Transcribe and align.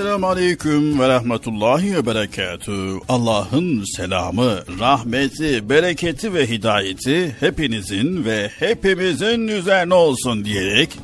Esselamu 0.00 0.26
Aleyküm 0.26 1.00
ve 1.00 1.08
Rahmetullahi 1.08 1.96
ve 1.96 2.06
Berekatü. 2.06 2.98
Allah'ın 3.08 3.84
selamı, 3.96 4.58
rahmeti, 4.80 5.70
bereketi 5.70 6.34
ve 6.34 6.48
hidayeti 6.48 7.36
hepinizin 7.40 8.24
ve 8.24 8.50
hepimizin 8.58 9.48
üzerine 9.48 9.94
olsun 9.94 10.44
diyerek 10.44 10.98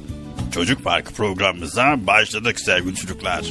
Çocuk 0.52 0.84
Park 0.84 1.14
programımıza 1.16 2.06
başladık 2.06 2.60
sevgili 2.60 2.94
çocuklar. 2.94 3.44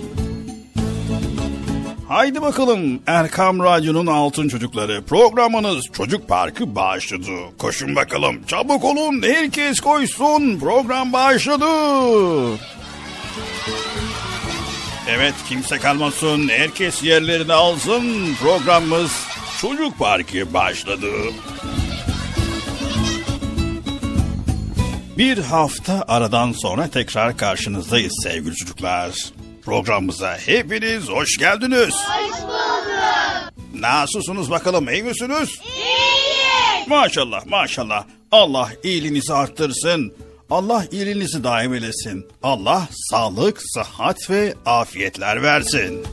Haydi 2.07 2.41
bakalım 2.41 2.99
Erkam 3.07 3.59
Radyo'nun 3.59 4.07
Altın 4.07 4.47
Çocukları 4.47 5.01
programınız 5.01 5.85
Çocuk 5.93 6.27
Parkı 6.27 6.75
başladı. 6.75 7.31
Koşun 7.57 7.95
bakalım 7.95 8.43
çabuk 8.47 8.83
olun 8.83 9.21
herkes 9.21 9.79
koysun 9.79 10.59
program 10.59 11.13
başladı. 11.13 11.65
Evet 15.09 15.33
kimse 15.49 15.77
kalmasın 15.77 16.49
herkes 16.49 17.03
yerlerini 17.03 17.53
alsın 17.53 18.35
programımız 18.41 19.11
Çocuk 19.61 19.99
Parkı 19.99 20.53
başladı. 20.53 21.11
Bir 25.17 25.37
hafta 25.37 26.05
aradan 26.07 26.51
sonra 26.51 26.87
tekrar 26.87 27.37
karşınızdayız 27.37 28.13
sevgili 28.23 28.55
çocuklar. 28.55 29.11
Programımıza 29.65 30.37
hepiniz 30.37 31.09
hoş 31.09 31.37
geldiniz. 31.37 31.95
Hoş 31.95 32.41
bulduk. 32.41 33.53
Nasılsınız 33.73 34.51
bakalım 34.51 34.89
iyi 34.89 35.03
misiniz? 35.03 35.49
İyiyiz. 35.63 36.87
Maşallah 36.87 37.45
maşallah. 37.45 38.03
Allah 38.31 38.69
iyiliğinizi 38.83 39.33
arttırsın. 39.33 40.13
Allah 40.49 40.85
iyiliğinizi 40.91 41.43
daim 41.43 41.73
eylesin. 41.73 42.27
Allah 42.43 42.87
sağlık, 42.91 43.61
sıhhat 43.63 44.29
ve 44.29 44.53
afiyetler 44.65 45.43
versin. 45.43 46.03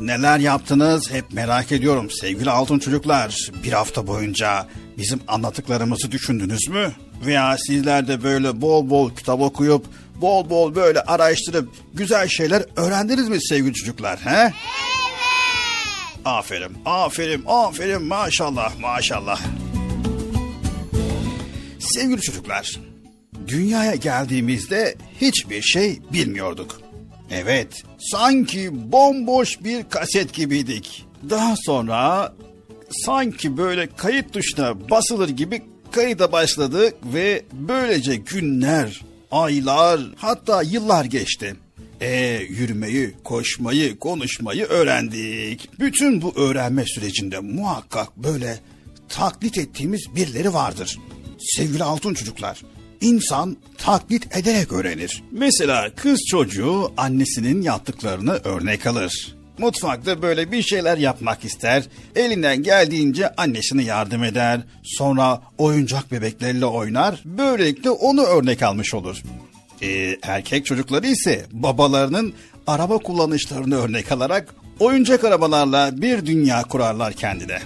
Neler 0.00 0.38
yaptınız 0.38 1.10
hep 1.10 1.32
merak 1.32 1.72
ediyorum 1.72 2.10
sevgili 2.10 2.50
altın 2.50 2.78
çocuklar. 2.78 3.50
Bir 3.64 3.72
hafta 3.72 4.06
boyunca 4.06 4.66
bizim 4.98 5.20
anlattıklarımızı 5.28 6.12
düşündünüz 6.12 6.68
mü? 6.68 6.92
Veya 7.26 7.56
sizler 7.66 8.08
de 8.08 8.22
böyle 8.22 8.60
bol 8.60 8.90
bol 8.90 9.10
kitap 9.10 9.40
okuyup 9.40 9.86
bol 10.14 10.50
bol 10.50 10.74
böyle 10.74 11.00
araştırıp 11.00 11.68
güzel 11.94 12.28
şeyler 12.28 12.64
öğrendiniz 12.76 13.28
mi 13.28 13.42
sevgili 13.42 13.74
çocuklar? 13.74 14.18
He? 14.18 14.30
Evet. 14.30 14.52
Aferin, 16.24 16.76
aferin, 16.84 17.44
aferin 17.46 18.02
maşallah, 18.02 18.78
maşallah. 18.80 19.40
Sevgili 21.96 22.20
çocuklar, 22.20 22.80
dünyaya 23.46 23.94
geldiğimizde 23.94 24.94
hiçbir 25.20 25.62
şey 25.62 25.98
bilmiyorduk. 26.12 26.80
Evet, 27.30 27.82
sanki 27.98 28.92
bomboş 28.92 29.64
bir 29.64 29.84
kaset 29.88 30.32
gibiydik. 30.32 31.06
Daha 31.30 31.54
sonra 31.56 32.34
sanki 32.90 33.56
böyle 33.56 33.88
kayıt 33.96 34.32
tuşuna 34.32 34.90
basılır 34.90 35.28
gibi 35.28 35.62
kayıda 35.90 36.32
başladık 36.32 36.94
ve 37.14 37.42
böylece 37.52 38.16
günler, 38.16 39.00
aylar 39.30 40.00
hatta 40.16 40.62
yıllar 40.62 41.04
geçti. 41.04 41.56
E 42.00 42.40
yürümeyi, 42.48 43.14
koşmayı, 43.24 43.98
konuşmayı 43.98 44.64
öğrendik. 44.64 45.80
Bütün 45.80 46.22
bu 46.22 46.32
öğrenme 46.36 46.84
sürecinde 46.86 47.40
muhakkak 47.40 48.16
böyle 48.16 48.58
taklit 49.08 49.58
ettiğimiz 49.58 50.06
birileri 50.16 50.54
vardır. 50.54 50.98
Sevgili 51.38 51.84
altın 51.84 52.14
çocuklar, 52.14 52.62
insan 53.00 53.56
taklit 53.78 54.36
ederek 54.36 54.72
öğrenir. 54.72 55.22
Mesela 55.32 55.90
kız 55.96 56.20
çocuğu 56.30 56.92
annesinin 56.96 57.62
yaptıklarını 57.62 58.40
örnek 58.44 58.86
alır. 58.86 59.36
Mutfakta 59.58 60.22
böyle 60.22 60.52
bir 60.52 60.62
şeyler 60.62 60.98
yapmak 60.98 61.44
ister. 61.44 61.84
Elinden 62.16 62.62
geldiğince 62.62 63.34
annesine 63.34 63.84
yardım 63.84 64.24
eder. 64.24 64.60
Sonra 64.84 65.42
oyuncak 65.58 66.12
bebekleriyle 66.12 66.66
oynar. 66.66 67.22
Böylelikle 67.24 67.90
onu 67.90 68.22
örnek 68.22 68.62
almış 68.62 68.94
olur. 68.94 69.22
Ee, 69.82 70.16
erkek 70.22 70.66
çocukları 70.66 71.06
ise 71.06 71.46
babalarının 71.52 72.32
araba 72.66 72.98
kullanışlarını 72.98 73.76
örnek 73.76 74.12
alarak 74.12 74.54
oyuncak 74.80 75.24
arabalarla 75.24 75.90
bir 76.02 76.26
dünya 76.26 76.62
kurarlar 76.62 77.12
kendine. 77.12 77.58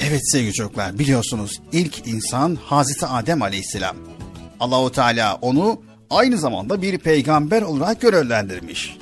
Evet 0.00 0.30
sevgili 0.32 0.52
çocuklar 0.52 0.98
biliyorsunuz 0.98 1.60
ilk 1.72 2.08
insan 2.08 2.54
Hazreti 2.54 3.06
Adem 3.06 3.42
Aleyhisselam. 3.42 3.96
Allahu 4.60 4.92
Teala 4.92 5.34
onu 5.34 5.80
aynı 6.10 6.38
zamanda 6.38 6.82
bir 6.82 6.98
peygamber 6.98 7.62
olarak 7.62 8.00
görevlendirmiş. 8.00 8.96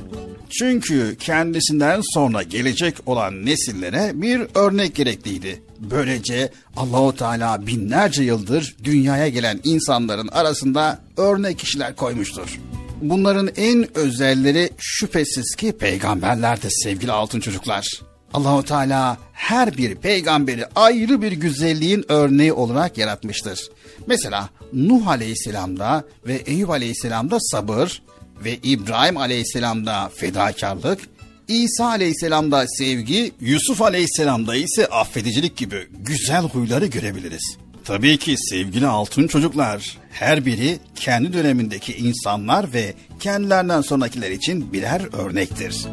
Çünkü 0.50 1.16
kendisinden 1.20 2.00
sonra 2.14 2.42
gelecek 2.42 2.94
olan 3.06 3.46
nesillere 3.46 4.12
bir 4.14 4.46
örnek 4.54 4.94
gerekliydi. 4.94 5.62
Böylece 5.78 6.52
Allahu 6.76 7.16
Teala 7.16 7.66
binlerce 7.66 8.22
yıldır 8.22 8.76
dünyaya 8.84 9.28
gelen 9.28 9.60
insanların 9.64 10.28
arasında 10.28 11.00
örnek 11.16 11.58
kişiler 11.58 11.96
koymuştur. 11.96 12.60
Bunların 13.02 13.50
en 13.56 13.98
özelleri 13.98 14.70
şüphesiz 14.78 15.54
ki 15.54 15.72
peygamberlerdir 15.72 16.70
sevgili 16.70 17.12
altın 17.12 17.40
çocuklar. 17.40 17.86
Allahu 18.36 18.62
Teala 18.64 19.18
her 19.32 19.76
bir 19.76 19.94
peygamberi 19.94 20.66
ayrı 20.66 21.22
bir 21.22 21.32
güzelliğin 21.32 22.04
örneği 22.08 22.52
olarak 22.52 22.98
yaratmıştır. 22.98 23.70
Mesela 24.06 24.48
Nuh 24.72 25.08
Aleyhisselam'da 25.08 26.04
ve 26.26 26.34
Eyüp 26.34 26.70
Aleyhisselam'da 26.70 27.38
sabır 27.40 28.02
ve 28.44 28.56
İbrahim 28.62 29.16
Aleyhisselam'da 29.16 30.10
fedakarlık, 30.14 31.00
İsa 31.48 31.86
Aleyhisselam'da 31.86 32.66
sevgi, 32.68 33.32
Yusuf 33.40 33.82
Aleyhisselam'da 33.82 34.56
ise 34.56 34.86
affedicilik 34.86 35.56
gibi 35.56 35.88
güzel 35.98 36.42
huyları 36.42 36.86
görebiliriz. 36.86 37.56
Tabii 37.84 38.18
ki 38.18 38.36
sevgili 38.38 38.86
altın 38.86 39.26
çocuklar, 39.26 39.98
her 40.10 40.46
biri 40.46 40.78
kendi 40.94 41.32
dönemindeki 41.32 41.96
insanlar 41.96 42.72
ve 42.72 42.94
kendilerinden 43.20 43.80
sonrakiler 43.80 44.30
için 44.30 44.72
birer 44.72 45.02
örnektir 45.12 45.86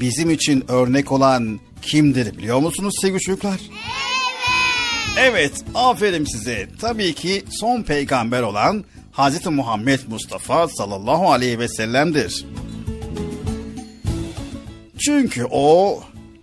bizim 0.00 0.30
için 0.30 0.64
örnek 0.68 1.12
olan 1.12 1.60
kimdir 1.82 2.38
biliyor 2.38 2.58
musunuz 2.58 2.94
sevgili 3.00 3.20
çocuklar? 3.20 3.60
Evet. 3.60 3.80
Evet, 5.22 5.52
aferin 5.74 6.24
size. 6.24 6.68
Tabii 6.80 7.14
ki 7.14 7.44
son 7.50 7.82
peygamber 7.82 8.42
olan 8.42 8.84
Hz. 9.12 9.46
Muhammed 9.46 10.00
Mustafa 10.08 10.68
sallallahu 10.68 11.32
aleyhi 11.32 11.58
ve 11.58 11.68
sellem'dir. 11.68 12.44
Çünkü 14.98 15.44
o 15.50 16.00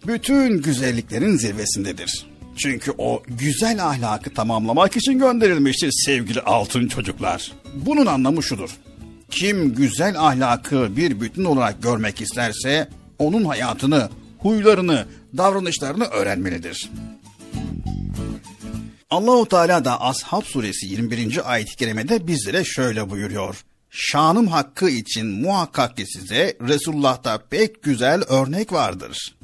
bütün 0.08 0.62
güzelliklerin 0.62 1.38
zirvesindedir. 1.38 2.26
Çünkü 2.58 2.94
o 2.98 3.24
güzel 3.28 3.86
ahlakı 3.86 4.34
tamamlamak 4.34 4.98
için 4.98 5.20
gönderilmiştir 5.20 5.92
sevgili 5.92 6.42
altın 6.42 6.88
çocuklar. 6.88 7.52
Bunun 7.76 8.06
anlamı 8.06 8.44
şudur. 8.44 8.70
Kim 9.32 9.76
güzel 9.76 10.20
ahlakı 10.20 10.98
bir 10.98 11.22
bütün 11.22 11.46
olarak 11.46 11.84
görmek 11.84 12.22
isterse 12.22 12.90
onun 13.20 13.46
hayatını, 13.46 14.10
huylarını, 14.40 15.06
davranışlarını 15.38 16.06
öğrenmelidir. 16.06 16.90
Allahu 19.10 19.46
Teala 19.46 19.86
da 19.86 20.02
Ashab 20.02 20.44
suresi 20.44 20.86
21. 20.86 21.52
ayet-i 21.52 21.76
kerimede 21.76 22.28
bizlere 22.28 22.64
şöyle 22.64 23.10
buyuruyor. 23.10 23.64
Şanım 23.90 24.48
hakkı 24.48 24.90
için 24.90 25.28
muhakkak 25.28 25.98
ki 25.98 26.06
size 26.06 26.58
Resulullah'ta 26.62 27.38
pek 27.50 27.84
güzel 27.84 28.24
örnek 28.24 28.74
vardır. 28.74 29.38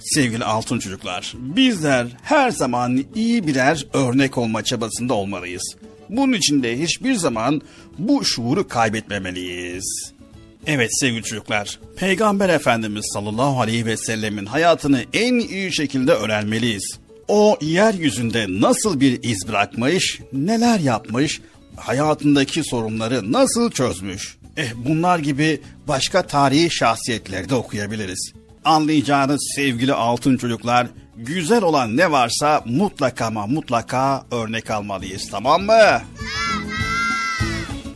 Sevgili 0.00 0.44
altın 0.44 0.78
çocuklar, 0.78 1.34
bizler 1.36 2.06
her 2.22 2.50
zaman 2.50 3.04
iyi 3.14 3.46
birer 3.46 3.86
örnek 3.92 4.38
olma 4.38 4.64
çabasında 4.64 5.14
olmalıyız. 5.14 5.76
Bunun 6.08 6.32
için 6.32 6.62
de 6.62 6.80
hiçbir 6.80 7.14
zaman 7.14 7.62
bu 7.98 8.24
şuuru 8.24 8.68
kaybetmemeliyiz. 8.68 10.15
Evet 10.66 10.90
sevgili 11.00 11.22
çocuklar, 11.22 11.78
Peygamber 11.96 12.48
Efendimiz 12.48 13.10
sallallahu 13.12 13.60
aleyhi 13.60 13.86
ve 13.86 13.96
sellemin 13.96 14.46
hayatını 14.46 15.04
en 15.12 15.34
iyi 15.34 15.72
şekilde 15.72 16.12
öğrenmeliyiz. 16.12 16.98
O 17.28 17.58
yeryüzünde 17.60 18.46
nasıl 18.48 19.00
bir 19.00 19.22
iz 19.22 19.48
bırakmış, 19.48 20.20
neler 20.32 20.78
yapmış, 20.78 21.40
hayatındaki 21.76 22.64
sorunları 22.64 23.32
nasıl 23.32 23.70
çözmüş. 23.70 24.36
Eh 24.56 24.72
bunlar 24.76 25.18
gibi 25.18 25.60
başka 25.88 26.26
tarihi 26.26 26.70
şahsiyetleri 26.70 27.48
de 27.48 27.54
okuyabiliriz. 27.54 28.32
Anlayacağınız 28.64 29.52
sevgili 29.56 29.92
altın 29.92 30.36
çocuklar, 30.36 30.86
güzel 31.16 31.62
olan 31.62 31.96
ne 31.96 32.10
varsa 32.10 32.62
mutlaka 32.64 33.26
ama 33.26 33.46
mutlaka 33.46 34.26
örnek 34.30 34.70
almalıyız 34.70 35.30
tamam 35.30 35.62
mı? 35.62 36.02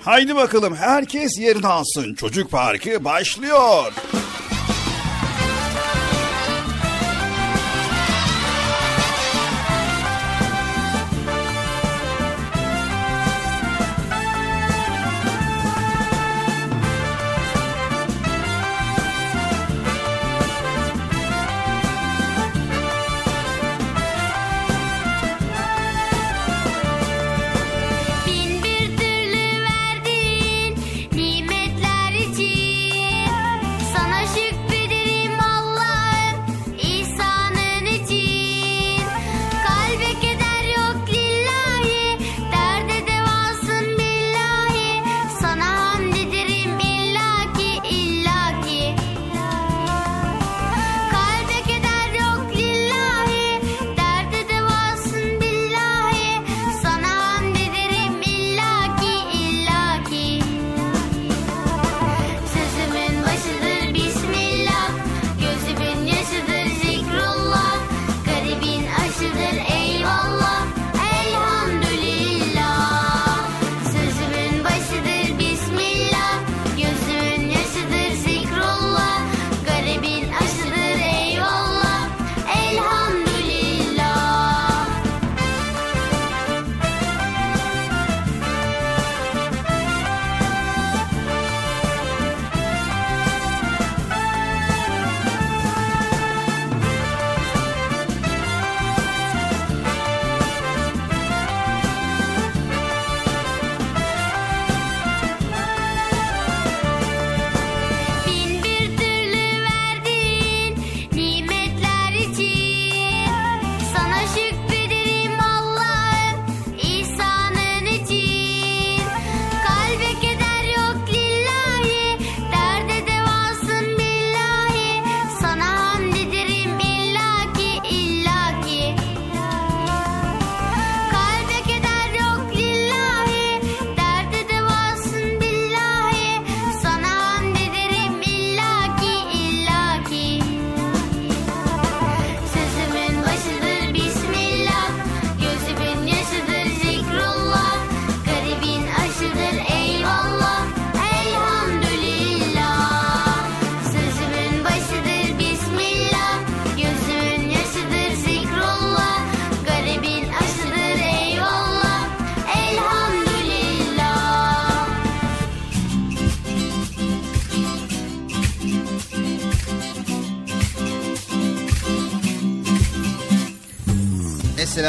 Haydi 0.05 0.37
bakalım 0.37 0.75
herkes 0.75 1.39
yerini 1.39 1.67
alsın. 1.67 2.15
Çocuk 2.15 2.51
Parkı 2.51 3.05
başlıyor. 3.05 3.93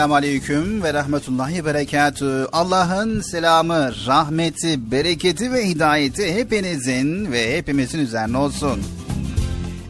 Esselamu 0.01 0.15
Aleyküm 0.15 0.83
ve 0.83 0.93
Rahmetullahi 0.93 1.65
Berekatü. 1.65 2.47
Allah'ın 2.51 3.21
selamı, 3.21 3.91
rahmeti, 4.07 4.91
bereketi 4.91 5.53
ve 5.53 5.69
hidayeti 5.69 6.33
hepinizin 6.33 7.31
ve 7.31 7.57
hepimizin 7.57 7.99
üzerine 7.99 8.37
olsun. 8.37 8.81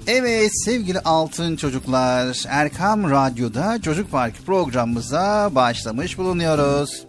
Evet 0.07 0.51
sevgili 0.65 0.99
altın 0.99 1.55
çocuklar, 1.55 2.43
Erkam 2.47 3.11
Radyo'da 3.11 3.81
Çocuk 3.81 4.11
Parkı 4.11 4.43
programımıza 4.43 5.49
başlamış 5.55 6.17
bulunuyoruz. 6.17 7.05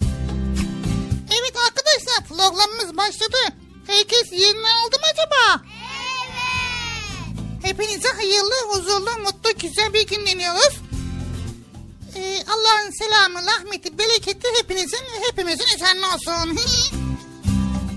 Selamı, 13.83 13.99
rahmeti, 13.99 13.99
bereketi 13.99 14.49
hepinizin 14.59 15.05
hepimizin 15.31 15.77
üzerine 15.77 16.07
olsun. 16.07 16.59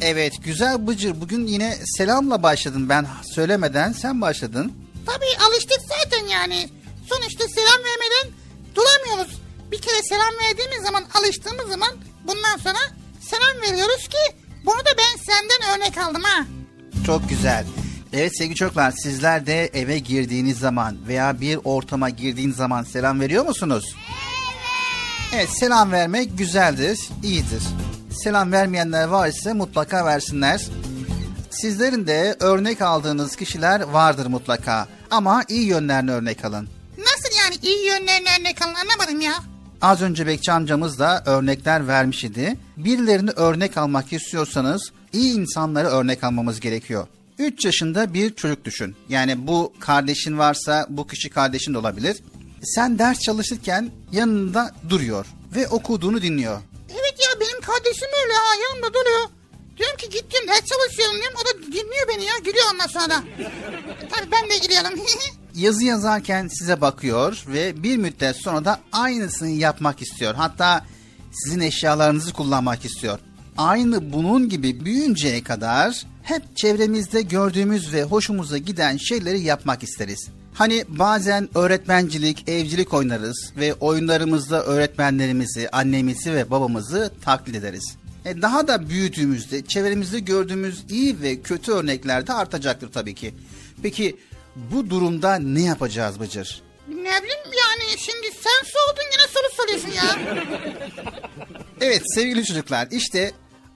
Evet 0.01 0.33
güzel 0.43 0.87
Bıcır 0.87 1.21
bugün 1.21 1.47
yine 1.47 1.77
selamla 1.97 2.43
başladın 2.43 2.89
ben 2.89 3.07
söylemeden 3.35 3.91
sen 3.91 4.21
başladın. 4.21 4.73
Tabii 5.05 5.49
alıştık 5.49 5.79
zaten 5.87 6.27
yani. 6.27 6.69
Sonuçta 7.09 7.45
selam 7.47 7.83
vermeden 7.83 8.37
duramıyoruz. 8.75 9.41
Bir 9.71 9.81
kere 9.81 10.01
selam 10.03 10.33
verdiğimiz 10.43 10.85
zaman, 10.85 11.03
alıştığımız 11.13 11.69
zaman 11.69 11.89
bundan 12.27 12.57
sonra 12.57 12.79
selam 13.21 13.61
veriyoruz 13.61 14.07
ki 14.07 14.35
bunu 14.65 14.79
da 14.79 14.89
ben 14.97 15.17
senden 15.23 15.77
örnek 15.77 15.97
aldım 15.97 16.23
ha. 16.23 16.45
Çok 17.05 17.29
güzel. 17.29 17.65
Evet 18.13 18.37
sevgili 18.37 18.55
çocuklar 18.55 18.91
sizler 18.91 19.45
de 19.47 19.65
eve 19.73 19.99
girdiğiniz 19.99 20.59
zaman 20.59 21.07
veya 21.07 21.41
bir 21.41 21.59
ortama 21.63 22.09
girdiğiniz 22.09 22.55
zaman 22.55 22.83
selam 22.83 23.19
veriyor 23.19 23.45
musunuz? 23.45 23.85
Evet 23.95 24.34
selam 25.59 25.91
vermek 25.91 26.37
güzeldir, 26.37 26.99
iyidir. 27.23 27.63
Selam 28.23 28.51
vermeyenler 28.51 29.07
varsa 29.07 29.53
mutlaka 29.53 30.05
versinler. 30.05 30.61
Sizlerin 31.49 32.07
de 32.07 32.35
örnek 32.39 32.81
aldığınız 32.81 33.35
kişiler 33.35 33.81
vardır 33.81 34.25
mutlaka. 34.25 34.87
Ama 35.11 35.43
iyi 35.49 35.65
yönlerini 35.65 36.11
örnek 36.11 36.45
alın. 36.45 36.69
Nasıl 36.97 37.39
yani 37.43 37.55
iyi 37.61 37.87
yönlerini 37.87 38.27
örnek 38.39 38.61
alın 38.61 38.73
anlamadım 38.73 39.21
ya. 39.21 39.33
Az 39.81 40.01
önce 40.01 40.27
Bekçi 40.27 40.51
amcamız 40.51 40.99
da 40.99 41.23
örnekler 41.25 41.87
vermiş 41.87 42.23
idi. 42.23 42.57
Birilerini 42.77 43.29
örnek 43.29 43.77
almak 43.77 44.13
istiyorsanız 44.13 44.91
iyi 45.13 45.33
insanları 45.33 45.87
örnek 45.87 46.23
almamız 46.23 46.59
gerekiyor. 46.59 47.07
3 47.39 47.65
yaşında 47.65 48.13
bir 48.13 48.35
çocuk 48.35 48.65
düşün. 48.65 48.95
Yani 49.09 49.47
bu 49.47 49.73
kardeşin 49.79 50.37
varsa 50.37 50.85
bu 50.89 51.07
kişi 51.07 51.29
kardeşin 51.29 51.73
de 51.73 51.77
olabilir. 51.77 52.17
Sen 52.63 52.99
ders 52.99 53.19
çalışırken 53.19 53.91
yanında 54.11 54.71
duruyor 54.89 55.25
ve 55.55 55.67
okuduğunu 55.67 56.21
dinliyor. 56.21 56.61
Evet 56.89 57.15
ya 57.19 57.39
benim 57.39 57.61
kardeşim 57.61 58.07
öyle 58.23 58.33
ha 58.33 58.53
yanımda 58.69 58.93
duruyor. 58.93 59.29
Diyorum 59.77 59.97
ki 59.97 60.09
git 60.09 60.31
diyorum 60.31 60.49
ders 60.49 60.65
çalışıyorum 60.65 61.15
diyorum. 61.15 61.37
O 61.41 61.45
da 61.45 61.67
dinliyor 61.67 62.07
beni 62.07 62.23
ya 62.23 62.33
gülüyor 62.43 62.65
ondan 62.73 62.87
sonra. 62.87 63.23
Tabii 64.09 64.31
ben 64.31 64.49
de 64.49 64.57
gülüyorum. 64.57 64.99
Yazı 65.55 65.83
yazarken 65.83 66.47
size 66.47 66.81
bakıyor 66.81 67.43
ve 67.47 67.83
bir 67.83 67.97
müddet 67.97 68.35
sonra 68.35 68.65
da 68.65 68.79
aynısını 68.91 69.49
yapmak 69.49 70.01
istiyor. 70.01 70.35
Hatta 70.35 70.85
sizin 71.31 71.59
eşyalarınızı 71.59 72.33
kullanmak 72.33 72.85
istiyor. 72.85 73.19
Aynı 73.57 74.13
bunun 74.13 74.49
gibi 74.49 74.85
büyüyünceye 74.85 75.43
kadar 75.43 76.05
hep 76.23 76.57
çevremizde 76.57 77.21
gördüğümüz 77.21 77.93
ve 77.93 78.03
hoşumuza 78.03 78.57
giden 78.57 78.97
şeyleri 78.97 79.41
yapmak 79.41 79.83
isteriz. 79.83 80.27
Hani 80.55 80.85
bazen 80.87 81.49
öğretmencilik, 81.55 82.49
evcilik 82.49 82.93
oynarız 82.93 83.53
ve 83.57 83.73
oyunlarımızda 83.73 84.63
öğretmenlerimizi, 84.63 85.69
annemizi 85.69 86.33
ve 86.33 86.51
babamızı 86.51 87.11
taklit 87.25 87.55
ederiz. 87.55 87.95
E 88.25 88.41
daha 88.41 88.67
da 88.67 88.89
büyüdüğümüzde 88.89 89.65
çevremizde 89.65 90.19
gördüğümüz 90.19 90.83
iyi 90.89 91.21
ve 91.21 91.41
kötü 91.41 91.71
örnekler 91.71 92.27
de 92.27 92.33
artacaktır 92.33 92.91
tabii 92.91 93.15
ki. 93.15 93.33
Peki 93.83 94.17
bu 94.55 94.89
durumda 94.89 95.35
ne 95.35 95.61
yapacağız 95.61 96.19
Bıcır? 96.19 96.61
ne 96.87 96.95
bileyim 96.95 97.45
yani 97.45 97.97
şimdi 97.97 98.27
sen 98.31 98.63
sordun 98.65 99.03
yine 99.13 99.27
soru 99.27 99.51
soruyorsun 99.55 99.89
ya. 99.89 100.35
Evet 101.81 102.01
sevgili 102.15 102.45
çocuklar 102.45 102.87
işte 102.91 103.31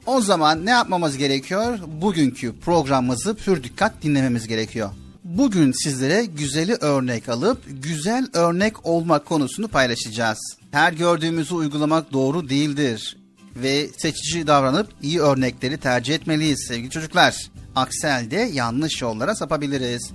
o 0.05 0.21
zaman 0.21 0.65
ne 0.65 0.69
yapmamız 0.69 1.17
gerekiyor? 1.17 1.79
Bugünkü 1.87 2.59
programımızı 2.59 3.35
pür 3.35 3.63
dikkat 3.63 4.03
dinlememiz 4.03 4.47
gerekiyor. 4.47 4.89
Bugün 5.29 5.71
sizlere 5.83 6.25
güzeli 6.25 6.75
örnek 6.75 7.29
alıp 7.29 7.63
güzel 7.67 8.27
örnek 8.33 8.85
olmak 8.85 9.25
konusunu 9.25 9.67
paylaşacağız. 9.67 10.39
Her 10.71 10.93
gördüğümüzü 10.93 11.53
uygulamak 11.53 12.13
doğru 12.13 12.49
değildir 12.49 13.17
ve 13.55 13.89
seçici 13.97 14.47
davranıp 14.47 14.89
iyi 15.01 15.21
örnekleri 15.21 15.77
tercih 15.79 16.15
etmeliyiz 16.15 16.65
sevgili 16.67 16.89
çocuklar. 16.89 17.51
Aksi 17.75 18.07
halde 18.07 18.35
yanlış 18.35 19.01
yollara 19.01 19.35
sapabiliriz. 19.35 20.11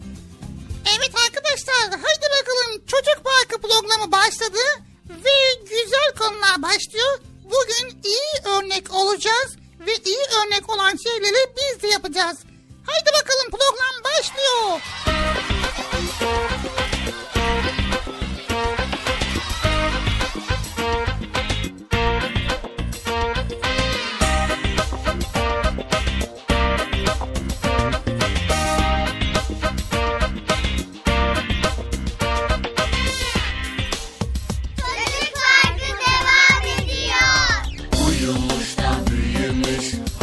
Evet 0.99 1.12
arkadaşlar 1.26 2.00
haydi 2.00 2.26
bakalım 2.40 2.87
çocuk 2.87 3.25
parkı 3.25 3.68
programı 3.68 4.12
başladı 4.12 4.59
ve 5.09 5.62
güzel 5.62 6.12
konular 6.18 6.62
başlıyor. 6.62 7.18
Bugün 7.44 8.00
iyi 8.04 8.56
örnek 8.56 8.94
olacağız 8.94 9.56
ve 9.80 9.92
iyi 10.04 10.25
örnek 10.44 10.71
olan 10.71 10.97
şeyleri 10.97 11.54
biz 11.56 11.83
de 11.83 11.87
yapacağız. 11.87 12.37
Haydi 12.87 13.11
bakalım 13.21 13.50
program 13.50 14.05
başlıyor. 14.05 14.81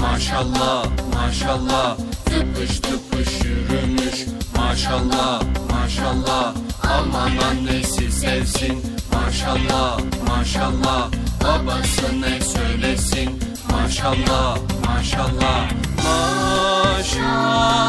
Maşallah 0.02 0.86
maşallah 1.14 1.98
Tıpış 2.32 2.80
tıpış 2.80 3.30
yürümüş. 3.46 4.26
Maşallah 4.58 5.42
maşallah. 5.72 6.54
Aman 6.84 7.38
annesi 7.38 8.12
sevsin. 8.12 8.84
Maşallah 9.14 10.00
maşallah. 10.28 11.12
Babası 11.44 12.22
ne 12.22 12.42
söylesin? 12.42 13.40
Maşallah 13.72 14.58
maşallah. 14.88 15.70
Maşallah 16.92 17.88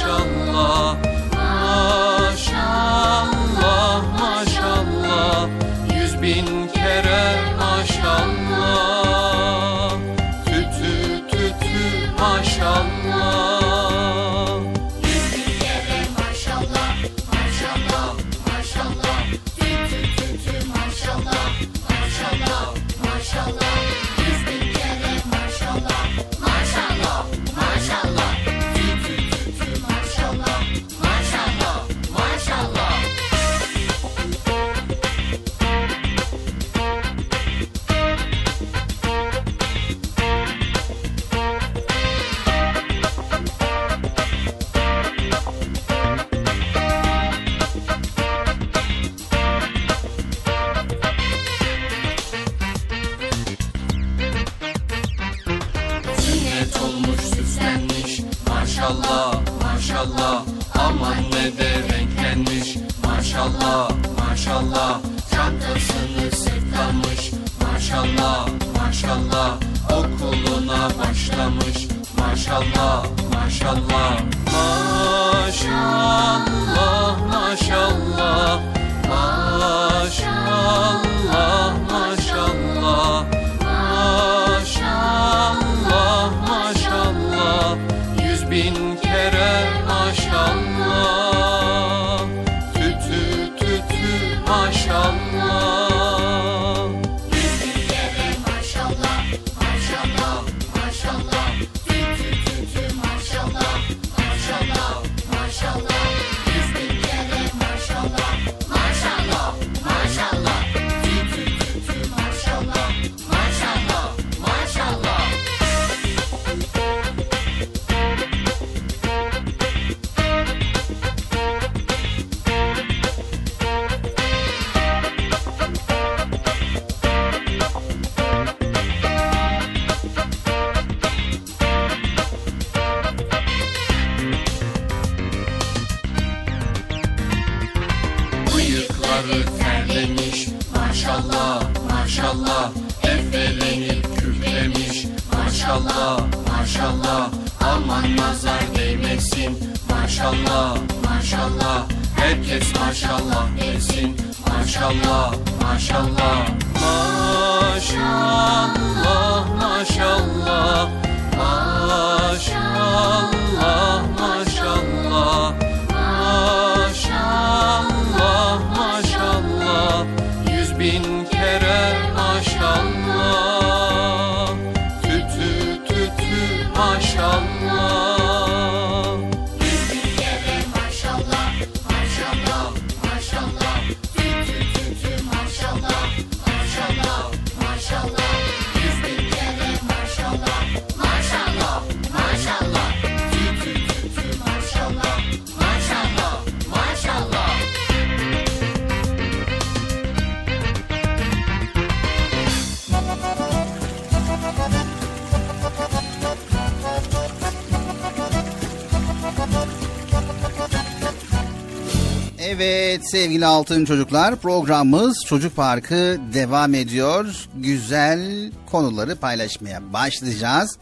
Evet 212.53 213.09
sevgili 213.11 213.45
altın 213.45 213.85
çocuklar 213.85 214.35
programımız 214.35 215.23
Çocuk 215.25 215.55
Parkı 215.55 216.19
devam 216.33 216.73
ediyor. 216.73 217.35
Güzel 217.55 218.51
konuları 218.71 219.15
paylaşmaya 219.15 219.93
başlayacağız. 219.93 220.77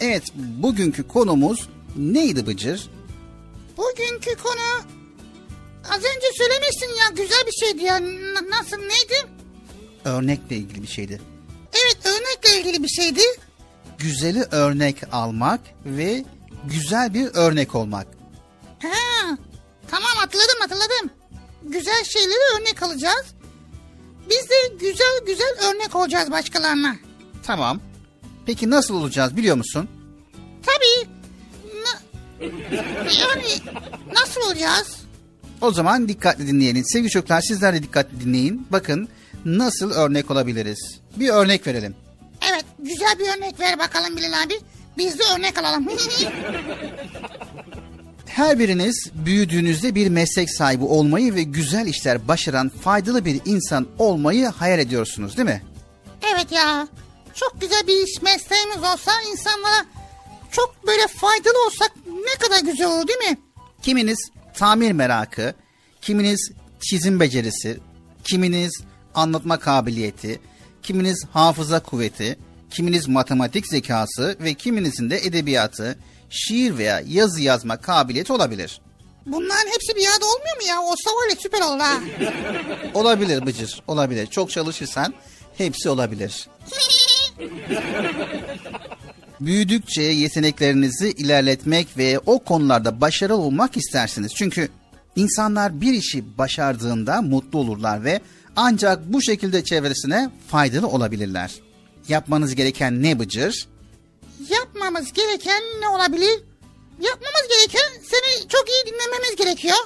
Evet 0.00 0.22
bugünkü 0.34 1.08
konumuz 1.08 1.68
neydi 1.96 2.46
Bıcır? 2.46 2.90
Bugünkü 3.76 4.34
konu 4.42 4.84
az 5.90 5.98
önce 5.98 6.26
söylemişsin 6.38 6.86
ya 6.86 7.24
güzel 7.24 7.44
bir 7.46 7.66
şeydi 7.66 7.84
ya. 7.84 7.96
N- 7.96 8.50
nasıl 8.50 8.76
neydi? 8.76 9.28
Örnekle 10.04 10.56
ilgili 10.56 10.82
bir 10.82 10.88
şeydi. 10.88 11.20
Evet 11.72 11.98
örnekle 12.06 12.60
ilgili 12.60 12.82
bir 12.82 12.88
şeydi. 12.88 13.20
Güzeli 13.98 14.42
örnek 14.50 14.96
almak 15.12 15.60
ve 15.84 16.24
güzel 16.64 17.14
bir 17.14 17.26
örnek 17.34 17.74
olmak. 17.74 18.17
Tamam 19.90 20.10
hatırladım 20.16 20.60
hatırladım. 20.60 21.10
Güzel 21.62 22.04
şeyleri 22.04 22.38
örnek 22.60 22.82
alacağız. 22.82 23.26
Biz 24.30 24.50
de 24.50 24.54
güzel 24.80 25.20
güzel 25.26 25.54
örnek 25.70 25.94
olacağız 25.96 26.30
başkalarına. 26.30 26.96
Tamam. 27.42 27.80
Peki 28.46 28.70
nasıl 28.70 28.94
olacağız 28.94 29.36
biliyor 29.36 29.56
musun? 29.56 29.88
Tabii. 30.66 31.08
Na- 31.84 32.00
yani 33.20 33.46
nasıl 34.14 34.40
olacağız? 34.40 34.96
O 35.60 35.72
zaman 35.72 36.08
dikkatli 36.08 36.46
dinleyelim. 36.46 36.84
Sevgili 36.84 37.10
çocuklar 37.10 37.40
sizler 37.40 37.74
de 37.74 37.82
dikkatli 37.82 38.20
dinleyin. 38.20 38.66
Bakın 38.70 39.08
nasıl 39.44 39.90
örnek 39.90 40.30
olabiliriz. 40.30 41.00
Bir 41.16 41.28
örnek 41.28 41.66
verelim. 41.66 41.96
Evet 42.50 42.64
güzel 42.78 43.18
bir 43.18 43.36
örnek 43.38 43.60
ver 43.60 43.78
bakalım 43.78 44.16
Bilal 44.16 44.42
abi. 44.42 44.54
Biz 44.98 45.18
de 45.18 45.22
örnek 45.36 45.58
alalım. 45.58 45.88
Her 48.38 48.58
biriniz 48.58 49.10
büyüdüğünüzde 49.14 49.94
bir 49.94 50.08
meslek 50.08 50.50
sahibi 50.50 50.84
olmayı 50.84 51.34
ve 51.34 51.42
güzel 51.42 51.86
işler 51.86 52.28
başaran 52.28 52.68
faydalı 52.68 53.24
bir 53.24 53.40
insan 53.44 53.86
olmayı 53.98 54.46
hayal 54.46 54.78
ediyorsunuz 54.78 55.36
değil 55.36 55.48
mi? 55.48 55.62
evet 56.34 56.52
ya. 56.52 56.88
Çok 57.34 57.60
güzel 57.60 57.86
bir 57.86 58.06
iş 58.06 58.22
mesleğimiz 58.22 58.76
olsa 58.76 59.12
insanlara 59.30 59.86
çok 60.50 60.86
böyle 60.86 61.06
faydalı 61.06 61.66
olsak 61.66 61.92
ne 62.06 62.46
kadar 62.46 62.72
güzel 62.72 62.86
olur 62.86 63.08
değil 63.08 63.30
mi? 63.30 63.38
Kiminiz 63.82 64.18
tamir 64.54 64.92
merakı, 64.92 65.54
kiminiz 66.00 66.50
çizim 66.80 67.20
becerisi, 67.20 67.78
kiminiz 68.24 68.82
anlatma 69.14 69.58
kabiliyeti, 69.58 70.40
kiminiz 70.82 71.24
hafıza 71.32 71.80
kuvveti, 71.80 72.38
kiminiz 72.70 73.08
matematik 73.08 73.66
zekası 73.66 74.36
ve 74.40 74.54
kiminizin 74.54 75.10
de 75.10 75.26
edebiyatı, 75.26 75.98
şiir 76.30 76.78
veya 76.78 77.02
yazı 77.08 77.42
yazma 77.42 77.76
kabiliyeti 77.76 78.32
olabilir. 78.32 78.80
Bunların 79.26 79.66
hepsi 79.72 79.96
bir 79.96 80.00
yerde 80.02 80.24
olmuyor 80.24 80.56
mu 80.56 80.68
ya? 80.68 80.82
Olsa 80.82 81.10
var 81.10 81.30
ya 81.30 81.36
süper 81.38 81.60
olur 81.60 81.80
ha. 81.80 82.00
Olabilir 82.94 83.46
Bıcır, 83.46 83.82
olabilir. 83.86 84.26
Çok 84.26 84.50
çalışırsan 84.50 85.14
hepsi 85.58 85.88
olabilir. 85.88 86.48
Büyüdükçe 89.40 90.02
yeteneklerinizi 90.02 91.10
ilerletmek 91.10 91.98
ve 91.98 92.18
o 92.26 92.38
konularda 92.38 93.00
başarılı 93.00 93.36
olmak 93.36 93.76
istersiniz. 93.76 94.34
Çünkü 94.34 94.68
insanlar 95.16 95.80
bir 95.80 95.92
işi 95.92 96.38
başardığında 96.38 97.22
mutlu 97.22 97.58
olurlar 97.58 98.04
ve 98.04 98.20
ancak 98.56 99.12
bu 99.12 99.22
şekilde 99.22 99.64
çevresine 99.64 100.30
faydalı 100.48 100.86
olabilirler. 100.88 101.54
Yapmanız 102.08 102.54
gereken 102.54 103.02
ne 103.02 103.18
Bıcır? 103.18 103.68
Yapmamız 104.50 105.12
gereken 105.12 105.62
ne 105.80 105.88
olabilir? 105.88 106.42
Yapmamız 107.00 107.48
gereken 107.48 108.02
seni 108.02 108.48
çok 108.48 108.64
iyi 108.68 108.92
dinlememiz 108.92 109.36
gerekiyor. 109.36 109.76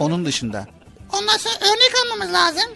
Onun 0.00 0.24
dışında. 0.24 0.66
Ondan 1.12 1.36
sonra 1.36 1.54
örnek 1.54 1.92
almamız 2.04 2.32
lazım. 2.34 2.70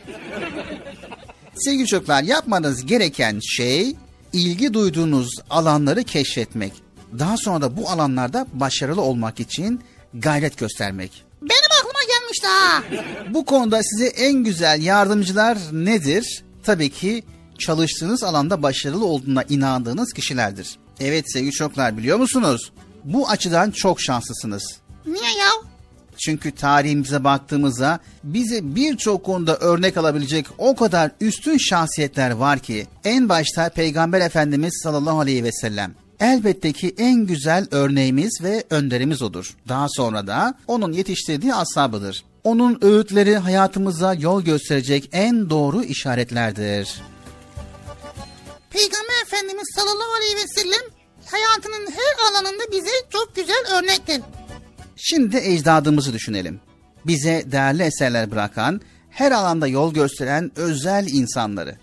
Sevgili 1.56 1.86
çocuklar 1.86 2.22
yapmanız 2.22 2.86
gereken 2.86 3.40
şey 3.56 3.96
ilgi 4.32 4.74
duyduğunuz 4.74 5.30
alanları 5.50 6.04
keşfetmek. 6.04 6.72
Daha 7.18 7.36
sonra 7.36 7.60
da 7.62 7.76
bu 7.76 7.90
alanlarda 7.90 8.46
başarılı 8.52 9.00
olmak 9.02 9.40
için 9.40 9.80
gayret 10.14 10.58
göstermek. 10.58 11.24
Benim 11.42 11.70
aklıma 11.80 12.00
gelmişti 12.08 12.46
ha. 12.46 12.82
Bu 13.34 13.44
konuda 13.44 13.82
size 13.82 14.06
en 14.06 14.32
güzel 14.32 14.82
yardımcılar 14.82 15.58
nedir? 15.72 16.44
Tabii 16.64 16.90
ki 16.90 17.24
çalıştığınız 17.58 18.22
alanda 18.22 18.62
başarılı 18.62 19.04
olduğuna 19.04 19.42
inandığınız 19.42 20.12
kişilerdir. 20.12 20.78
Evet 21.00 21.32
sevgili 21.32 21.52
çocuklar 21.52 21.98
biliyor 21.98 22.18
musunuz? 22.18 22.72
Bu 23.04 23.28
açıdan 23.28 23.70
çok 23.70 24.00
şanslısınız. 24.00 24.78
Niye 25.06 25.38
ya? 25.38 25.50
Çünkü 26.18 26.52
tarihimize 26.52 27.24
baktığımızda 27.24 27.98
bize 28.24 28.60
birçok 28.62 29.24
konuda 29.24 29.56
örnek 29.56 29.96
alabilecek 29.96 30.46
o 30.58 30.76
kadar 30.76 31.10
üstün 31.20 31.58
şahsiyetler 31.58 32.30
var 32.30 32.58
ki 32.58 32.86
en 33.04 33.28
başta 33.28 33.68
Peygamber 33.68 34.20
Efendimiz 34.20 34.80
sallallahu 34.82 35.20
aleyhi 35.20 35.44
ve 35.44 35.52
sellem 35.52 35.94
elbette 36.20 36.72
ki 36.72 36.94
en 36.98 37.26
güzel 37.26 37.66
örneğimiz 37.70 38.38
ve 38.42 38.64
önderimiz 38.70 39.22
odur. 39.22 39.56
Daha 39.68 39.86
sonra 39.88 40.26
da 40.26 40.54
onun 40.66 40.92
yetiştirdiği 40.92 41.54
ashabıdır. 41.54 42.24
Onun 42.44 42.78
öğütleri 42.82 43.36
hayatımıza 43.36 44.14
yol 44.14 44.42
gösterecek 44.42 45.08
en 45.12 45.50
doğru 45.50 45.82
işaretlerdir. 45.84 47.00
Peygamber 48.70 49.22
Efendimiz 49.26 49.68
sallallahu 49.74 50.14
aleyhi 50.16 50.36
ve 50.36 50.46
sellem 50.46 50.90
hayatının 51.26 51.90
her 51.90 52.30
alanında 52.30 52.62
bize 52.72 52.90
çok 53.12 53.36
güzel 53.36 53.64
örnektir. 53.78 54.22
Şimdi 54.96 55.36
ecdadımızı 55.36 56.12
düşünelim. 56.12 56.60
Bize 57.06 57.44
değerli 57.52 57.82
eserler 57.82 58.30
bırakan, 58.30 58.80
her 59.10 59.32
alanda 59.32 59.66
yol 59.66 59.94
gösteren 59.94 60.52
özel 60.56 61.06
insanları. 61.08 61.76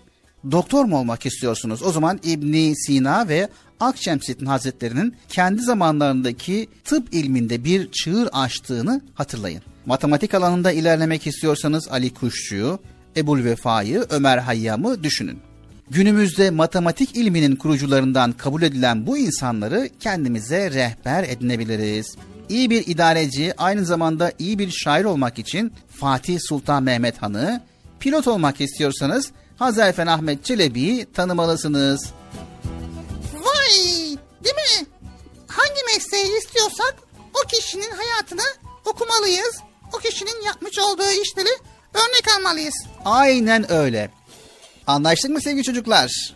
Doktor 0.50 0.84
mu 0.84 0.98
olmak 0.98 1.26
istiyorsunuz? 1.26 1.82
O 1.82 1.92
zaman 1.92 2.20
İbni 2.24 2.76
Sina 2.76 3.28
ve 3.28 3.48
Akşemseddin 3.80 4.46
Hazretleri'nin 4.46 5.16
kendi 5.28 5.62
zamanlarındaki 5.62 6.68
tıp 6.84 7.14
ilminde 7.14 7.64
bir 7.64 7.90
çığır 7.92 8.28
açtığını 8.32 9.00
hatırlayın. 9.14 9.62
Matematik 9.86 10.34
alanında 10.34 10.72
ilerlemek 10.72 11.26
istiyorsanız 11.26 11.88
Ali 11.88 12.14
Kuşçu'yu, 12.14 12.78
Ebul 13.16 13.44
Vefa'yı, 13.44 14.06
Ömer 14.10 14.38
Hayyam'ı 14.38 15.02
düşünün. 15.02 15.38
Günümüzde 15.90 16.50
matematik 16.50 17.16
ilminin 17.16 17.56
kurucularından 17.56 18.32
kabul 18.32 18.62
edilen 18.62 19.06
bu 19.06 19.18
insanları 19.18 19.90
kendimize 20.00 20.70
rehber 20.70 21.24
edinebiliriz. 21.24 22.16
İyi 22.48 22.70
bir 22.70 22.86
idareci, 22.86 23.54
aynı 23.58 23.84
zamanda 23.84 24.32
iyi 24.38 24.58
bir 24.58 24.70
şair 24.70 25.04
olmak 25.04 25.38
için 25.38 25.72
Fatih 26.00 26.38
Sultan 26.48 26.82
Mehmet 26.82 27.22
Han'ı, 27.22 27.62
pilot 28.00 28.28
olmak 28.28 28.60
istiyorsanız 28.60 29.32
Hazarfen 29.56 30.06
Ahmet 30.06 30.44
Çelebi'yi 30.44 31.12
tanımalısınız. 31.12 32.10
Vay 33.34 33.78
değil 34.44 34.54
mi? 34.54 34.86
Hangi 35.46 35.80
mesleği 35.94 36.38
istiyorsak 36.38 36.94
o 37.34 37.48
kişinin 37.48 37.90
hayatını 37.90 38.42
okumalıyız. 38.84 39.56
O 39.92 39.98
kişinin 39.98 40.44
yapmış 40.46 40.78
olduğu 40.78 41.10
işleri 41.22 41.48
örnek 41.94 42.24
almalıyız. 42.38 42.74
Aynen 43.04 43.72
öyle. 43.72 44.10
Anlaştık 44.86 45.30
mı 45.30 45.40
sevgili 45.42 45.64
çocuklar? 45.64 46.34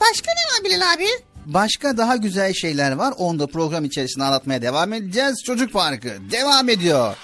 başka 0.00 0.32
ne 0.32 0.52
var 0.52 0.64
Bilal 0.64 0.92
abi? 0.94 1.08
Başka 1.46 1.96
daha 1.96 2.16
güzel 2.16 2.52
şeyler 2.54 2.92
var. 2.92 3.14
Onu 3.16 3.38
da 3.38 3.46
program 3.46 3.84
içerisinde 3.84 4.24
anlatmaya 4.24 4.62
devam 4.62 4.92
edeceğiz. 4.92 5.42
Çocuk 5.46 5.72
Parkı 5.72 6.16
devam 6.30 6.68
ediyor. 6.68 7.16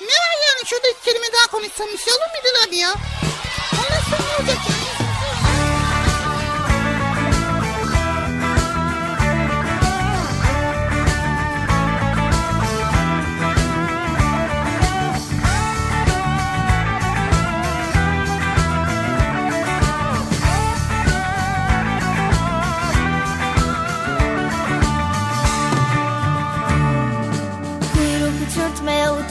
Ne 0.00 0.06
var 0.06 0.36
yani 0.48 0.66
şurada 0.66 0.86
kelime 1.04 1.26
daha 1.32 1.50
konuşsam 1.50 1.86
bir 1.92 1.98
şey 1.98 2.12
olur 2.12 2.20
mu 2.20 2.40
Bilal 2.44 2.68
abi 2.68 2.76
ya? 2.76 2.94
Sonra 4.10 4.18
ne 4.28 4.36
olacak 4.42 4.58
yani? 4.68 4.73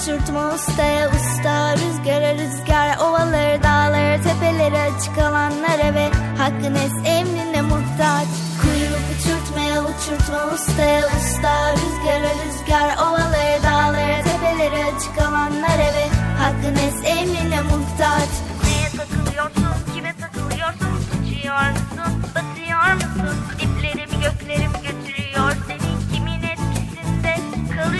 Uçurtma 0.04 0.54
ustaya 0.54 1.10
usta 1.10 1.76
Rüzgara 1.78 2.34
rüzgar 2.34 2.98
ovaları 2.98 3.64
dağları 3.64 4.24
tepeleri 4.24 4.80
açık 4.80 5.18
alanlara 5.18 5.94
ve 5.96 6.10
hakkın 6.38 6.76
es 6.76 6.94
emrine 7.06 7.62
muhtaç. 7.62 8.28
Kuyruk 8.62 9.06
uçurtmaya 9.14 9.82
uçurtma 9.82 10.54
ustaya 10.54 11.08
usta 11.08 11.74
Rüzgara 11.74 12.32
rüzgar 12.44 12.98
ovaları 12.98 13.64
dağları 13.64 14.24
tepeleri 14.24 14.86
açık 14.86 15.18
alanlara 15.28 15.90
ve 15.98 16.06
hakkın 16.40 16.76
es 16.76 17.18
emrine 17.18 17.62
muhtaç. 17.62 18.30
Neye 18.64 18.90
takılıyorsun, 18.98 19.94
kime 19.96 20.14
takılıyorsun 20.22 20.94
Uçuyor 21.14 21.70
musun, 21.70 22.24
batıyor 22.36 22.94
musun 22.94 23.38
Diplerimi 23.60 24.24
göklerim 24.24 24.83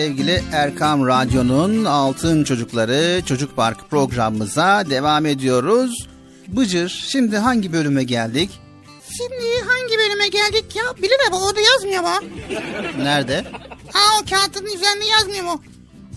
sevgili 0.00 0.42
Erkam 0.52 1.06
Radyo'nun 1.06 1.84
Altın 1.84 2.44
Çocukları 2.44 3.22
Çocuk 3.26 3.56
Park 3.56 3.90
programımıza 3.90 4.84
devam 4.90 5.26
ediyoruz. 5.26 6.08
Bıcır 6.48 7.04
şimdi 7.08 7.36
hangi 7.36 7.72
bölüme 7.72 8.04
geldik? 8.04 8.50
Şimdi 9.16 9.68
hangi 9.68 9.98
bölüme 9.98 10.28
geldik 10.28 10.76
ya? 10.76 10.82
Bilal 11.02 11.28
abi 11.28 11.36
orada 11.36 11.60
yazmıyor 11.60 12.02
mu? 12.02 12.28
Nerede? 12.98 13.44
Aa 13.94 14.20
o 14.22 14.30
kağıtın 14.30 14.64
üzerinde 14.64 15.04
yazmıyor 15.04 15.44
mu? 15.44 15.62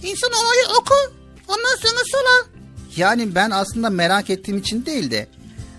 İnsan 0.04 0.32
olayı 0.32 0.80
oku. 0.80 0.96
Ondan 1.48 1.76
sonra 1.82 2.02
sorar. 2.06 2.46
Yani 2.96 3.36
ben 3.36 3.50
aslında 3.50 3.90
merak 3.90 4.30
ettiğim 4.30 4.58
için 4.58 4.86
değil 4.86 5.12
de 5.12 5.28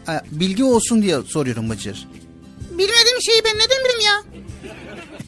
e, 0.09 0.13
bilgi 0.31 0.65
olsun 0.65 1.03
diye 1.03 1.23
soruyorum 1.23 1.71
Bıcır. 1.71 2.09
Bilmediğim 2.71 3.23
şeyi 3.23 3.43
ben 3.45 3.55
neden 3.55 3.85
bileyim 3.85 4.01
ya? 4.07 4.23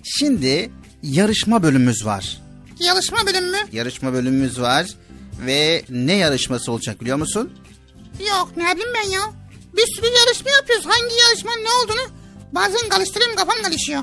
Şimdi 0.04 0.70
yarışma 1.02 1.62
bölümümüz 1.62 2.06
var. 2.06 2.45
Yarışma 2.80 3.26
bölümü 3.26 3.50
mü? 3.50 3.56
Yarışma 3.72 4.12
bölümümüz 4.12 4.60
var 4.60 4.86
ve 5.46 5.84
ne 5.90 6.12
yarışması 6.12 6.72
olacak 6.72 7.00
biliyor 7.00 7.16
musun? 7.16 7.52
Yok 8.30 8.52
ne 8.56 8.62
bileyim 8.76 8.90
ben 9.04 9.10
ya. 9.10 9.20
Bir 9.76 9.86
sürü 9.96 10.06
yarışma 10.06 10.50
yapıyoruz. 10.50 10.86
Hangi 10.86 11.14
yarışmanın 11.28 11.64
ne 11.64 11.68
olduğunu 11.84 12.16
bazen 12.52 12.88
karıştırıyorum 12.88 13.36
kafam 13.36 13.62
karışıyor. 13.62 14.02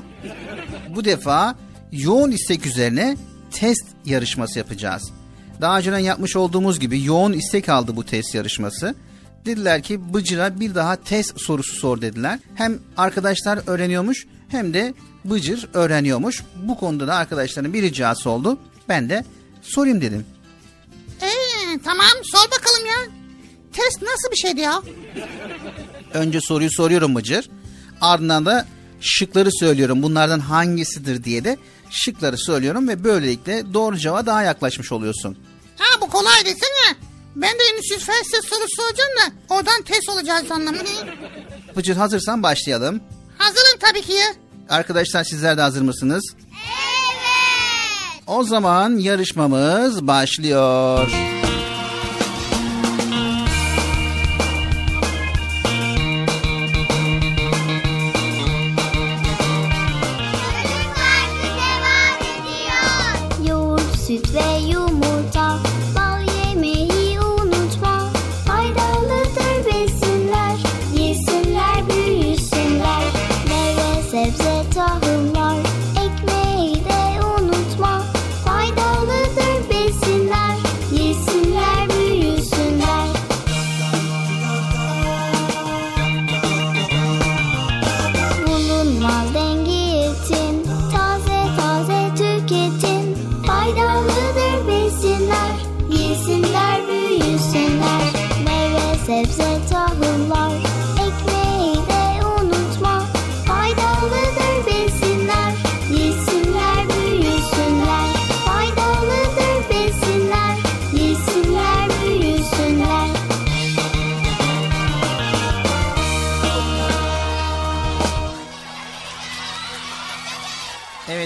Bu 0.94 1.04
defa 1.04 1.56
yoğun 1.92 2.30
istek 2.30 2.66
üzerine 2.66 3.16
test 3.50 3.86
yarışması 4.04 4.58
yapacağız. 4.58 5.12
Daha 5.60 5.78
önceden 5.78 5.98
yapmış 5.98 6.36
olduğumuz 6.36 6.80
gibi 6.80 7.04
yoğun 7.04 7.32
istek 7.32 7.68
aldı 7.68 7.96
bu 7.96 8.04
test 8.06 8.34
yarışması. 8.34 8.94
Dediler 9.46 9.82
ki 9.82 10.14
Bıcır'a 10.14 10.60
bir 10.60 10.74
daha 10.74 10.96
test 10.96 11.40
sorusu 11.40 11.76
sor 11.76 12.00
dediler. 12.00 12.38
Hem 12.54 12.78
arkadaşlar 12.96 13.60
öğreniyormuş 13.66 14.26
hem 14.48 14.74
de 14.74 14.94
Bıcır 15.24 15.68
öğreniyormuş. 15.74 16.42
Bu 16.56 16.78
konuda 16.78 17.06
da 17.06 17.14
arkadaşların 17.14 17.72
bir 17.72 17.82
ricası 17.82 18.30
oldu. 18.30 18.58
Ben 18.88 19.08
de 19.08 19.24
sorayım 19.62 20.00
dedim. 20.00 20.26
Ee, 21.22 21.28
tamam 21.84 22.06
sor 22.24 22.50
bakalım 22.50 22.86
ya. 22.86 22.98
Test 23.72 24.02
nasıl 24.02 24.30
bir 24.32 24.36
şeydi 24.36 24.60
ya? 24.60 24.82
Önce 26.14 26.40
soruyu 26.40 26.70
soruyorum 26.72 27.14
Bıcır. 27.14 27.50
Ardından 28.00 28.46
da 28.46 28.66
şıkları 29.00 29.50
söylüyorum. 29.52 30.02
Bunlardan 30.02 30.40
hangisidir 30.40 31.24
diye 31.24 31.44
de 31.44 31.58
şıkları 31.90 32.38
söylüyorum 32.38 32.88
ve 32.88 33.04
böylelikle 33.04 33.74
doğru 33.74 33.96
cevaba 33.98 34.26
daha 34.26 34.42
yaklaşmış 34.42 34.92
oluyorsun. 34.92 35.38
Ha 35.78 36.00
bu 36.00 36.10
kolay 36.10 36.44
desene. 36.44 36.96
Ben 37.36 37.52
de 37.52 37.62
Endüstri 37.72 37.98
Felsefe 37.98 38.48
sorusu 38.48 38.66
soracağım 38.76 39.10
da 39.16 39.54
oradan 39.54 39.82
test 39.82 40.08
olacağız 40.08 40.50
anlamı. 40.50 40.78
Bıcır 41.76 41.96
hazırsan 41.96 42.42
başlayalım. 42.42 43.00
Hazırım 43.38 43.78
tabii 43.80 44.02
ki. 44.02 44.18
Arkadaşlar 44.70 45.24
sizler 45.24 45.56
de 45.56 45.60
hazır 45.60 45.82
mısınız? 45.82 46.22
Evet. 46.36 48.22
O 48.26 48.44
zaman 48.44 48.98
yarışmamız 48.98 50.06
başlıyor. 50.06 51.04
Çocuk 51.04 51.43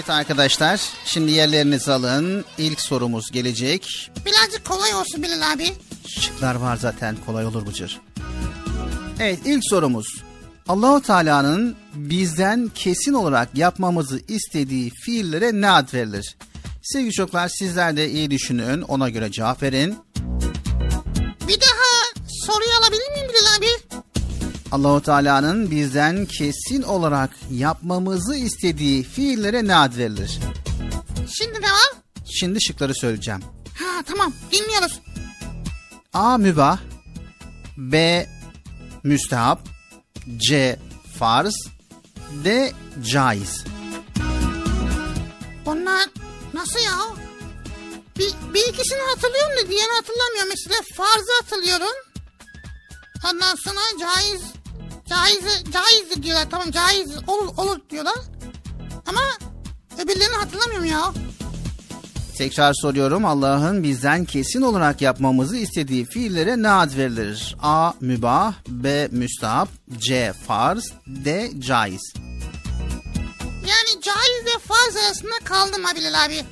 Evet 0.09 0.19
arkadaşlar 0.19 0.81
şimdi 1.05 1.31
yerlerinizi 1.31 1.91
alın. 1.91 2.45
İlk 2.57 2.81
sorumuz 2.81 3.31
gelecek. 3.31 4.11
Birazcık 4.25 4.65
kolay 4.65 4.95
olsun 4.95 5.23
Bilal 5.23 5.51
abi. 5.53 5.73
Şıklar 6.07 6.55
var 6.55 6.77
zaten 6.77 7.17
kolay 7.25 7.45
olur 7.45 7.65
Bıcır. 7.67 8.01
Evet 9.19 9.39
ilk 9.45 9.63
sorumuz. 9.69 10.05
Allahu 10.67 11.01
Teala'nın 11.01 11.75
bizden 11.93 12.71
kesin 12.75 13.13
olarak 13.13 13.49
yapmamızı 13.57 14.21
istediği 14.27 14.89
fiillere 14.89 15.61
ne 15.61 15.71
ad 15.71 15.93
verilir? 15.93 16.35
Sevgili 16.83 17.13
çocuklar 17.13 17.49
sizler 17.49 17.97
de 17.97 18.09
iyi 18.09 18.31
düşünün 18.31 18.81
ona 18.81 19.09
göre 19.09 19.31
cevap 19.31 19.63
verin. 19.63 19.97
Bir 21.47 21.61
daha 21.61 22.25
soruyu 22.27 22.71
alabilir 22.79 23.11
miyim 23.11 23.27
Bilal 23.29 23.57
abi? 23.57 23.88
Allahu 24.71 25.01
Teala'nın 25.01 25.71
bizden 25.71 26.25
kesin 26.25 26.81
olarak 26.81 27.29
yapmamızı 27.51 28.35
istediği 28.35 29.03
fiillere 29.03 29.67
ne 29.67 29.75
ad 29.75 29.97
verilir? 29.97 30.39
Şimdi 31.37 31.61
ne 31.61 31.71
var? 31.71 31.91
Şimdi 32.39 32.63
şıkları 32.63 32.95
söyleyeceğim. 32.95 33.41
Ha 33.79 34.03
tamam 34.05 34.33
dinliyoruz. 34.51 34.99
A. 36.13 36.37
Mübah 36.37 36.79
B. 37.77 38.25
Müstehap 39.03 39.59
C. 40.37 40.79
Farz 41.19 41.53
D. 42.43 42.71
Caiz 43.11 43.63
Bunlar 45.65 46.05
nasıl 46.53 46.79
ya? 46.79 46.97
Bir, 48.17 48.33
bir 48.53 48.67
ikisini 48.73 48.99
hatırlıyorum 49.15 49.51
da 49.51 49.69
diğerini 49.69 49.93
hatırlamıyorum. 49.93 50.49
Mesela 50.49 50.81
farzı 50.95 51.31
hatırlıyorum. 51.41 51.95
Ondan 53.25 53.55
sonra 53.55 53.79
caiz 53.99 54.41
caiz 55.09 55.63
caizdir 55.73 56.23
diyorlar. 56.23 56.47
Tamam 56.51 56.71
caiz 56.71 57.07
olur, 57.27 57.47
olur 57.57 57.79
diyorlar. 57.89 58.15
Ama 59.05 59.21
öbürlerini 60.03 60.35
hatırlamıyorum 60.35 60.85
ya. 60.85 61.13
Tekrar 62.37 62.73
soruyorum 62.73 63.25
Allah'ın 63.25 63.83
bizden 63.83 64.25
kesin 64.25 64.61
olarak 64.61 65.01
yapmamızı 65.01 65.57
istediği 65.57 66.05
fiillere 66.05 66.61
ne 66.61 66.69
ad 66.71 66.97
verilir? 66.97 67.55
A. 67.61 67.91
Mübah 68.01 68.53
B. 68.67 69.07
Müstehap 69.11 69.69
C. 69.97 70.33
Farz 70.47 70.83
D. 71.07 71.51
Caiz 71.59 72.13
Yani 73.45 74.01
caiz 74.01 74.45
ve 74.45 74.59
farz 74.67 74.95
arasında 75.05 75.39
kaldım 75.43 75.83
ha 75.83 75.95
Bilal 75.95 76.25
abi. 76.25 76.43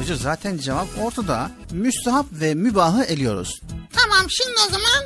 Bıcır 0.00 0.16
zaten 0.16 0.58
cevap 0.58 0.88
ortada. 1.02 1.50
Müstehap 1.70 2.26
ve 2.32 2.54
mübahı 2.54 3.04
eliyoruz. 3.04 3.60
Tamam 3.92 4.26
şimdi 4.30 4.56
o 4.68 4.72
zaman 4.72 5.04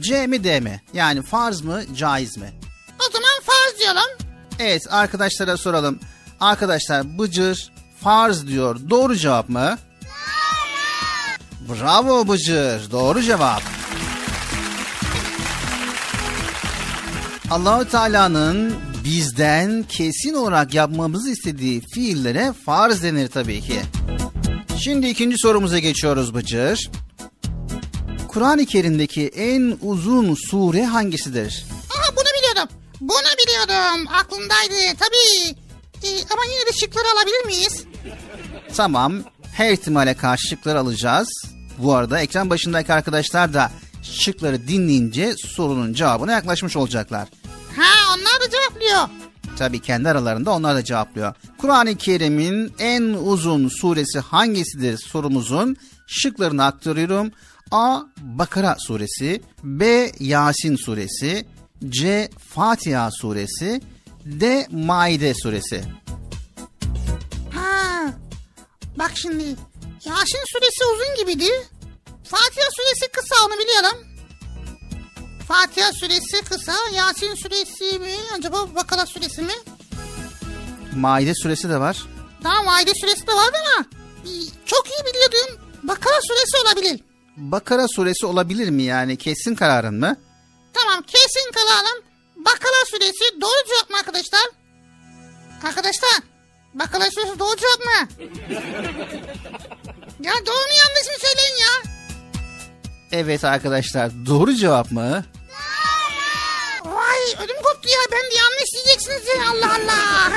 C 0.00 0.26
mi 0.26 0.44
D 0.44 0.60
mi? 0.60 0.82
Yani 0.94 1.22
farz 1.22 1.60
mı 1.60 1.82
caiz 1.96 2.36
mi? 2.36 2.52
o 3.08 3.12
zaman 3.12 3.30
farz 3.42 3.80
diyorum. 3.80 4.26
Evet 4.58 4.82
arkadaşlara 4.90 5.56
soralım. 5.56 5.98
Arkadaşlar 6.40 7.18
Bıcır 7.18 7.72
farz 8.00 8.46
diyor. 8.46 8.80
Doğru 8.90 9.16
cevap 9.16 9.48
mı? 9.48 9.78
Bravo 11.68 12.28
Bıcır. 12.28 12.90
Doğru 12.90 13.22
cevap. 13.22 13.62
Allahu 17.50 17.88
Teala'nın 17.88 18.74
bizden 19.04 19.82
kesin 19.88 20.34
olarak 20.34 20.74
yapmamızı 20.74 21.30
istediği 21.30 21.80
fiillere 21.94 22.52
farz 22.66 23.02
denir 23.02 23.28
tabii 23.28 23.60
ki. 23.60 23.80
Şimdi 24.78 25.06
ikinci 25.06 25.38
sorumuza 25.38 25.78
geçiyoruz 25.78 26.34
Bıcır. 26.34 26.90
Kur'an-ı 28.34 28.66
Kerim'deki 28.66 29.28
en 29.28 29.78
uzun 29.82 30.34
sure 30.34 30.84
hangisidir? 30.84 31.64
Aha 31.96 32.16
bunu 32.16 32.24
biliyordum. 32.38 32.76
Bunu 33.00 33.30
biliyordum. 33.46 34.06
Aklımdaydı 34.12 34.98
tabii. 34.98 35.56
Ee, 36.02 36.08
ama 36.32 36.42
yine 36.44 36.66
de 36.66 36.72
şıkları 36.80 37.04
alabilir 37.16 37.46
miyiz? 37.46 37.84
Tamam. 38.76 39.14
Her 39.52 39.72
ihtimale 39.72 40.14
karşı 40.14 40.48
şıkları 40.48 40.78
alacağız. 40.80 41.28
Bu 41.78 41.94
arada 41.94 42.20
ekran 42.20 42.50
başındaki 42.50 42.92
arkadaşlar 42.92 43.54
da 43.54 43.70
şıkları 44.02 44.68
dinleyince 44.68 45.34
sorunun 45.36 45.92
cevabına 45.92 46.32
yaklaşmış 46.32 46.76
olacaklar. 46.76 47.28
Ha 47.76 48.14
onlar 48.16 48.40
da 48.40 48.50
cevaplıyor. 48.50 49.08
Tabii 49.58 49.80
kendi 49.80 50.08
aralarında 50.08 50.50
onlar 50.50 50.76
da 50.76 50.84
cevaplıyor. 50.84 51.34
Kur'an-ı 51.58 51.96
Kerim'in 51.96 52.72
en 52.78 53.02
uzun 53.02 53.68
suresi 53.68 54.18
hangisidir 54.18 54.98
sorumuzun 54.98 55.76
şıklarını 56.06 56.64
aktarıyorum. 56.64 57.32
A. 57.70 58.00
Bakara 58.20 58.76
suresi 58.86 59.42
B. 59.62 60.12
Yasin 60.20 60.76
suresi 60.76 61.46
C. 61.88 62.30
Fatiha 62.54 63.10
suresi 63.20 63.80
D. 64.24 64.66
Maide 64.70 65.34
suresi 65.34 65.84
Ha. 67.54 68.06
Bak 68.98 69.12
şimdi. 69.14 69.44
Yasin 70.04 70.42
suresi 70.52 70.84
uzun 70.94 71.14
gibiydi. 71.18 71.50
Fatiha 72.24 72.66
suresi 72.76 73.12
kısa 73.12 73.34
onu 73.46 73.52
biliyorum. 73.58 74.06
Fatiha 75.48 75.92
suresi 75.92 76.44
kısa. 76.48 76.74
Yasin 76.94 77.34
suresi 77.34 77.98
mi? 77.98 78.14
Acaba 78.38 78.74
Bakara 78.74 79.06
suresi 79.06 79.42
mi? 79.42 79.52
Maide 80.96 81.32
suresi 81.34 81.68
de 81.68 81.80
var. 81.80 81.96
Daha 82.44 82.66
vaide 82.66 82.92
süresi 82.94 83.26
de 83.26 83.32
vardı 83.32 83.56
ama 83.66 83.84
e, 84.24 84.30
çok 84.66 84.86
iyi 84.86 85.04
biliyordum. 85.14 85.64
Bakara 85.82 86.14
süresi 86.22 86.56
olabilir. 86.66 87.00
Bakara 87.36 87.86
suresi 87.88 88.26
olabilir 88.26 88.70
mi 88.70 88.82
yani? 88.82 89.16
Kesin 89.16 89.54
kararın 89.54 89.94
mı? 90.00 90.16
Tamam 90.72 91.02
kesin 91.02 91.52
kalalım. 91.52 92.04
Bakara 92.36 92.84
süresi 92.90 93.40
doğru 93.40 93.66
cevap 93.68 93.90
mı 93.90 93.96
arkadaşlar? 93.96 94.40
Arkadaşlar 95.64 96.10
Bakara 96.74 97.10
süresi 97.10 97.38
doğru 97.38 97.56
cevap 97.56 97.78
mı? 97.84 98.08
ya 100.20 100.32
doğru 100.46 100.54
mu 100.56 100.74
yanlış 100.84 101.06
mı 101.08 101.28
söyleyin 101.28 101.56
ya? 101.60 101.92
Evet 103.12 103.44
arkadaşlar 103.44 104.10
doğru 104.26 104.54
cevap 104.54 104.92
mı? 104.92 105.24
Vay 106.84 107.44
ödüm 107.44 107.56
koptu 107.62 107.88
ya 107.88 107.98
ben 108.12 108.30
de 108.30 108.34
yanlış 108.34 108.72
diyeceksiniz 108.74 109.22
ya 109.38 109.50
Allah 109.50 109.74
Allah. 109.74 110.32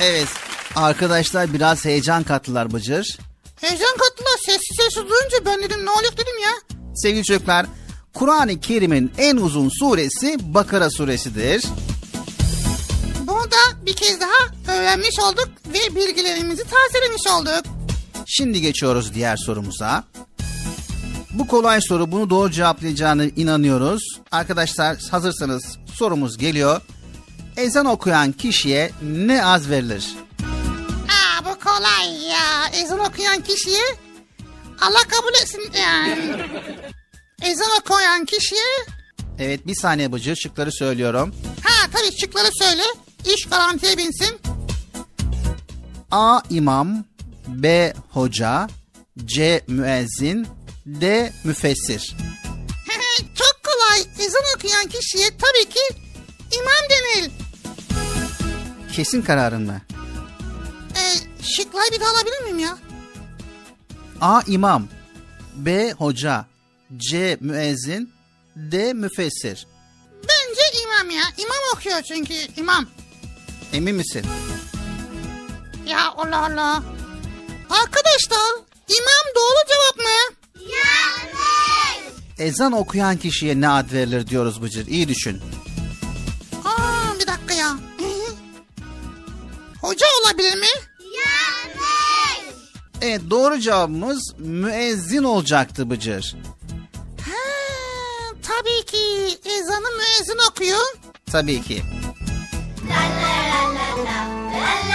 Evet 0.00 0.28
arkadaşlar 0.76 1.52
biraz 1.52 1.84
heyecan 1.84 2.22
kattılar 2.22 2.72
Bıcır. 2.72 3.18
Heyecan 3.60 3.96
kattılar 3.98 4.38
sessiz 4.46 4.76
sessiz 4.76 5.02
duyunca 5.02 5.44
ben 5.46 5.62
dedim 5.62 5.86
ne 5.86 5.90
oluyor 5.90 6.12
dedim 6.12 6.38
ya. 6.44 6.76
Sevgili 6.94 7.24
çocuklar 7.24 7.66
Kur'an-ı 8.14 8.60
Kerim'in 8.60 9.12
en 9.18 9.36
uzun 9.36 9.70
suresi 9.80 10.54
Bakara 10.54 10.90
suresidir. 10.90 11.64
Bunu 13.20 13.50
da 13.50 13.86
bir 13.86 13.92
kez 13.92 14.20
daha 14.20 14.74
öğrenmiş 14.76 15.18
olduk 15.18 15.48
ve 15.66 15.96
bilgilerimizi 15.96 16.62
tazelemiş 16.64 17.26
olduk. 17.26 17.72
Şimdi 18.26 18.60
geçiyoruz 18.60 19.14
diğer 19.14 19.36
sorumuza. 19.36 20.04
Bu 21.30 21.46
kolay 21.46 21.80
soru 21.80 22.12
bunu 22.12 22.30
doğru 22.30 22.50
cevaplayacağını 22.50 23.30
inanıyoruz. 23.36 24.02
Arkadaşlar 24.30 24.96
hazırsanız 25.10 25.78
sorumuz 25.94 26.38
geliyor. 26.38 26.80
Ezan 27.56 27.86
okuyan 27.86 28.32
kişiye 28.32 28.90
ne 29.02 29.44
az 29.44 29.70
verilir? 29.70 30.06
Kolay 31.64 32.22
ya. 32.28 32.68
Ezan 32.82 32.98
okuyan 32.98 33.40
kişiye 33.42 33.82
Allah 34.80 35.02
kabul 35.08 35.34
etsin 35.42 35.72
yani. 35.82 36.34
Ezan 37.42 37.70
okuyan 37.80 38.24
kişiye 38.24 38.62
Evet 39.38 39.66
bir 39.66 39.74
saniye 39.74 40.12
Bıcır 40.12 40.36
şıkları 40.36 40.72
söylüyorum. 40.72 41.34
ha 41.64 41.86
tabii 41.92 42.20
şıkları 42.20 42.48
söyle. 42.58 42.82
İş 43.34 43.46
garantiye 43.48 43.96
binsin. 43.96 44.38
A. 46.10 46.40
imam 46.50 47.04
B. 47.48 47.94
Hoca 48.10 48.68
C. 49.24 49.64
Müezzin 49.66 50.46
D. 50.86 51.32
Müfessir 51.44 52.16
Çok 53.18 53.60
kolay. 53.64 54.00
Ezan 54.26 54.42
okuyan 54.56 54.86
kişiye 54.86 55.28
tabii 55.38 55.68
ki 55.74 55.80
imam 56.52 56.90
denir. 56.90 57.30
Kesin 58.92 59.22
kararın 59.22 59.62
mı? 59.66 59.80
Ee, 61.00 61.14
şıkları 61.42 61.92
bir 61.92 62.00
daha 62.00 62.10
alabilir 62.10 62.40
miyim 62.44 62.58
ya? 62.58 62.78
A. 64.20 64.42
imam 64.46 64.88
B. 65.56 65.92
Hoca 65.92 66.44
C. 66.96 67.38
Müezzin 67.40 68.12
D. 68.56 68.92
Müfessir 68.92 69.66
Bence 70.22 70.60
imam 70.82 71.10
ya. 71.10 71.22
İmam 71.38 71.58
okuyor 71.74 72.02
çünkü 72.02 72.34
imam. 72.56 72.86
Emin 73.72 73.94
misin? 73.94 74.26
Ya 75.86 76.10
Allah 76.16 76.44
Allah. 76.44 76.82
Arkadaşlar 77.70 78.50
imam 78.88 79.34
doğru 79.36 79.68
cevap 79.68 79.96
mı? 80.06 80.36
Ezan 82.38 82.72
okuyan 82.72 83.16
kişiye 83.16 83.60
ne 83.60 83.68
ad 83.68 83.92
verilir 83.92 84.26
diyoruz 84.26 84.62
Bıcır. 84.62 84.86
İyi 84.86 85.08
düşün. 85.08 85.40
Hoca 89.80 90.06
olabilir 90.24 90.56
mi? 90.56 90.66
Evet 93.02 93.20
doğru 93.30 93.60
cevabımız 93.60 94.34
müezzin 94.38 95.24
olacaktı 95.24 95.90
Bıcır. 95.90 96.36
Ha, 97.26 97.36
tabii 98.42 98.86
ki 98.86 99.38
ezanı 99.44 99.86
müezzin 99.96 100.50
okuyor. 100.50 100.86
Tabii 101.32 101.62
ki. 101.62 101.82
Yazıl 102.90 104.89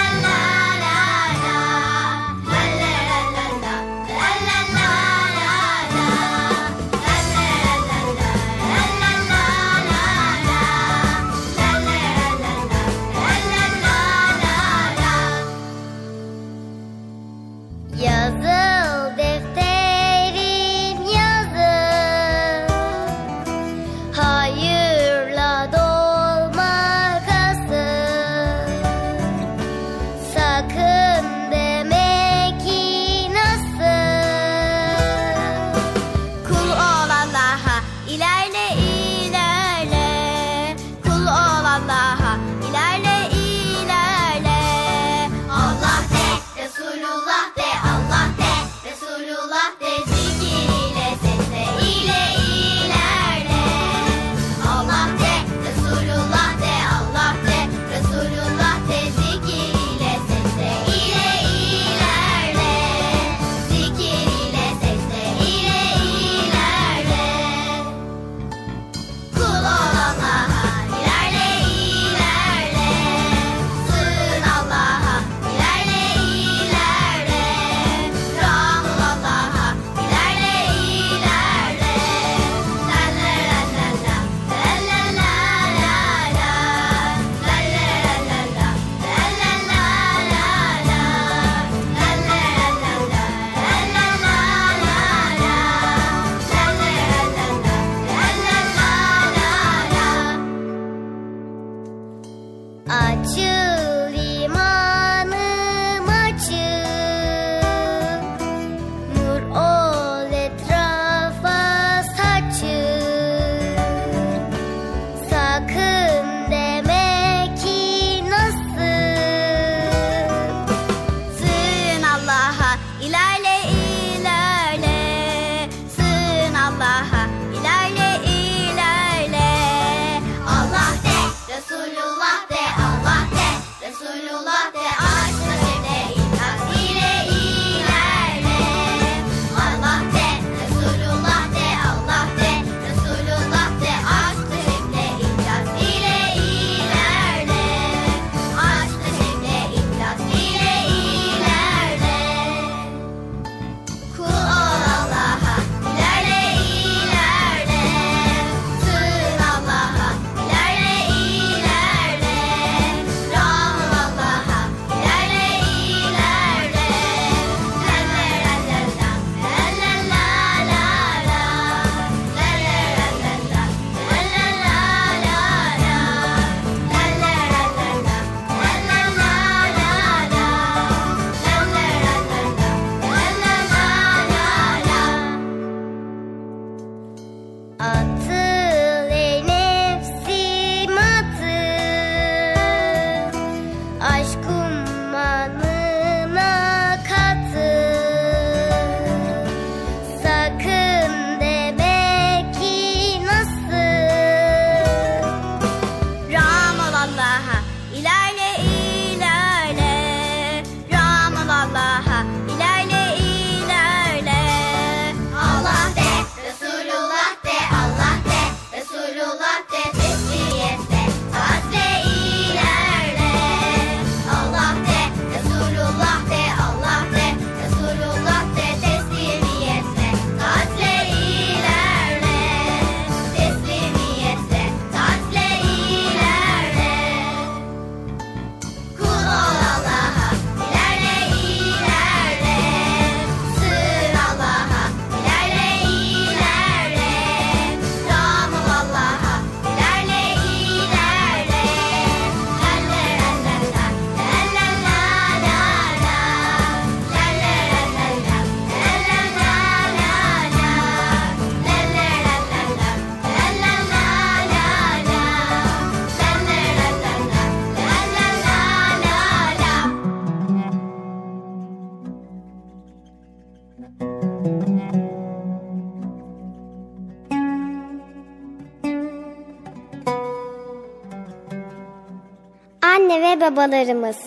babalarımız. 283.45 284.17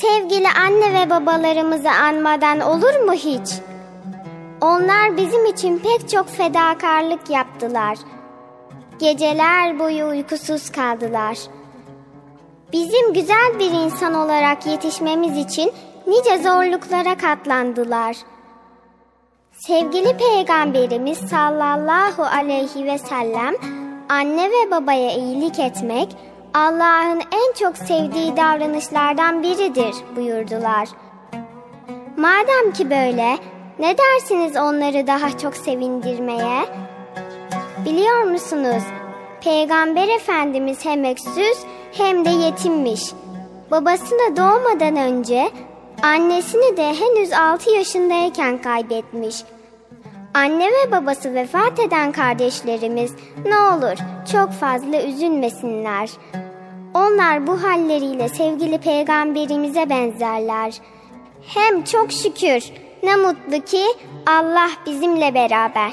Sevgili 0.00 0.48
anne 0.48 0.94
ve 0.94 1.10
babalarımızı 1.10 1.90
anmadan 1.90 2.60
olur 2.60 3.00
mu 3.04 3.12
hiç? 3.12 3.54
Onlar 4.60 5.16
bizim 5.16 5.46
için 5.46 5.78
pek 5.78 6.08
çok 6.10 6.28
fedakarlık 6.28 7.30
yaptılar. 7.30 7.98
Geceler 8.98 9.78
boyu 9.78 10.06
uykusuz 10.06 10.70
kaldılar. 10.70 11.38
Bizim 12.72 13.12
güzel 13.12 13.58
bir 13.58 13.70
insan 13.70 14.14
olarak 14.14 14.66
yetişmemiz 14.66 15.38
için 15.38 15.72
nice 16.06 16.38
zorluklara 16.38 17.16
katlandılar. 17.16 18.16
Sevgili 19.52 20.16
Peygamberimiz 20.16 21.18
sallallahu 21.18 22.22
aleyhi 22.22 22.84
ve 22.84 22.98
sellem 22.98 23.54
anne 24.08 24.50
ve 24.50 24.70
babaya 24.70 25.12
iyilik 25.12 25.58
etmek 25.58 26.08
Allah'ın 26.54 27.20
en 27.20 27.52
çok 27.58 27.76
sevdiği 27.76 28.36
davranışlardan 28.36 29.42
biridir 29.42 29.94
buyurdular. 30.16 30.88
Madem 32.16 32.72
ki 32.72 32.90
böyle, 32.90 33.38
ne 33.78 33.96
dersiniz 33.98 34.56
onları 34.56 35.06
daha 35.06 35.38
çok 35.38 35.56
sevindirmeye? 35.56 36.64
Biliyor 37.84 38.22
musunuz? 38.22 38.82
Peygamber 39.40 40.08
Efendimiz 40.08 40.84
hem 40.84 41.04
öksüz 41.04 41.58
hem 41.92 42.24
de 42.24 42.30
yetimmiş. 42.30 43.12
Babasını 43.70 44.36
doğmadan 44.36 44.96
önce 44.96 45.50
annesini 46.02 46.76
de 46.76 46.94
henüz 46.94 47.32
6 47.32 47.70
yaşındayken 47.70 48.62
kaybetmiş. 48.62 49.36
Anne 50.34 50.66
ve 50.66 50.92
babası 50.92 51.34
vefat 51.34 51.78
eden 51.78 52.12
kardeşlerimiz 52.12 53.12
ne 53.44 53.58
olur 53.58 53.96
çok 54.32 54.52
fazla 54.52 55.02
üzülmesinler. 55.02 56.10
Onlar 56.94 57.46
bu 57.46 57.62
halleriyle 57.62 58.28
sevgili 58.28 58.78
peygamberimize 58.78 59.90
benzerler. 59.90 60.74
Hem 61.46 61.84
çok 61.84 62.12
şükür 62.12 62.64
ne 63.02 63.16
mutlu 63.16 63.64
ki 63.64 63.84
Allah 64.26 64.70
bizimle 64.86 65.34
beraber. 65.34 65.92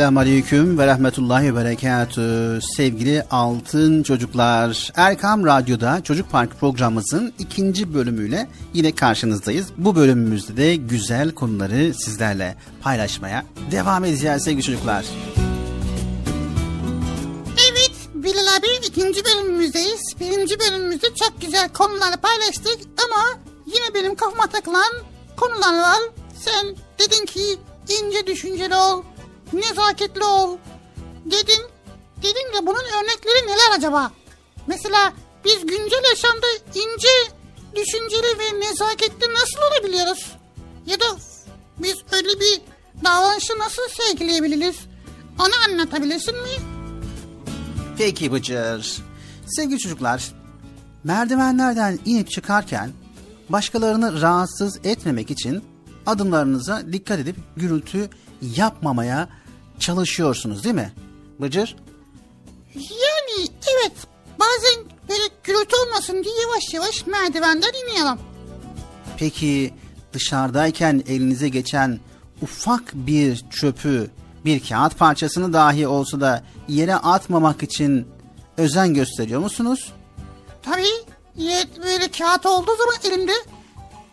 Esselamu 0.00 0.20
Aleyküm 0.20 0.78
ve 0.78 0.86
Rahmetullahi 0.86 1.54
ve 1.54 1.64
Berekatü. 1.64 2.58
Sevgili 2.76 3.22
altın 3.30 4.02
çocuklar, 4.02 4.92
Erkam 4.96 5.46
Radyo'da 5.46 6.00
Çocuk 6.04 6.30
Park 6.30 6.60
programımızın 6.60 7.32
ikinci 7.38 7.94
bölümüyle 7.94 8.48
yine 8.74 8.94
karşınızdayız. 8.94 9.66
Bu 9.76 9.96
bölümümüzde 9.96 10.56
de 10.56 10.76
güzel 10.76 11.30
konuları 11.30 11.94
sizlerle 11.94 12.56
paylaşmaya 12.82 13.44
devam 13.70 14.04
edeceğiz 14.04 14.44
sevgili 14.44 14.62
çocuklar. 14.62 15.04
Evet 17.70 17.92
Bilal 18.14 18.56
abi 18.56 18.66
ikinci 18.86 19.24
bölümümüzdeyiz. 19.24 20.00
Birinci 20.20 20.60
bölümümüzde 20.60 21.06
çok 21.14 21.40
güzel 21.40 21.68
konuları 21.68 22.16
paylaştık 22.16 22.78
ama 23.04 23.40
yine 23.66 23.94
benim 23.94 24.14
kafama 24.14 24.46
takılan 24.46 24.92
konular 25.36 25.80
var. 25.80 26.00
Sen 26.38 26.76
dedin 26.98 27.26
ki 27.26 27.40
ince 27.88 28.26
düşünceli 28.26 28.74
ol, 28.74 29.02
nezaketli 29.52 30.24
ol 30.24 30.56
dedin. 31.24 31.62
Dedin 32.16 32.54
de 32.54 32.66
bunun 32.66 32.84
örnekleri 32.84 33.46
neler 33.46 33.76
acaba? 33.78 34.12
Mesela 34.66 35.12
biz 35.44 35.66
güncel 35.66 36.04
yaşamda 36.10 36.46
ince, 36.74 37.08
düşünceli 37.76 38.38
ve 38.38 38.60
nezaketli 38.60 39.34
nasıl 39.34 39.58
olabiliyoruz? 39.70 40.32
Ya 40.86 41.00
da 41.00 41.04
biz 41.78 41.96
öyle 42.12 42.40
bir 42.40 42.60
davranışı 43.04 43.58
nasıl 43.58 43.82
sergileyebiliriz? 43.88 44.76
Onu 45.38 45.52
anlatabilirsin 45.68 46.34
mi? 46.34 46.48
Peki 47.98 48.32
Bıcır. 48.32 49.02
Sevgili 49.46 49.78
çocuklar, 49.78 50.32
merdivenlerden 51.04 51.98
inip 52.04 52.30
çıkarken 52.30 52.90
başkalarını 53.48 54.20
rahatsız 54.20 54.80
etmemek 54.84 55.30
için 55.30 55.64
adımlarınıza 56.06 56.92
dikkat 56.92 57.18
edip 57.18 57.36
gürültü 57.56 58.10
yapmamaya 58.56 59.28
çalışıyorsunuz 59.80 60.64
değil 60.64 60.74
mi? 60.74 60.92
Bıcır? 61.40 61.76
Yani 62.74 63.48
evet 63.74 63.92
bazen 64.40 64.84
böyle 65.08 65.22
gürültü 65.44 65.76
olmasın 65.76 66.24
diye 66.24 66.34
yavaş 66.42 66.74
yavaş 66.74 67.06
merdivenden 67.06 67.72
iniyorum. 67.84 68.18
Peki 69.16 69.74
dışarıdayken 70.12 71.02
elinize 71.08 71.48
geçen 71.48 72.00
ufak 72.42 72.94
bir 72.94 73.44
çöpü, 73.50 74.10
bir 74.44 74.68
kağıt 74.68 74.98
parçasını 74.98 75.52
dahi 75.52 75.86
olsa 75.86 76.20
da 76.20 76.44
yere 76.68 76.94
atmamak 76.94 77.62
için 77.62 78.08
özen 78.56 78.94
gösteriyor 78.94 79.40
musunuz? 79.40 79.92
Tabii 80.62 81.04
böyle 81.84 82.10
kağıt 82.10 82.46
olduğu 82.46 82.76
zaman 82.76 82.94
elimde 83.04 83.32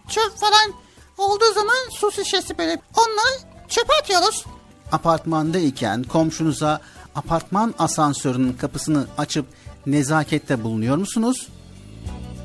çöp 0.09 0.37
falan 0.37 0.73
olduğu 1.17 1.53
zaman 1.53 1.75
su 1.91 2.11
şişesi 2.11 2.57
böyle 2.57 2.81
onları 2.97 3.39
çöpe 3.69 3.93
atıyoruz. 4.01 4.45
Apartmandayken 4.91 6.03
komşunuza 6.03 6.81
apartman 7.15 7.73
asansörünün 7.79 8.53
kapısını 8.53 9.05
açıp 9.17 9.45
nezakette 9.85 10.63
bulunuyor 10.63 10.97
musunuz? 10.97 11.47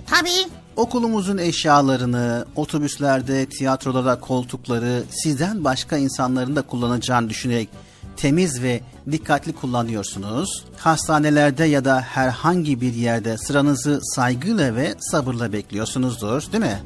Tabii 0.07 0.49
Okulumuzun 0.77 1.39
eşyalarını, 1.39 2.47
otobüslerde, 2.57 3.47
tiyatrolarda 3.47 4.21
koltukları 4.21 5.03
sizden 5.11 5.65
başka 5.65 5.97
insanların 5.97 6.57
da 6.57 6.63
kullanacağını 6.63 7.31
düşünerek 7.31 7.69
temiz 8.17 8.63
ve 8.63 8.81
dikkatli 9.11 9.53
kullanıyorsunuz. 9.53 10.65
Hastanelerde 10.79 11.65
ya 11.65 11.85
da 11.85 12.01
herhangi 12.01 12.81
bir 12.81 12.95
yerde 12.95 13.39
sıranızı 13.39 14.01
saygıyla 14.03 14.77
ve 14.77 14.95
sabırla 14.99 15.53
bekliyorsunuzdur, 15.53 16.53
değil 16.53 16.65
mi? 16.65 16.83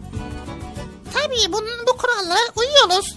tabii 1.12 1.52
bunun 1.52 1.86
bu 1.88 1.96
kurallara 1.96 2.38
uyuyoruz. 2.56 3.16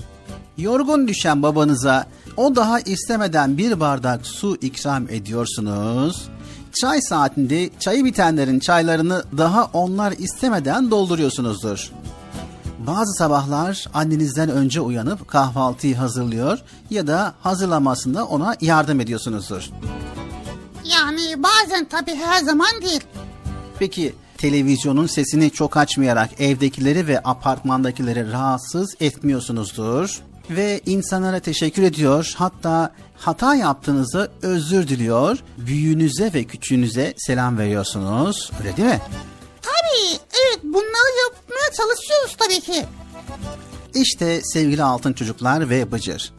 Yorgun 0.57 1.07
düşen 1.07 1.43
babanıza 1.43 2.05
o 2.37 2.55
daha 2.55 2.79
istemeden 2.79 3.57
bir 3.57 3.79
bardak 3.79 4.25
su 4.25 4.57
ikram 4.61 5.09
ediyorsunuz. 5.09 6.29
Çay 6.81 7.01
saatinde 7.01 7.69
çayı 7.79 8.05
bitenlerin 8.05 8.59
çaylarını 8.59 9.23
daha 9.37 9.65
onlar 9.73 10.11
istemeden 10.11 10.91
dolduruyorsunuzdur. 10.91 11.91
Bazı 12.87 13.13
sabahlar 13.13 13.85
annenizden 13.93 14.49
önce 14.49 14.81
uyanıp 14.81 15.27
kahvaltıyı 15.27 15.95
hazırlıyor 15.95 16.59
ya 16.89 17.07
da 17.07 17.33
hazırlamasında 17.41 18.25
ona 18.25 18.55
yardım 18.61 18.99
ediyorsunuzdur. 18.99 19.69
Yani 20.83 21.43
bazen 21.43 21.85
tabii 21.85 22.15
her 22.15 22.43
zaman 22.43 22.81
değil. 22.81 23.01
Peki 23.79 24.15
televizyonun 24.37 25.07
sesini 25.07 25.51
çok 25.51 25.77
açmayarak 25.77 26.41
evdekileri 26.41 27.07
ve 27.07 27.19
apartmandakileri 27.19 28.31
rahatsız 28.31 28.95
etmiyorsunuzdur. 28.99 30.21
Ve 30.49 30.81
insanlara 30.85 31.39
teşekkür 31.39 31.83
ediyor 31.83 32.33
hatta 32.37 32.93
hata 33.17 33.55
yaptığınızda 33.55 34.29
özür 34.41 34.87
diliyor. 34.87 35.37
Büyüğünüze 35.57 36.33
ve 36.33 36.43
küçüğünüze 36.43 37.13
selam 37.17 37.57
veriyorsunuz. 37.57 38.51
Öyle 38.59 38.77
değil 38.77 38.87
mi? 38.87 39.01
Tabii 39.61 40.19
evet 40.31 40.63
bunları 40.63 41.11
yapmaya 41.23 41.71
çalışıyoruz 41.77 42.35
tabii 42.37 42.59
ki. 42.61 42.85
İşte 43.93 44.41
sevgili 44.43 44.83
altın 44.83 45.13
çocuklar 45.13 45.69
ve 45.69 45.91
bıcır. 45.91 46.33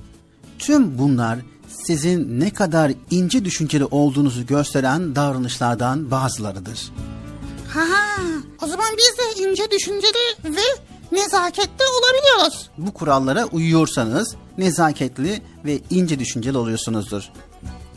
Tüm 0.59 0.99
bunlar 0.99 1.39
sizin 1.87 2.41
ne 2.41 2.51
kadar 2.51 2.93
ince 3.11 3.45
düşünceli 3.45 3.85
olduğunuzu 3.85 4.47
gösteren 4.47 5.17
davranışlardan 5.17 6.11
bazılarıdır. 6.11 6.93
Ha, 7.69 8.23
o 8.63 8.67
zaman 8.67 8.87
biz 8.97 9.19
de 9.19 9.43
ince 9.43 9.71
düşünceli 9.71 10.35
ve 10.45 10.61
nezaketli 11.13 11.85
olabiliyoruz. 11.85 12.71
Bu 12.79 12.95
kurallara 12.95 13.45
uyuyorsanız 13.45 14.37
nezaketli 14.59 15.43
ve 15.65 15.79
ince 15.91 16.19
düşünceli 16.19 16.59
oluyorsunuzdur. 16.59 17.23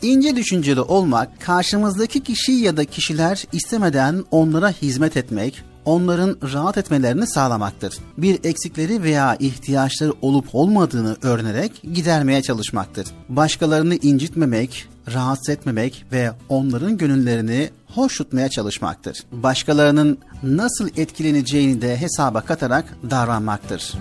İnce 0.01 0.35
düşünceli 0.35 0.81
olmak, 0.81 1.41
karşımızdaki 1.41 2.23
kişi 2.23 2.51
ya 2.51 2.77
da 2.77 2.85
kişiler 2.85 3.45
istemeden 3.51 4.23
onlara 4.31 4.69
hizmet 4.69 5.17
etmek, 5.17 5.63
onların 5.85 6.37
rahat 6.53 6.77
etmelerini 6.77 7.27
sağlamaktır. 7.27 7.97
Bir 8.17 8.39
eksikleri 8.43 9.03
veya 9.03 9.35
ihtiyaçları 9.39 10.13
olup 10.21 10.45
olmadığını 10.53 11.17
öğrenerek 11.21 11.81
gidermeye 11.93 12.41
çalışmaktır. 12.41 13.07
Başkalarını 13.29 13.95
incitmemek, 13.95 14.87
rahatsız 15.13 15.49
etmemek 15.49 16.05
ve 16.11 16.31
onların 16.49 16.97
gönüllerini 16.97 17.69
hoş 17.87 18.17
tutmaya 18.17 18.49
çalışmaktır. 18.49 19.23
Başkalarının 19.31 20.17
nasıl 20.43 20.89
etkileneceğini 20.97 21.81
de 21.81 21.97
hesaba 21.97 22.41
katarak 22.41 22.85
davranmaktır. 23.09 23.93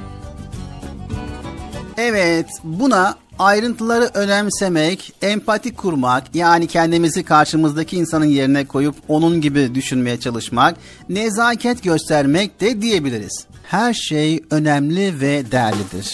Evet, 1.97 2.47
buna 2.65 3.17
ayrıntıları 3.39 4.11
önemsemek, 4.15 5.13
empati 5.23 5.75
kurmak, 5.75 6.35
yani 6.35 6.67
kendimizi 6.67 7.25
karşımızdaki 7.25 7.97
insanın 7.97 8.25
yerine 8.25 8.65
koyup 8.65 8.95
onun 9.09 9.41
gibi 9.41 9.75
düşünmeye 9.75 10.21
çalışmak, 10.21 10.77
nezaket 11.09 11.83
göstermek 11.83 12.61
de 12.61 12.83
diyebiliriz. 12.83 13.47
Her 13.65 13.95
şey 13.95 14.45
önemli 14.51 15.21
ve 15.21 15.51
değerlidir. 15.53 16.13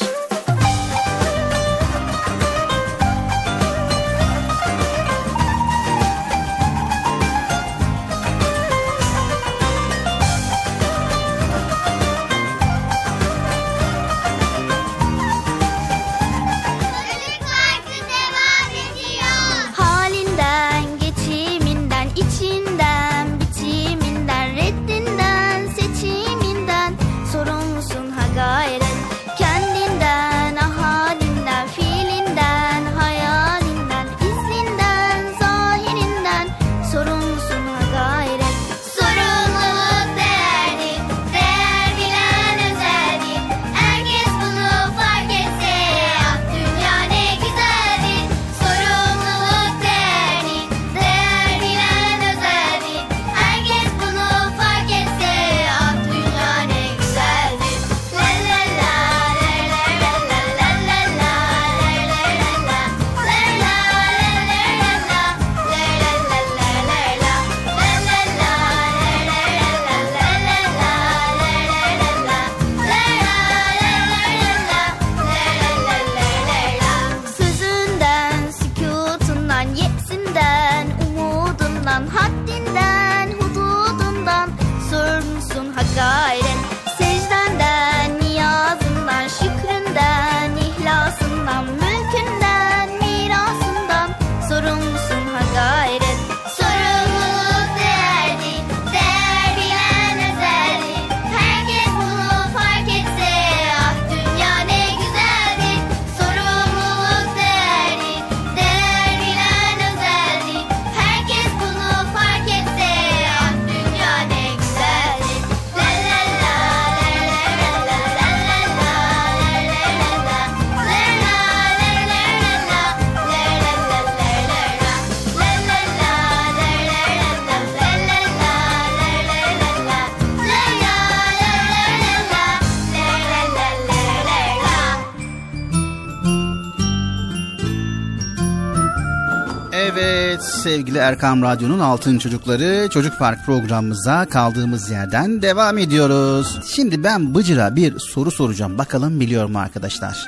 Sevgili 140.99 141.11
Erkam 141.13 141.43
Radyo'nun 141.43 141.79
Altın 141.79 142.19
Çocukları 142.19 142.89
Çocuk 142.91 143.19
Park 143.19 143.47
programımıza 143.47 144.27
kaldığımız 144.27 144.91
yerden 144.91 145.43
devam 145.43 145.79
ediyoruz. 145.79 146.59
Şimdi 146.75 147.05
ben 147.05 147.35
Bıcır'a 147.35 147.77
bir 147.77 147.99
soru 147.99 148.31
soracağım. 148.31 148.79
Bakalım 148.79 149.21
biliyor 149.21 149.47
mu 149.47 149.59
arkadaşlar? 149.59 150.27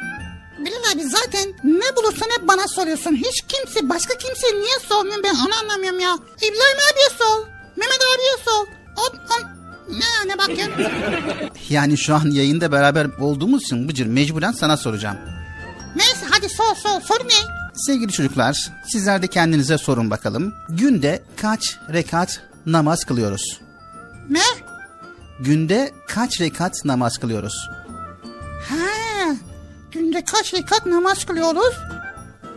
Bilal 0.58 0.92
abi 0.94 1.04
zaten 1.04 1.48
ne 1.64 1.96
bulursan 1.96 2.26
hep 2.38 2.48
bana 2.48 2.68
soruyorsun. 2.68 3.16
Hiç 3.16 3.40
kimse 3.48 3.88
başka 3.88 4.14
kimse 4.18 4.46
niye 4.46 4.78
sormuyor 4.88 5.22
ben 5.24 5.34
onu 5.34 5.54
anlamıyorum 5.62 6.00
ya. 6.00 6.14
İbrahim 6.36 6.80
abiye 6.92 7.08
sor. 7.18 7.46
Mehmet 7.76 8.00
abiye 8.14 8.44
sor. 8.44 8.66
O, 8.96 9.02
o, 9.02 9.46
ne, 9.92 10.32
ne 10.32 10.38
bakıyorsun? 10.38 10.84
Yani 11.70 11.98
şu 11.98 12.14
an 12.14 12.30
yayında 12.30 12.72
beraber 12.72 13.06
olduğumuz 13.20 13.62
için 13.62 13.88
Bıcır 13.88 14.06
mecburen 14.06 14.52
sana 14.52 14.76
soracağım. 14.76 15.16
Neyse 15.96 16.26
hadi 16.30 16.48
sor 16.48 16.76
sor. 16.76 17.00
Soru 17.00 17.28
ne? 17.28 17.59
Sevgili 17.86 18.12
çocuklar, 18.12 18.70
sizler 18.92 19.22
de 19.22 19.26
kendinize 19.26 19.78
sorun 19.78 20.10
bakalım. 20.10 20.54
Günde 20.68 21.22
kaç 21.36 21.78
rekat 21.92 22.40
namaz 22.66 23.04
kılıyoruz? 23.04 23.60
Ne? 24.30 24.42
Günde 25.40 25.92
kaç 26.08 26.40
rekat 26.40 26.84
namaz 26.84 27.18
kılıyoruz? 27.18 27.68
Ha, 28.68 29.34
günde 29.92 30.24
kaç 30.24 30.54
rekat 30.54 30.86
namaz 30.86 31.24
kılıyoruz? 31.24 31.74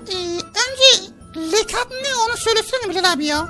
Ee, 0.07 0.15
önce 0.35 1.11
rekat 1.57 1.87
ne 1.91 2.15
onu 2.27 2.37
söylesene 2.37 2.89
Bilal 2.89 3.13
abi 3.13 3.25
ya. 3.25 3.47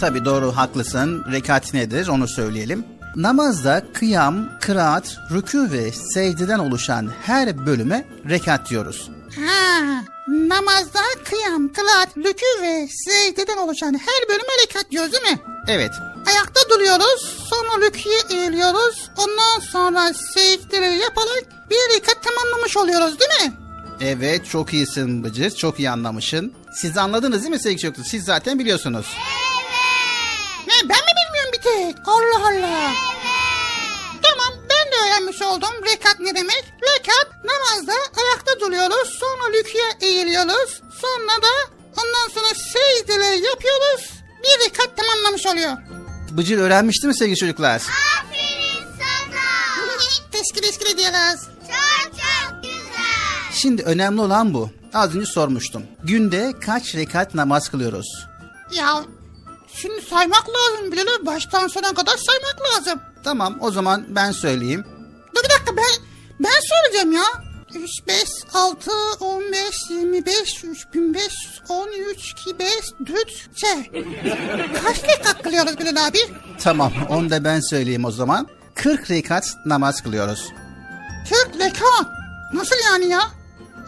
Tabi 0.00 0.24
doğru 0.24 0.56
haklısın. 0.56 1.24
Rekat 1.32 1.74
nedir 1.74 2.08
onu 2.08 2.28
söyleyelim. 2.28 2.84
Namazda 3.16 3.82
kıyam, 3.94 4.48
kıraat, 4.60 5.18
rükû 5.30 5.72
ve 5.72 5.92
secdeden 5.92 6.58
oluşan 6.58 7.10
her 7.22 7.66
bölüme 7.66 8.04
rekat 8.28 8.70
diyoruz. 8.70 9.10
Ha, 9.36 10.04
namazda 10.28 11.00
kıyam, 11.24 11.72
kılaat, 11.72 12.16
rükû 12.16 12.62
ve 12.62 12.88
secdeden 13.04 13.56
oluşan 13.56 13.92
her 13.94 14.28
bölüme 14.28 14.52
rekat 14.62 14.90
diyoruz 14.90 15.12
değil 15.12 15.22
mi? 15.32 15.38
Evet, 15.68 15.90
Ayakta 16.26 16.60
duruyoruz, 16.70 17.46
sonra 17.50 17.86
rüküye 17.86 18.18
eğiliyoruz, 18.30 19.10
ondan 19.16 19.60
sonra 19.72 20.12
secdeleri 20.34 20.98
yaparak 20.98 21.44
bir 21.70 21.96
rekat 21.96 22.22
tamamlamış 22.24 22.76
oluyoruz 22.76 23.20
değil 23.20 23.30
mi? 23.50 23.52
evet 24.00 24.46
çok 24.46 24.72
iyisin 24.72 25.24
Bıcır, 25.24 25.50
çok 25.50 25.78
iyi 25.78 25.90
anlamışsın. 25.90 26.52
Siz 26.74 26.96
anladınız 26.96 27.42
değil 27.42 27.50
mi 27.54 27.58
sevgili 27.60 27.80
çocuklar? 27.80 28.04
Siz 28.04 28.24
zaten 28.24 28.58
biliyorsunuz. 28.58 29.06
Ne 30.66 30.88
ben 30.88 30.98
mi 30.98 31.12
bilmiyorum 31.18 31.52
bir 31.52 31.60
tek? 31.60 32.08
Allah 32.08 32.48
Allah. 32.48 32.90
De 32.90 33.17
öğrenmiş 35.06 35.42
oldum 35.42 35.84
rekat 35.84 36.20
ne 36.20 36.34
demek. 36.34 36.64
Rekat 36.82 37.44
namazda 37.44 37.92
ayakta 37.92 38.60
duruyoruz 38.60 39.08
sonra 39.20 39.58
rüküye 39.58 39.84
eğiliyoruz. 40.00 40.80
Sonra 41.00 41.42
da 41.42 41.52
ondan 41.96 42.28
sonra 42.34 42.54
secdeleri 42.54 43.44
yapıyoruz. 43.44 44.10
Bir 44.42 44.64
rekat 44.66 44.96
tamamlamış 44.96 45.46
oluyor. 45.46 45.72
Bıcır 46.30 46.58
öğrenmişti 46.58 47.06
mi 47.06 47.14
sevgili 47.14 47.36
çocuklar? 47.36 47.74
Aferin 47.74 48.84
sana. 48.98 49.98
teşkil 50.32 50.62
teşkil 50.62 50.86
ediyoruz. 50.94 51.40
Çok 51.66 52.12
çok 52.12 52.62
güzel. 52.62 53.52
Şimdi 53.52 53.82
önemli 53.82 54.20
olan 54.20 54.54
bu. 54.54 54.70
Az 54.94 55.16
önce 55.16 55.26
sormuştum. 55.26 55.82
Günde 56.04 56.52
kaç 56.66 56.94
rekat 56.94 57.34
namaz 57.34 57.68
kılıyoruz? 57.68 58.06
Ya 58.74 59.04
şimdi 59.74 60.02
saymak 60.02 60.44
lazım 60.48 60.92
Bilal 60.92 61.26
baştan 61.26 61.68
sona 61.68 61.94
kadar 61.94 62.16
saymak 62.16 62.56
lazım. 62.72 63.00
Tamam 63.28 63.56
o 63.60 63.70
zaman 63.70 64.04
ben 64.08 64.32
söyleyeyim. 64.32 64.84
Dur 65.36 65.44
bir 65.44 65.50
dakika 65.50 65.76
ben 65.76 66.04
ben 66.40 66.60
söyleyeceğim 66.60 67.12
ya. 67.12 67.24
3, 67.74 67.90
5, 68.06 68.24
6, 68.54 68.90
15, 69.20 69.90
25, 69.90 70.64
3500, 70.64 71.62
13, 71.68 72.32
2, 72.32 72.58
5, 72.58 72.68
4, 73.06 73.56
şey. 73.56 74.02
Kaç 74.84 75.04
rekat 75.04 75.42
kılıyoruz 75.42 75.78
Bilal 75.78 76.06
abi? 76.06 76.18
Tamam 76.60 76.92
onu 77.08 77.30
da 77.30 77.44
ben 77.44 77.60
söyleyeyim 77.60 78.04
o 78.04 78.10
zaman. 78.10 78.48
40 78.74 79.10
rekat 79.10 79.56
namaz 79.66 80.02
kılıyoruz. 80.02 80.48
40 81.28 81.54
rekat. 81.58 82.06
Nasıl 82.54 82.76
yani 82.92 83.08
ya? 83.08 83.20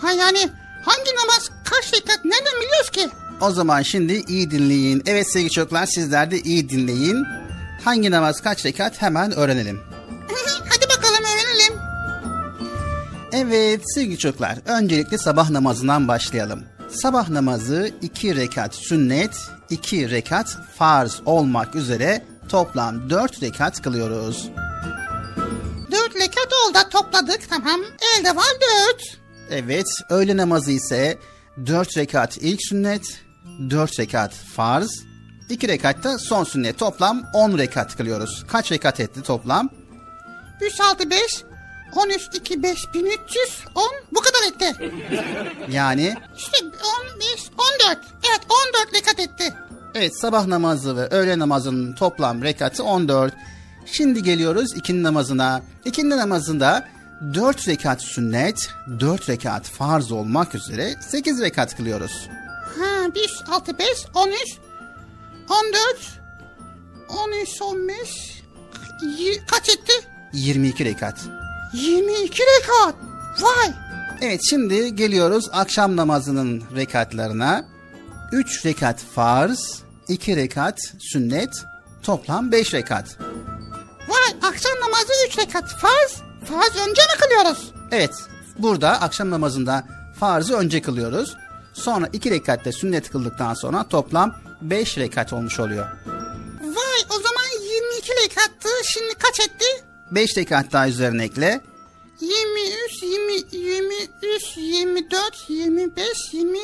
Ha 0.01 0.13
yani 0.13 0.49
hangi 0.85 1.11
namaz 1.23 1.51
kaç 1.65 1.95
rekat 1.95 2.25
nereden 2.25 2.61
biliyoruz 2.61 2.91
ki? 2.91 3.09
O 3.41 3.51
zaman 3.51 3.83
şimdi 3.83 4.13
iyi 4.29 4.51
dinleyin. 4.51 5.03
Evet 5.07 5.33
sevgili 5.33 5.51
çocuklar 5.51 5.87
sizler 5.87 6.31
de 6.31 6.41
iyi 6.41 6.69
dinleyin. 6.69 7.27
Hangi 7.85 8.11
namaz 8.11 8.41
kaç 8.41 8.65
rekat 8.65 9.03
hemen 9.03 9.33
öğrenelim. 9.33 9.81
Hadi 10.69 10.89
bakalım 10.97 11.25
öğrenelim. 11.25 11.81
Evet 13.33 13.83
sevgili 13.95 14.19
çocuklar 14.19 14.59
öncelikle 14.67 15.19
sabah 15.19 15.51
namazından 15.51 16.09
başlayalım. 16.09 16.65
Sabah 16.89 17.29
namazı 17.29 17.91
2 18.03 18.37
rekat 18.37 18.75
sünnet, 18.75 19.37
2 19.71 20.11
rekat 20.11 20.57
farz 20.79 21.21
olmak 21.25 21.75
üzere 21.75 22.25
toplam 22.49 23.11
4 23.11 23.43
rekat 23.43 23.83
kılıyoruz. 23.83 24.49
4 25.91 26.17
rekat 26.17 26.49
oldu 26.67 26.79
topladık 26.91 27.41
tamam. 27.51 27.81
Elde 28.19 28.37
var 28.37 28.51
4. 28.89 29.19
Evet 29.51 29.87
öğle 30.11 30.37
namazı 30.37 30.73
ise 30.73 31.19
4 31.67 31.97
rekat 31.97 32.37
ilk 32.37 32.61
sünnet, 32.69 33.21
4 33.71 34.01
rekat 34.01 34.35
farz, 34.35 34.91
2 35.51 35.69
rekat 35.69 36.05
da 36.05 36.19
son 36.19 36.45
sünnet 36.45 36.79
toplam 36.79 37.23
10 37.33 37.59
rekat 37.59 37.97
kılıyoruz. 37.97 38.45
Kaç 38.49 38.73
rekat 38.73 39.01
etti 39.01 39.23
toplam? 39.23 39.71
3, 40.61 40.81
6, 40.81 41.11
5, 41.11 41.45
13, 41.97 42.29
2, 42.35 42.63
5, 42.63 42.95
1300, 42.95 43.65
10 43.75 43.85
bu 44.13 44.21
kadar 44.21 44.49
etti. 44.49 44.93
Yani 45.71 46.15
İşte 46.37 46.57
15, 46.65 47.51
14. 47.87 47.99
Evet 48.29 48.41
14 48.85 48.95
rekat 48.95 49.21
etti. 49.21 49.55
Evet 49.95 50.21
sabah 50.21 50.47
namazı 50.47 50.97
ve 50.97 51.09
öğle 51.11 51.39
namazının 51.39 51.93
toplam 51.95 52.43
rekatı 52.43 52.85
14. 52.85 53.35
Şimdi 53.87 54.23
geliyoruz 54.23 54.77
ikindi 54.77 55.03
namazına. 55.03 55.63
İkindi 55.85 56.17
namazında 56.17 56.89
4 57.35 57.69
rekat 57.69 58.03
sünnet, 58.03 58.71
4 59.01 59.29
rekat 59.29 59.65
farz 59.65 60.13
olmak 60.13 60.55
üzere 60.55 60.95
8 61.01 61.41
rekat 61.41 61.77
kılıyoruz. 61.77 62.29
Ha 62.79 63.15
1, 63.15 63.45
6, 63.51 63.79
5, 63.79 63.89
13, 64.15 64.37
14, 65.51 66.21
13, 67.09 67.63
15, 67.63 68.43
y- 69.19 69.47
kaç 69.51 69.69
etti? 69.69 69.93
22 70.33 70.85
rekat. 70.85 71.19
22 71.75 72.43
rekat. 72.43 72.95
Vay. 73.41 73.73
Evet 74.21 74.41
şimdi 74.51 74.97
geliyoruz 74.97 75.49
akşam 75.53 75.97
namazının 75.97 76.63
rekatlarına. 76.77 77.65
3 78.33 78.67
rekat 78.67 79.01
farz, 79.15 79.83
2 80.09 80.37
rekat 80.37 80.79
sünnet, 80.99 81.51
toplam 82.03 82.53
5 82.53 82.75
rekat. 82.75 83.19
Vay 84.09 84.51
akşam 84.51 84.73
namazı 84.81 85.13
3 85.29 85.39
rekat. 85.39 85.69
Farz. 85.69 86.23
Farz 86.45 86.77
önce 86.89 87.03
mi 87.03 87.21
kılıyoruz? 87.21 87.73
Evet 87.93 88.15
burada 88.59 88.91
akşam 89.01 89.31
namazında 89.31 89.85
farzı 90.21 90.57
önce 90.57 90.83
kılıyoruz. 90.83 91.37
Sonra 91.73 92.09
2 92.13 92.31
rekatte 92.31 92.73
sünnet 92.73 93.11
kıldıktan 93.11 93.55
sonra 93.55 93.89
toplam 93.89 94.35
5 94.63 94.99
rekat 94.99 95.33
olmuş 95.33 95.61
oluyor. 95.61 95.87
Vay 96.63 97.01
o 97.11 97.15
zaman 97.15 97.47
22 97.63 98.13
rekattı. 98.25 98.69
Şimdi 98.93 99.15
kaç 99.15 99.41
etti? 99.41 99.65
5 100.11 100.37
rekat 100.37 100.73
daha 100.73 100.89
üzerine 100.89 101.25
ekle. 101.25 101.61
23, 102.21 103.03
20, 103.03 103.33
23, 103.53 104.57
24, 104.57 105.45
25, 105.49 106.09
20, 106.33 106.59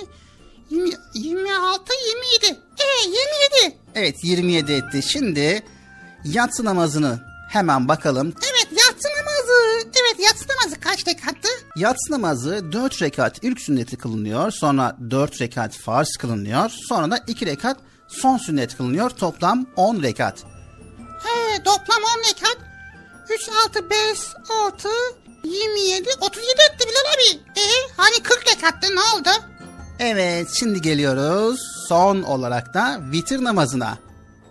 20 0.71 0.91
26, 1.15 1.93
27. 2.45 2.61
E 2.79 3.09
27. 3.63 3.77
Evet 3.95 4.17
27 4.25 4.73
etti. 4.73 5.01
Şimdi 5.03 5.63
yatsı 6.25 6.65
namazını 6.65 7.21
hemen 7.51 7.89
bakalım. 7.89 8.35
Evet 8.43 8.69
yatsı 8.73 9.09
namazı. 9.09 9.36
Evet 10.01 10.21
yatsı 10.21 10.45
namazı 10.49 10.81
kaç 10.81 11.07
rekattı? 11.09 11.49
Yatsı 11.77 12.13
namazı 12.13 12.73
4 12.73 13.03
rekat 13.03 13.45
ilk 13.45 13.61
sünneti 13.61 13.97
kılınıyor. 13.97 14.51
Sonra 14.51 14.97
4 15.11 15.41
rekat 15.41 15.77
farz 15.77 16.09
kılınıyor. 16.21 16.71
Sonra 16.89 17.11
da 17.11 17.19
2 17.27 17.47
rekat 17.47 17.77
son 18.09 18.39
sünnet 18.39 18.77
kılınıyor. 18.77 19.11
Toplam 19.11 19.67
10 19.77 20.03
rekat. 20.03 20.45
He 21.23 21.63
toplam 21.63 22.03
10 22.19 22.31
rekat. 22.31 22.57
3, 23.31 23.49
6, 23.67 23.91
5, 23.91 23.99
6, 24.67 24.89
27, 25.45 26.09
37 26.21 26.51
etti 26.73 26.89
Bilal 26.89 27.15
abi. 27.15 27.61
E 27.61 27.65
hani 27.97 28.23
40 28.23 28.47
rekattı 28.55 28.87
ne 28.97 29.01
oldu? 29.01 29.29
Evet 29.99 30.49
şimdi 30.55 30.81
geliyoruz 30.83 31.61
son 31.89 32.23
olarak 32.23 32.75
da 32.75 33.01
vitir 33.13 33.45
namazına. 33.45 33.99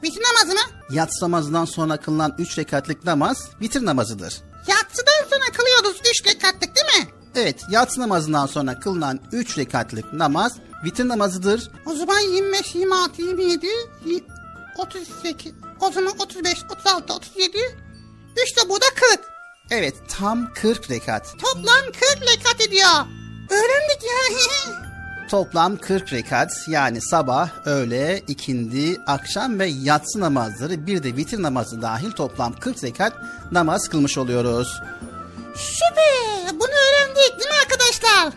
Bitir 0.03 0.21
namazı 0.21 0.53
mı? 0.53 0.73
Yatsı 0.89 1.25
namazından 1.25 1.65
sonra 1.65 1.97
kılınan 1.97 2.35
3 2.37 2.57
rekatlık 2.57 3.05
namaz 3.05 3.49
vitir 3.61 3.85
namazıdır. 3.85 4.41
Yatsıdan 4.67 5.29
sonra 5.29 5.45
kılıyoruz 5.57 6.01
3 6.11 6.25
rekatlık 6.25 6.75
değil 6.75 6.99
mi? 7.03 7.09
Evet 7.35 7.61
yatsı 7.69 8.01
namazından 8.01 8.45
sonra 8.45 8.79
kılınan 8.79 9.19
3 9.31 9.57
rekatlık 9.57 10.13
namaz 10.13 10.53
vitir 10.83 11.07
namazıdır. 11.07 11.71
O 11.85 11.93
zaman 11.95 12.19
25, 12.19 12.75
26, 12.75 13.21
27, 13.21 13.65
y- 14.05 14.21
38, 14.77 15.53
o 15.79 15.91
zaman 15.91 16.13
35, 16.19 16.63
36, 16.71 17.13
37, 17.13 17.57
3 18.43 18.57
de 18.57 18.69
bu 18.69 18.81
da 18.81 18.85
40. 18.95 19.19
Evet 19.71 19.95
tam 20.19 20.53
40 20.53 20.89
rekat. 20.91 21.25
Toplam 21.39 21.85
40 21.85 22.21
rekat 22.21 22.61
ediyor. 22.61 22.89
Öğrendik 23.49 24.03
ya. 24.03 24.37
toplam 25.29 25.77
40 25.77 26.13
rekat 26.13 26.51
yani 26.67 27.01
sabah, 27.01 27.49
öğle, 27.65 28.23
ikindi, 28.27 29.01
akşam 29.07 29.59
ve 29.59 29.65
yatsı 29.65 30.19
namazları 30.19 30.87
bir 30.87 31.03
de 31.03 31.15
vitir 31.15 31.41
namazı 31.41 31.81
dahil 31.81 32.11
toplam 32.11 32.53
40 32.53 32.83
rekat 32.83 33.13
namaz 33.51 33.87
kılmış 33.89 34.17
oluyoruz. 34.17 34.81
Süper. 35.55 36.59
Bunu 36.59 36.71
öğrendik 36.71 37.39
değil 37.39 37.49
mi 37.51 37.57
arkadaşlar? 37.63 38.33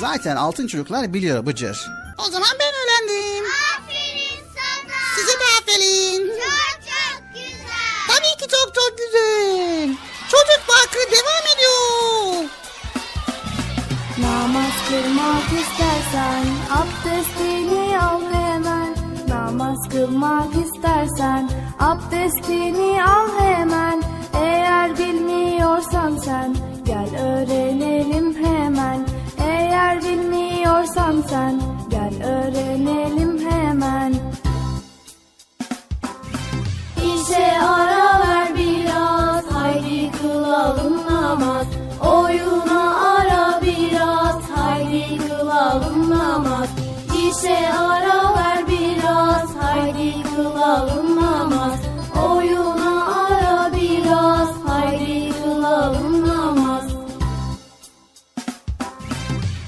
Zaten 0.00 0.36
altın 0.36 0.66
çocuklar 0.66 1.14
biliyor 1.14 1.46
Bıcır. 1.46 1.86
O 2.18 2.30
zaman 2.30 2.50
ben 2.60 2.68
öğrendim. 2.74 3.44
Aferin 3.76 4.44
sana. 4.54 4.96
Size 5.16 5.32
de 5.32 5.44
aferin. 5.60 6.26
Çok 6.28 6.82
çok 6.84 7.34
güzel. 7.34 8.06
Tabii 8.08 8.42
ki 8.42 8.48
çok 8.56 8.74
çok 8.74 8.98
güzel. 8.98 9.88
Çocuk 10.30 10.66
Parkı 10.68 10.98
devam 11.12 11.44
ediyor. 11.56 12.50
Namaz 14.18 14.72
kılmak 14.88 15.60
istersen 15.60 16.44
abdestini 16.70 17.98
al 18.00 18.20
hemen. 18.32 18.94
Namaz 19.28 19.88
kılmak 19.88 20.54
istersen 20.64 21.50
abdestini 21.80 23.04
al 23.04 23.28
hemen. 23.38 24.02
Eğer 24.34 24.98
bilmiyorsan 24.98 26.16
sen 26.16 26.56
gel 26.84 27.08
öğrenelim 27.20 28.36
hemen. 28.44 29.06
Eğer 29.46 30.02
bilmiyorsan 30.02 31.24
sen 31.28 31.60
gel 31.90 32.14
öğrenelim 32.24 33.50
hemen. 33.50 34.14
İşe 36.96 37.60
ara 37.60 38.20
ver 38.20 38.48
biraz 38.56 39.44
haydi 39.52 40.10
kılalım 40.12 40.96
namaz. 41.10 41.66
Oyuna 42.00 42.91
İşe 47.42 47.72
ara 47.72 48.34
ver 48.34 48.68
biraz 48.68 49.56
haydi 49.60 50.22
kılalım 50.36 51.16
namaz. 51.16 51.80
Oyuna 52.30 53.04
ara 53.14 53.72
biraz 53.72 54.48
haydi 54.66 55.32
kılalım 55.44 56.28
namaz. 56.28 56.84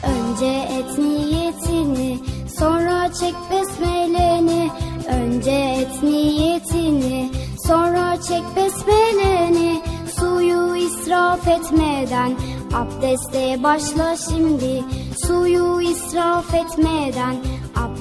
Önce 0.02 0.68
et 0.78 0.98
niyetini 0.98 2.18
sonra 2.58 3.12
çek 3.12 3.34
besmeleni. 3.50 4.70
Önce 5.08 5.50
et 5.50 6.02
niyetini 6.02 7.30
sonra 7.66 8.16
çek 8.28 8.42
besmeleni. 8.56 9.82
Suyu 10.18 10.76
israf 10.76 11.48
etmeden 11.48 12.32
abdeste 12.74 13.62
başla 13.62 14.16
şimdi. 14.16 14.84
Suyu 15.26 15.80
israf 15.80 16.54
etmeden 16.54 17.36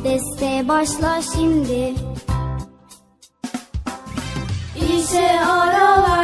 abdeste 0.04 0.68
başla 0.68 1.22
şimdi. 1.34 1.93
İşe 4.76 5.39
ara 5.39 6.04
ver 6.04 6.22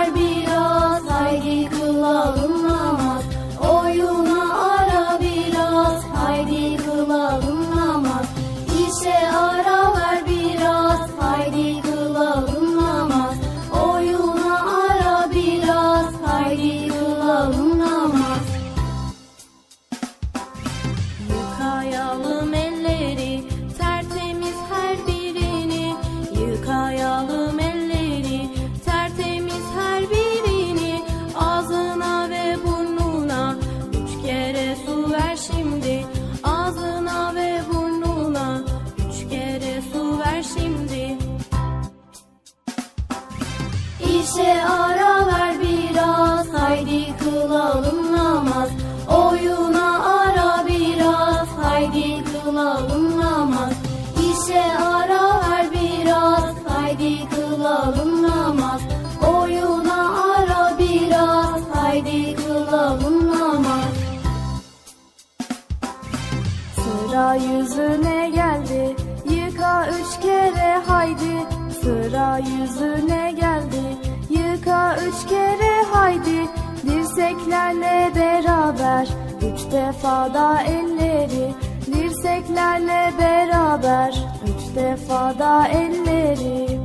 Dirseklerle 77.30 78.12
beraber 78.16 79.08
Üç 79.38 79.72
defa 79.72 80.34
da 80.34 80.62
elleri 80.62 81.54
Dirseklerle 81.86 83.14
beraber 83.20 84.14
Üç 84.44 84.76
defa 84.76 85.40
da 85.40 85.68
elleri. 85.68 86.80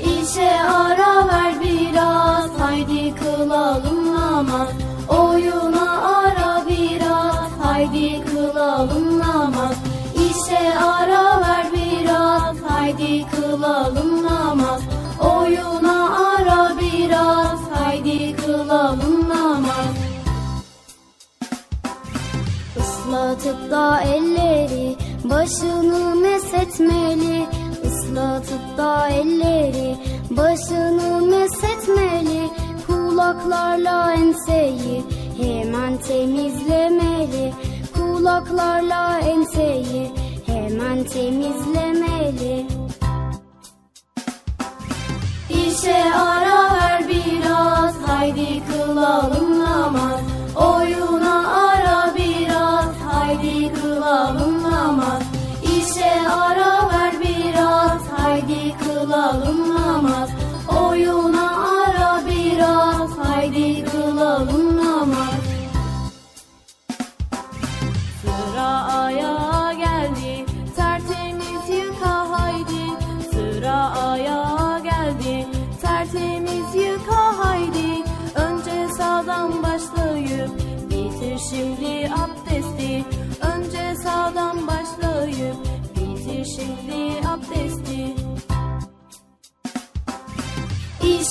İşe 0.00 0.60
ara 0.62 1.28
ver 1.28 1.54
biraz 1.60 2.50
Haydi 2.60 3.14
kılalım 3.14 4.14
namaz. 4.14 4.68
Oyuna 5.08 6.02
ara 6.02 6.66
biraz 6.68 7.50
Haydi 7.62 8.24
kılalım 8.24 9.18
namaz. 9.18 9.76
İşe 10.14 10.78
ara 10.78 11.40
ver 11.40 11.66
biraz 11.72 12.56
Haydi 12.70 13.24
kılalım 13.30 14.22
namaz. 14.22 14.80
Oyuna 15.20 16.16
ara 16.16 16.72
biraz 16.80 17.51
Namaz 18.72 19.96
Islatıp 22.76 23.70
da 23.70 24.00
elleri 24.00 24.96
başını 25.24 26.14
mesetmeli. 26.14 27.46
Islatıp 27.84 28.78
da 28.78 29.08
elleri 29.08 29.96
başını 30.30 31.20
mesetmeli. 31.26 32.50
Kulaklarla 32.86 34.12
enseyi 34.12 35.04
hemen 35.42 35.96
temizlemeli. 35.96 37.52
Kulaklarla 37.94 39.18
enseyi 39.18 40.10
hemen 40.46 41.04
temizlemeli 41.04 41.91
haydi 49.02 49.61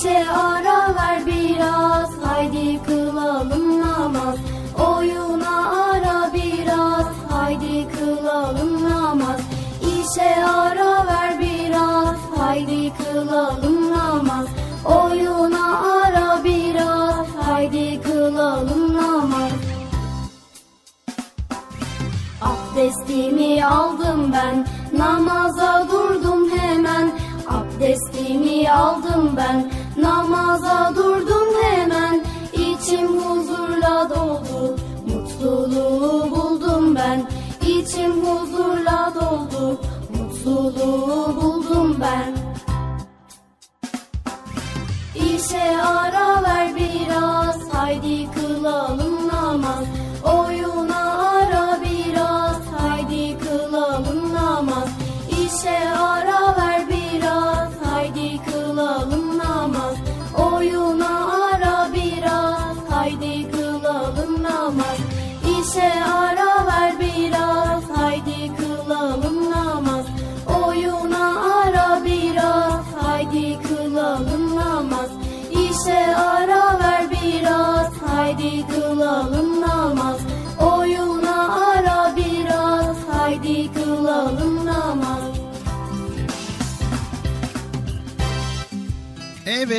İşe 0.02 0.30
ara 0.30 0.94
ver 0.94 1.26
biraz 1.26 2.10
haydi 2.24 2.82
kılalım 2.82 3.80
namaz. 3.80 4.36
Oyuna 4.88 5.70
ara 5.70 6.32
biraz 6.34 7.06
haydi 7.30 7.88
kılalım 7.88 8.90
namaz. 8.90 9.40
İşe 9.82 10.44
ara 10.44 11.06
ver 11.06 11.40
biraz 11.40 12.16
haydi 12.38 12.92
kılalım 12.96 13.90
namaz. 13.90 14.46
Oyuna 14.84 15.80
ara 16.02 16.44
biraz 16.44 17.26
haydi 17.46 18.02
kılalım 18.02 18.96
namaz. 18.96 19.52
Abdestimi 22.42 23.66
aldım 23.66 24.32
ben 24.32 24.66
namaza 24.98 25.88
durdum 25.92 26.50
hemen. 26.50 27.12
Abdestimi 27.48 28.70
aldım 28.70 29.34
ben 29.36 29.70
namaza 30.02 30.92
durdum 30.96 31.48
hemen 31.62 32.24
İçim 32.52 33.08
huzurla 33.08 34.10
doldu. 34.10 34.76
Mutluluğu 35.06 36.30
buldum 36.30 36.94
ben 36.94 37.28
İçim 37.68 38.12
huzurla 38.26 39.12
doldu. 39.14 39.80
Mutluluğu 40.18 41.36
buldum 41.42 41.96
ben. 42.00 42.34
İşe 45.14 45.82
ara 45.82 46.42
ver 46.42 46.76
biraz 46.76 47.74
haydi 47.74 48.28
kılalım 48.30 49.11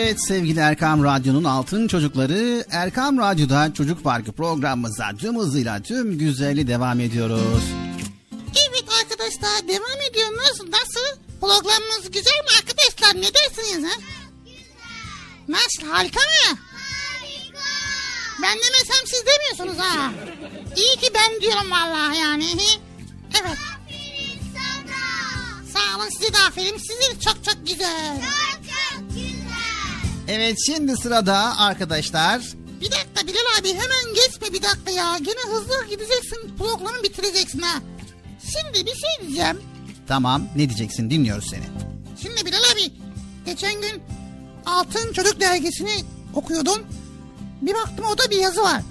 Evet 0.03 0.21
sevgili 0.27 0.59
Erkam 0.59 1.03
Radyo'nun 1.03 1.43
altın 1.43 1.87
çocukları 1.87 2.65
Erkam 2.71 3.17
Radyo'da 3.17 3.73
Çocuk 3.73 4.03
Parkı 4.03 4.31
programımıza 4.31 5.11
tüm 5.17 5.39
hızıyla 5.39 5.81
tüm 5.81 6.17
güzelliği 6.17 6.67
devam 6.67 6.99
ediyoruz. 6.99 7.63
Evet 8.51 8.85
arkadaşlar 9.01 9.67
devam 9.67 10.01
ediyoruz. 10.09 10.59
Nasıl? 10.69 11.19
Programımız 11.41 12.11
güzel 12.11 12.31
mi 12.31 12.49
arkadaşlar? 12.59 13.21
Ne 13.21 13.33
dersiniz 13.33 13.91
ha? 13.91 14.01
Nasıl? 15.47 15.87
Harika 15.87 16.19
mı? 16.19 16.57
Harika. 16.73 17.59
Ben 18.41 18.57
demesem 18.57 19.05
siz 19.05 19.23
demiyorsunuz 19.25 19.85
ha. 19.85 20.11
İyi 20.77 20.95
ki 20.97 21.11
ben 21.15 21.41
diyorum 21.41 21.71
vallahi 21.71 22.17
yani. 22.17 22.51
Evet. 23.41 23.57
Aferin 23.75 24.39
sana. 24.53 25.73
Sağ 25.73 25.97
olun 25.97 26.09
size 26.09 26.33
de 26.33 26.37
aferin. 26.37 26.77
Sizi 26.77 27.19
çok 27.19 27.43
çok 27.45 27.67
güzel. 27.67 28.21
Çok 28.21 28.27
çok 28.29 29.09
güzel. 29.09 29.12
Evet 30.35 30.57
şimdi 30.65 30.97
sırada 30.97 31.57
arkadaşlar 31.59 32.41
Bir 32.81 32.91
dakika 32.91 33.27
Bilal 33.27 33.59
abi 33.59 33.67
hemen 33.69 34.13
geçme 34.15 34.47
bir 34.53 34.61
dakika 34.63 34.91
ya. 34.91 35.17
Gene 35.17 35.53
hızlı 35.53 35.85
gideceksin 35.89 36.55
programı 36.57 37.03
bitireceksin 37.03 37.59
ha. 37.59 37.81
Şimdi 38.41 38.85
bir 38.85 38.91
şey 38.95 39.27
diyeceğim. 39.27 39.61
tamam 40.07 40.47
ne 40.55 40.69
diyeceksin 40.69 41.09
dinliyoruz 41.09 41.45
seni. 41.49 41.63
Şimdi 42.21 42.45
Bilal 42.45 42.59
abi 42.73 42.93
geçen 43.45 43.81
gün 43.81 44.03
Altın 44.65 45.13
Çocuk 45.13 45.39
Dergisi'ni 45.39 45.95
okuyordum. 46.35 46.83
Bir 47.61 47.73
baktım 47.73 48.05
orada 48.05 48.29
bir 48.31 48.37
yazı 48.37 48.61
var. 48.61 48.81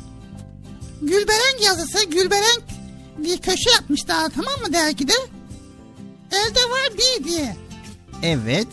Gülberenk 1.03 1.61
yazısı. 1.64 2.05
Gülberenk 2.05 2.62
bir 3.18 3.38
köşe 3.38 3.70
yapmışlar 3.70 4.30
tamam 4.34 4.61
mı 4.61 4.72
dergide? 4.72 5.12
Elde 6.32 6.61
var 6.70 6.88
bir 6.99 7.24
diye. 7.24 7.57
Evet 8.22 8.68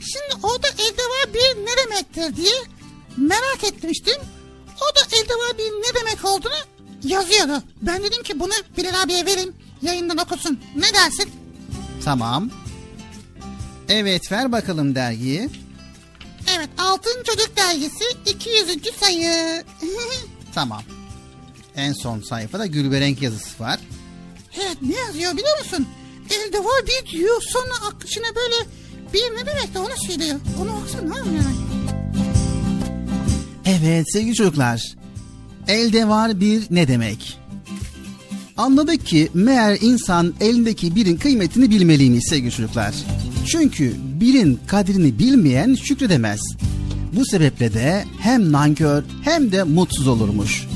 Şimdi 0.00 0.46
orada 0.46 0.68
elde 0.68 1.02
var 1.02 1.34
bir 1.34 1.60
ne 1.66 1.76
demektir 1.84 2.36
diye 2.36 2.54
merak 3.16 3.64
etmiştim. 3.64 4.16
O 4.76 4.96
da 4.96 5.16
elde 5.16 5.32
var 5.34 5.58
bir 5.58 5.64
ne 5.64 5.94
demek 6.00 6.24
olduğunu 6.24 6.52
yazıyordu. 7.04 7.62
Ben 7.82 8.02
dedim 8.02 8.22
ki 8.22 8.40
bunu 8.40 8.52
Bilal 8.76 9.02
abiye 9.02 9.26
verin 9.26 9.56
yayından 9.82 10.18
okusun. 10.18 10.60
Ne 10.76 10.94
dersin? 10.94 11.30
tamam. 12.04 12.50
Evet 13.88 14.32
ver 14.32 14.52
bakalım 14.52 14.94
dergiyi. 14.94 15.48
Evet 16.56 16.68
Altın 16.78 17.22
Çocuk 17.24 17.56
Dergisi 17.56 18.04
200. 18.26 18.66
sayı. 19.00 19.64
Tamam. 20.54 20.82
En 21.76 21.92
son 21.92 22.20
sayfada 22.20 22.66
Gülberenk 22.66 23.22
yazısı 23.22 23.62
var. 23.62 23.80
evet 24.60 24.76
ne 24.82 24.96
yazıyor 24.96 25.32
biliyor 25.32 25.58
musun? 25.58 25.88
Elde 26.30 26.58
var 26.64 26.82
bir 26.86 27.10
diyor 27.12 27.42
sonra 27.42 27.86
akışına 27.94 28.34
böyle 28.34 28.54
bir 29.14 29.20
ne 29.20 29.46
demek 29.46 29.74
de 29.74 29.78
onu 29.78 30.06
söylüyor. 30.06 30.40
Onu 30.62 30.76
okusana 30.76 31.16
yani. 31.16 31.56
Evet 33.66 34.12
sevgili 34.12 34.34
çocuklar. 34.34 34.94
Elde 35.68 36.08
var 36.08 36.40
bir 36.40 36.62
ne 36.70 36.88
demek? 36.88 37.38
Anladık 38.56 39.06
ki 39.06 39.28
meğer 39.34 39.78
insan 39.80 40.34
elindeki 40.40 40.94
birin 40.94 41.16
kıymetini 41.16 41.70
bilmeliymiş 41.70 42.24
sevgili 42.28 42.50
çocuklar. 42.50 42.94
Çünkü 43.46 43.94
birin 44.20 44.60
kadrini 44.66 45.18
bilmeyen 45.18 45.74
şükredemez. 45.74 46.40
Bu 47.12 47.24
sebeple 47.24 47.74
de 47.74 48.04
hem 48.20 48.52
nankör 48.52 49.02
hem 49.22 49.52
de 49.52 49.62
mutsuz 49.62 50.08
olurmuş. 50.08 50.66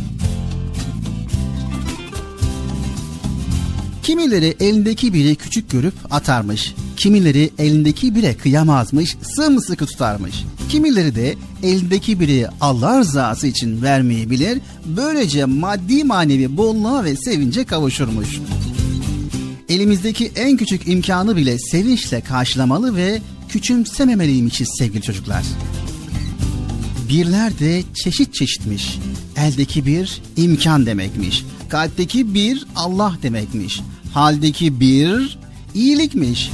Kimileri 4.03 4.57
elindeki 4.61 5.15
biri 5.15 5.37
küçük 5.37 5.71
görüp 5.71 5.95
atarmış. 6.11 6.75
Kimileri 6.97 7.51
elindeki 7.59 8.15
bire 8.15 8.35
kıyamazmış, 8.35 9.17
sımsıkı 9.37 9.87
tutarmış. 9.87 10.45
Kimileri 10.69 11.15
de 11.15 11.35
elindeki 11.63 12.21
biri 12.21 12.47
Allah 12.61 13.01
rızası 13.01 13.47
için 13.47 13.83
vermeyi 13.83 14.31
bilir, 14.31 14.61
böylece 14.87 15.45
maddi 15.45 16.05
manevi 16.05 16.57
bolluğa 16.57 17.05
ve 17.05 17.17
sevince 17.17 17.65
kavuşurmuş. 17.65 18.41
Elimizdeki 19.69 20.33
en 20.37 20.57
küçük 20.57 20.89
imkanı 20.89 21.37
bile 21.37 21.59
sevinçle 21.59 22.21
karşılamalı 22.21 22.97
ve 22.97 23.23
küçümsememeliymişiz 23.49 24.69
sevgili 24.79 25.03
çocuklar. 25.03 25.45
Birler 27.09 27.59
de 27.59 27.83
çeşit 27.95 28.35
çeşitmiş. 28.35 28.99
Eldeki 29.37 29.87
bir 29.87 30.23
imkan 30.37 30.87
demekmiş. 30.87 31.45
Kalpteki 31.69 32.35
bir 32.35 32.67
Allah 32.77 33.19
demekmiş. 33.23 33.81
Haldeki 34.13 34.81
bir 34.81 35.39
iyilikmiş. 35.75 36.51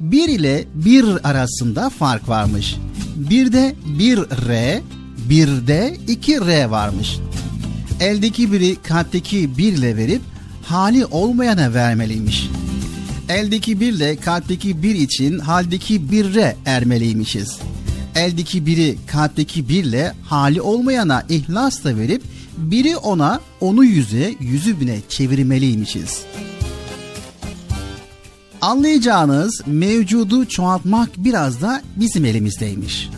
Bir 0.00 0.28
ile 0.28 0.64
bir 0.74 1.28
arasında 1.30 1.90
fark 1.90 2.28
varmış. 2.28 2.76
Bir 3.16 3.52
de 3.52 3.74
bir 3.98 4.18
R, 4.48 4.80
bir 5.28 5.48
de 5.66 5.96
iki 6.08 6.40
R 6.40 6.64
varmış. 6.64 7.18
Eldeki 8.00 8.52
biri 8.52 8.76
kalpteki 8.76 9.58
birle 9.58 9.96
verip 9.96 10.22
hali 10.62 11.06
olmayana 11.06 11.74
vermeliymiş. 11.74 12.48
Eldeki 13.28 13.80
birle 13.80 14.16
kalpteki 14.16 14.82
bir 14.82 14.94
için 14.94 15.38
haldeki 15.38 16.10
birre 16.10 16.56
ermeliymişiz. 16.66 17.58
Eldeki 18.14 18.66
biri 18.66 18.96
kalpteki 19.06 19.68
birle 19.68 20.12
hali 20.24 20.60
olmayana 20.60 21.24
ihlasla 21.28 21.96
verip 21.96 22.22
biri 22.56 22.96
ona 22.96 23.40
onu 23.60 23.84
yüze 23.84 24.34
yüzü 24.40 24.80
bine 24.80 24.98
çevirmeliymişiz. 25.08 26.22
Anlayacağınız 28.62 29.62
mevcudu 29.66 30.48
çoğaltmak 30.48 31.10
biraz 31.16 31.62
da 31.62 31.82
bizim 31.96 32.24
elimizdeymiş. 32.24 33.08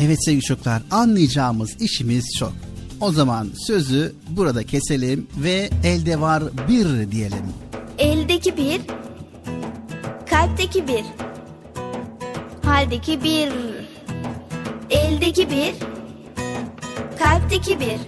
Evet 0.00 0.24
sevgili 0.24 0.42
çocuklar 0.42 0.82
anlayacağımız 0.90 1.80
işimiz 1.80 2.24
çok. 2.38 2.52
O 3.00 3.12
zaman 3.12 3.48
sözü 3.66 4.14
burada 4.30 4.66
keselim 4.66 5.26
ve 5.36 5.70
elde 5.84 6.20
var 6.20 6.42
bir 6.68 7.10
diyelim. 7.12 7.44
Eldeki 7.98 8.56
bir, 8.56 8.80
kalpteki 10.30 10.88
bir, 10.88 11.04
haldeki 12.62 13.24
bir. 13.24 13.52
Eldeki 14.90 15.50
bir, 15.50 15.74
kalpteki 17.18 17.80
bir, 17.80 17.98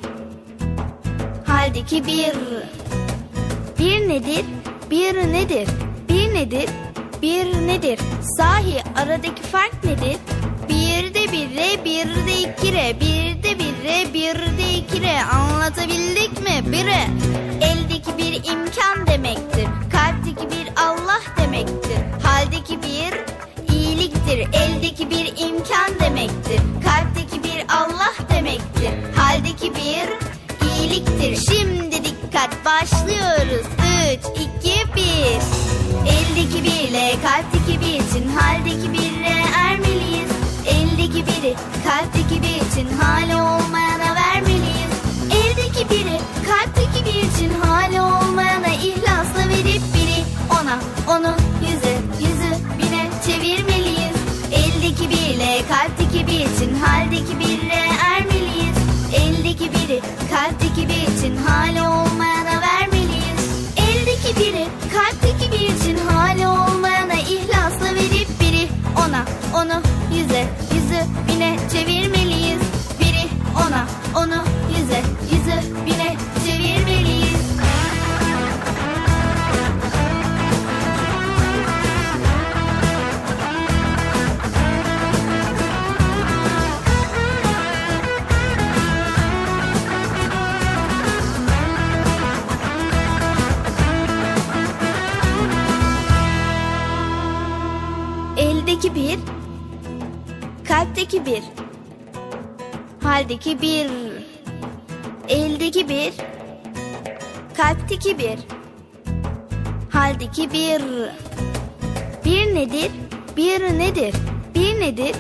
haldeki 1.44 2.06
bir. 2.06 2.34
Bir 3.78 4.08
nedir? 4.08 4.44
Bir 4.90 5.14
nedir? 5.14 5.68
Bir 6.08 6.34
nedir? 6.34 6.68
Bir 7.22 7.66
nedir? 7.66 7.98
Sahi 8.36 8.82
aradaki 8.96 9.42
fark 9.42 9.84
nedir? 9.84 10.16
Bir 10.68 11.14
de 11.14 11.32
bir 11.32 11.56
re, 11.56 11.84
bir 11.84 12.26
de 12.26 12.38
iki 12.40 12.72
re, 12.72 13.00
bir 13.00 13.42
de 13.42 13.58
bir 13.58 13.88
re, 13.88 14.14
bir 14.14 14.58
de 14.58 14.74
iki 14.76 15.02
re. 15.02 15.24
Anlatabildik 15.24 16.42
mi? 16.42 16.72
Bire. 16.72 17.06
Eldeki 17.60 18.18
bir 18.18 18.50
imkan 18.52 19.06
demektir. 19.06 19.68
Kalpteki 19.92 20.50
bir 20.50 20.72
Allah 20.76 21.20
demektir. 21.42 21.98
Haldeki 22.22 22.78
bir 22.82 23.14
iyiliktir. 23.74 24.38
Eldeki 24.38 25.10
bir 25.10 25.26
imkan 25.48 26.00
demektir. 26.00 26.60
Kalpteki 26.84 27.44
bir 27.44 27.64
Allah 27.68 28.14
demektir. 28.34 28.90
Haldeki 29.16 29.74
bir 29.74 30.08
iyiliktir. 30.68 31.52
Şimdi 31.52 32.04
dikkat 32.04 32.64
başlıyoruz 32.64 33.66
üç, 34.12 34.24
iki, 34.34 34.94
bir. 34.96 35.40
Eldeki 36.14 36.64
birle 36.64 37.14
kalpteki 37.22 37.80
bir 37.80 37.94
için 37.94 38.28
haldeki 38.28 38.92
birle 38.92 39.34
ermeliyiz. 39.56 40.30
Eldeki 40.66 41.26
biri 41.26 41.54
kalpteki 41.86 42.42
bir 42.42 42.56
için 42.66 42.88
hali 43.00 43.34
olmayana 43.34 44.14
vermeliyiz. 44.14 44.92
Eldeki 45.30 45.90
biri 45.90 46.18
kalpteki 46.48 47.04
bir 47.04 47.20
için 47.30 47.60
hali 47.60 48.00
olmayana 48.00 48.68
ihlasla 48.68 49.48
verip 49.48 49.82
biri 49.94 50.24
ona 50.60 50.78
onu 51.16 51.34
yüze 51.62 51.96
yüzü 52.20 52.52
bine 52.78 53.10
çevirmeliyiz. 53.26 54.16
Eldeki 54.52 55.10
birle 55.10 55.62
kalpteki 55.68 56.26
bir 56.26 56.40
için 56.40 56.74
haldeki 56.74 57.38
birle 57.38 57.80
ermeliyiz. 58.04 58.76
Eldeki 59.14 59.70
biri 59.72 60.00
kalpteki 60.30 60.88
bir 60.88 61.18
için 61.18 61.36
hali 61.36 61.80
olmayana 61.80 62.09
onu 69.54 69.82
yüze 70.14 70.44
yüzü 70.74 71.00
bine 71.28 71.56
çevirmeliyiz. 71.72 72.60
Biri 73.00 73.28
ona 73.56 73.86
onu 74.16 74.49
kalpteki 101.00 101.26
bir, 101.26 101.42
haldeki 103.02 103.62
bir, 103.62 103.90
eldeki 105.28 105.88
bir, 105.88 106.12
kalpteki 107.56 108.18
bir, 108.18 108.38
haldeki 109.90 110.52
bir. 110.52 110.82
Bir 112.24 112.54
nedir? 112.54 112.90
Bir 113.36 113.60
nedir? 113.60 114.14
Bir 114.54 114.80
nedir? 114.80 115.16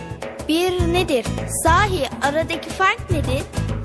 Bir 0.48 0.92
nedir? 0.92 1.26
Sahi 1.64 2.08
aradaki 2.22 2.70
fark 2.70 3.10
nedir? 3.10 3.42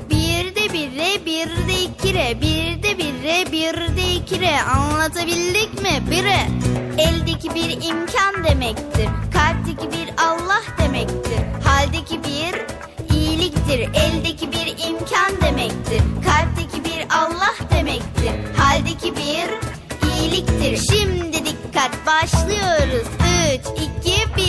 Bir 0.10 0.56
de 0.56 0.74
bir 0.74 0.98
re, 0.98 1.26
bir 1.26 1.48
de 1.68 1.84
iki 1.84 2.14
re, 2.14 2.42
bir 2.42 2.84
de 2.84 2.98
bir 2.98 3.24
re, 3.24 3.52
bir 3.52 3.98
de 3.98 4.14
iki 4.16 4.40
re. 4.42 4.62
Anlatabildik 4.62 5.82
mi? 5.82 6.12
Bire. 6.12 6.40
Eldeki 6.98 7.56
bir 7.56 7.88
imkan 7.90 8.44
demektir. 8.44 9.25
Kalpteki 9.66 9.92
bir 9.92 10.14
Allah 10.18 10.62
demektir. 10.78 11.40
Haldeki 11.64 12.24
bir 12.24 12.56
iyiliktir. 13.16 13.80
Eldeki 13.80 14.52
bir 14.52 14.88
imkan 14.88 15.42
demektir. 15.42 16.02
Kalpteki 16.26 16.84
bir 16.84 17.06
Allah 17.10 17.56
demektir. 17.72 18.32
Haldeki 18.58 19.16
bir 19.16 19.48
iyiliktir. 20.10 20.96
Şimdi 20.96 21.46
dikkat 21.46 21.92
başlıyoruz. 22.06 23.08
3, 23.54 23.62
2, 24.06 24.36
1. 24.38 24.44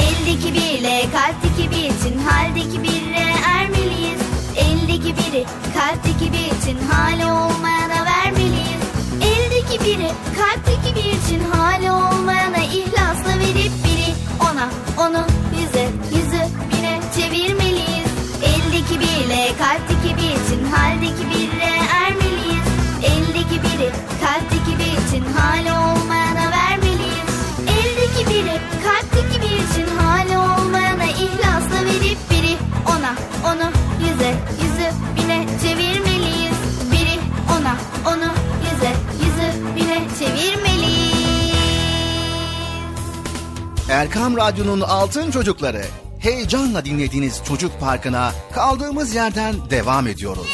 Eldeki 0.00 0.54
birle 0.54 1.02
kalpteki 1.12 1.70
bir 1.70 1.84
için 1.84 2.18
haldeki 2.18 2.82
birle 2.82 3.24
ermeliyiz. 3.46 4.20
Eldeki 4.56 5.14
biri 5.16 5.44
kalpteki 5.78 6.32
bir 6.32 6.62
için 6.62 6.78
hali 6.90 7.24
olmayana 7.24 8.04
vermeliyiz. 8.04 8.84
Eldeki 9.20 9.84
biri 9.84 10.10
kalpteki 10.38 10.94
bir 10.96 11.18
için 11.18 11.40
hali 11.50 11.90
olmayana 11.90 12.13
onu 14.98 15.26
yüze 15.60 15.88
yüzü 16.14 16.42
bine 16.72 17.00
çevirmeliyiz. 17.16 18.10
Eldeki 18.42 19.00
biriyle 19.00 19.48
kalpteki 19.58 20.16
bir 20.16 20.30
için 20.44 20.64
haldeki 20.72 21.24
birle 21.30 21.70
ermeliyiz. 22.04 22.66
Eldeki 23.02 23.62
biri 23.62 23.90
kalpteki 24.20 24.78
bir 24.78 25.08
için 25.08 25.24
hali 25.36 25.93
Erkam 44.04 44.36
Radyo'nun 44.36 44.80
Altın 44.80 45.30
Çocukları. 45.30 45.82
Heyecanla 46.18 46.84
dinlediğiniz 46.84 47.42
Çocuk 47.48 47.80
Parkı'na 47.80 48.32
kaldığımız 48.52 49.14
yerden 49.14 49.54
devam 49.70 50.06
ediyoruz. 50.06 50.46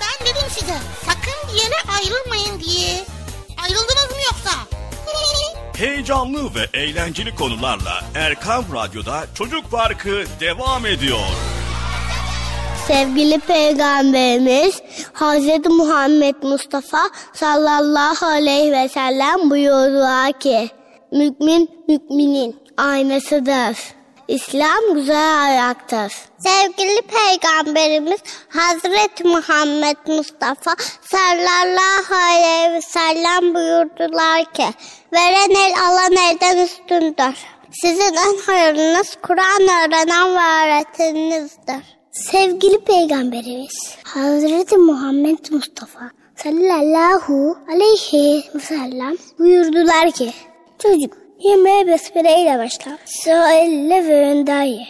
Ben 0.00 0.26
dedim 0.26 0.48
size 0.48 0.74
sakın 1.06 1.52
bir 1.52 1.58
yere 1.58 1.74
ayrılmayın 1.98 2.60
diye. 2.60 3.04
Ayrıldınız 3.62 4.10
mı 4.10 4.22
yoksa? 4.26 4.50
Heyecanlı 5.76 6.54
ve 6.54 6.78
eğlenceli 6.78 7.34
konularla 7.34 8.04
Erkam 8.14 8.64
Radyo'da 8.74 9.26
Çocuk 9.34 9.70
Parkı 9.70 10.24
devam 10.40 10.86
ediyor. 10.86 11.18
Sevgili 12.86 13.40
Peygamberimiz 13.40 14.83
Hz. 15.14 15.66
Muhammed 15.68 16.34
Mustafa 16.42 17.10
sallallahu 17.32 18.26
aleyhi 18.26 18.72
ve 18.72 18.88
sellem 18.88 19.50
buyurdular 19.50 20.32
ki 20.32 20.70
Mümin 21.12 21.70
müminin 21.88 22.56
aynasıdır. 22.76 23.78
İslam 24.28 24.94
güzel 24.94 25.42
ayaktır. 25.42 26.12
Sevgili 26.38 27.00
Peygamberimiz 27.02 28.20
Hazreti 28.48 29.24
Muhammed 29.24 29.96
Mustafa 30.06 30.74
sallallahu 31.10 32.14
aleyhi 32.14 32.72
ve 32.72 32.80
sellem 32.80 33.54
buyurdular 33.54 34.52
ki 34.52 34.66
Veren 35.12 35.50
el 35.50 35.74
alan 35.88 36.12
elden 36.12 36.56
üstündür. 36.64 37.38
Sizin 37.72 38.14
en 38.14 38.36
hayırlınız 38.46 39.16
Kur'an 39.22 39.62
öğrenen 39.62 40.34
ve 40.34 40.64
öğreteninizdir. 40.64 42.03
Sevgili 42.14 42.78
Peygamberimiz 42.78 43.96
Hazreti 44.04 44.76
Muhammed 44.76 45.50
Mustafa 45.50 46.10
sallallahu 46.36 47.58
aleyhi 47.68 48.44
ve 48.54 48.60
sellem 48.60 49.16
buyurdular 49.38 50.10
ki 50.10 50.30
Çocuk 50.78 51.16
yemeğe 51.40 51.86
besmele 51.86 52.42
ile 52.42 52.58
başla. 52.58 52.98
Elle 53.52 54.08
ve 54.08 54.30
önden 54.30 54.62
ye. 54.62 54.86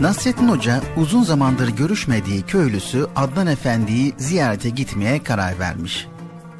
Nasrettin 0.00 0.48
Hoca 0.48 0.82
uzun 0.96 1.22
zamandır 1.22 1.68
görüşmediği 1.68 2.42
köylüsü 2.42 3.06
Adnan 3.16 3.46
Efendi'yi 3.46 4.12
ziyarete 4.16 4.68
gitmeye 4.68 5.22
karar 5.22 5.58
vermiş. 5.58 6.06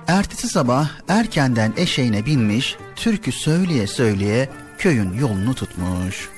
Ertesi 0.07 0.49
sabah 0.49 0.89
erkenden 1.09 1.73
eşeğine 1.77 2.27
binmiş, 2.27 2.77
türkü 2.97 3.33
söyleye 3.33 3.87
söyleye 3.87 4.49
köyün 4.79 5.13
yolunu 5.13 5.55
tutmuş. 5.55 6.29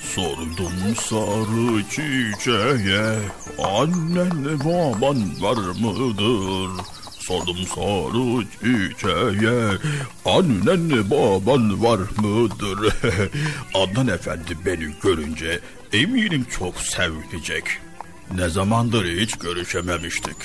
Sordum 0.00 0.96
sarı 0.96 1.82
çiçeğe 1.90 3.18
Annen 3.58 4.60
baban 4.60 5.42
var 5.42 5.56
mıdır? 5.56 6.99
Sordum 7.20 7.56
sarı 7.74 8.46
çiçeğe 8.60 9.78
Annen 10.24 11.10
baban 11.10 11.82
var 11.82 11.98
mıdır? 12.16 12.94
Adnan 13.74 14.08
Efendi 14.08 14.56
beni 14.66 14.88
görünce 15.02 15.60
eminim 15.92 16.46
çok 16.58 16.76
sevinecek. 16.76 17.64
Ne 18.34 18.48
zamandır 18.48 19.04
hiç 19.20 19.38
görüşememiştik. 19.38 20.36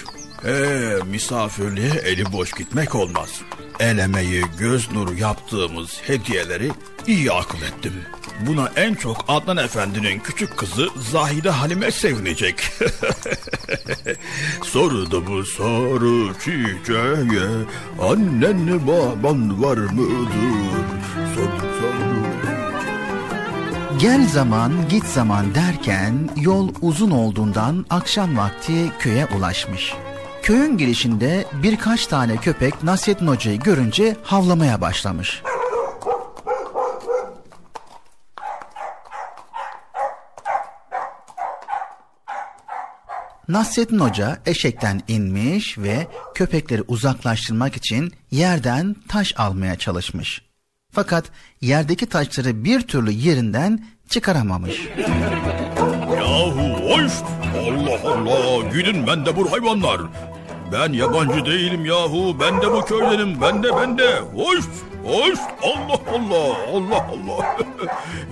Ee, 0.48 0.98
misafirliğe 1.06 1.92
eli 1.92 2.32
boş 2.34 2.52
gitmek 2.52 2.96
olmaz. 2.96 3.42
El 3.80 3.98
emeği, 3.98 4.44
göz 4.60 4.92
nuru 4.92 5.14
yaptığımız 5.14 6.02
hediyeleri 6.08 6.72
iyi 7.08 7.32
akıl 7.32 7.62
ettim. 7.62 7.94
Buna 8.48 8.72
en 8.76 8.96
çok 8.96 9.26
Adnan 9.28 9.58
Efendi'nin 9.58 10.20
küçük 10.20 10.58
kızı 10.58 10.90
Zahide 11.12 11.50
Halime 11.50 11.92
sevinecek. 11.92 12.56
Sordu 14.64 15.28
bu 15.28 15.44
soru 15.44 16.34
çiçeğe 16.34 17.66
Annen 18.02 18.88
baban 18.88 19.64
var 19.64 19.78
mıdır? 19.78 20.36
Sordu 21.36 21.66
soru 21.80 22.26
Gel 24.00 24.28
zaman 24.28 24.90
git 24.90 25.06
zaman 25.06 25.56
derken 25.56 26.30
yol 26.42 26.70
uzun 26.82 27.12
olduğundan 27.12 27.86
akşam 27.90 28.38
vakti 28.38 28.92
köye 29.00 29.26
ulaşmış. 29.26 29.94
Köyün 30.46 30.78
girişinde 30.78 31.46
birkaç 31.64 32.08
tane 32.08 32.38
köpek 32.38 32.84
Nasrettin 32.84 33.28
Hoca'yı 33.28 33.60
görünce 33.60 34.16
havlamaya 34.24 34.82
başlamış. 34.82 35.44
Nasrettin 43.48 44.00
Hoca 44.00 44.38
eşekten 44.46 45.02
inmiş 45.08 45.78
ve 45.78 46.08
köpekleri 46.36 46.82
uzaklaştırmak 46.88 47.76
için 47.78 48.14
yerden 48.32 48.96
taş 49.08 49.34
almaya 49.38 49.76
çalışmış. 49.76 50.42
Fakat 50.92 51.26
yerdeki 51.62 52.06
taşları 52.06 52.64
bir 52.64 52.82
türlü 52.82 53.12
yerinden 53.12 53.86
çıkaramamış. 54.10 54.90
Yahu 56.18 56.90
hoş! 56.90 57.12
Allah 57.58 58.12
Allah! 58.12 58.70
Gidin 58.74 59.08
ben 59.08 59.26
de 59.26 59.36
bu 59.36 59.52
hayvanlar. 59.52 60.02
Ben 60.72 60.94
yabancı 60.94 61.46
değilim 61.46 61.86
yahu. 61.86 62.36
Ben 62.40 62.62
de 62.62 62.72
bu 62.72 62.86
köydenim. 62.86 63.42
Ben 63.42 63.64
de 63.64 63.68
ben 63.78 63.98
de. 63.98 64.20
Hoş! 64.36 64.66
Hoş! 65.06 65.40
Allah 65.64 66.00
Allah! 66.14 66.56
Allah 66.74 67.08
Allah! 67.12 67.58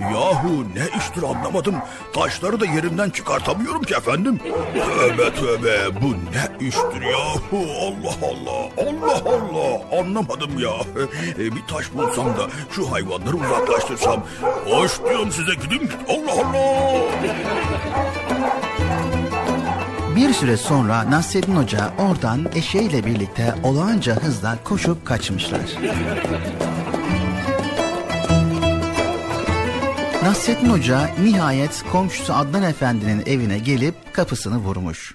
yahu 0.00 0.64
ne 0.74 0.98
iştir 0.98 1.22
anlamadım. 1.22 1.74
Taşları 2.14 2.60
da 2.60 2.66
yerimden 2.66 3.10
çıkartamıyorum 3.10 3.82
ki 3.82 3.94
efendim. 3.94 4.40
Tövbe 4.98 5.34
tövbe 5.34 6.02
bu 6.02 6.12
ne 6.12 6.66
iştir 6.68 7.02
yahu? 7.02 7.66
Allah 7.80 8.16
Allah! 8.30 8.88
Allah 8.88 9.22
Allah! 9.24 10.00
Anlamadım 10.00 10.58
ya. 10.58 10.70
E, 11.38 11.38
bir 11.38 11.62
taş 11.68 11.94
bulsam 11.94 12.26
da 12.26 12.46
şu 12.70 12.92
hayvanları 12.92 13.36
uzaklaştırsam. 13.36 14.24
Hoş 14.70 15.04
diyorum 15.04 15.32
size 15.32 15.54
gidin. 15.54 15.90
Allah 16.08 16.32
Allah! 16.32 17.00
Bir 20.16 20.32
süre 20.32 20.56
sonra 20.56 21.10
Nasreddin 21.10 21.56
Hoca 21.56 21.92
oradan 21.98 22.46
eşeğiyle 22.54 23.06
birlikte 23.06 23.54
olağanca 23.62 24.16
hızla 24.16 24.58
koşup 24.64 25.06
kaçmışlar. 25.06 25.60
Nasreddin 30.22 30.68
Hoca 30.68 31.10
nihayet 31.22 31.84
komşusu 31.92 32.34
Adnan 32.34 32.62
Efendi'nin 32.62 33.22
evine 33.26 33.58
gelip 33.58 33.94
kapısını 34.12 34.56
vurmuş. 34.56 35.14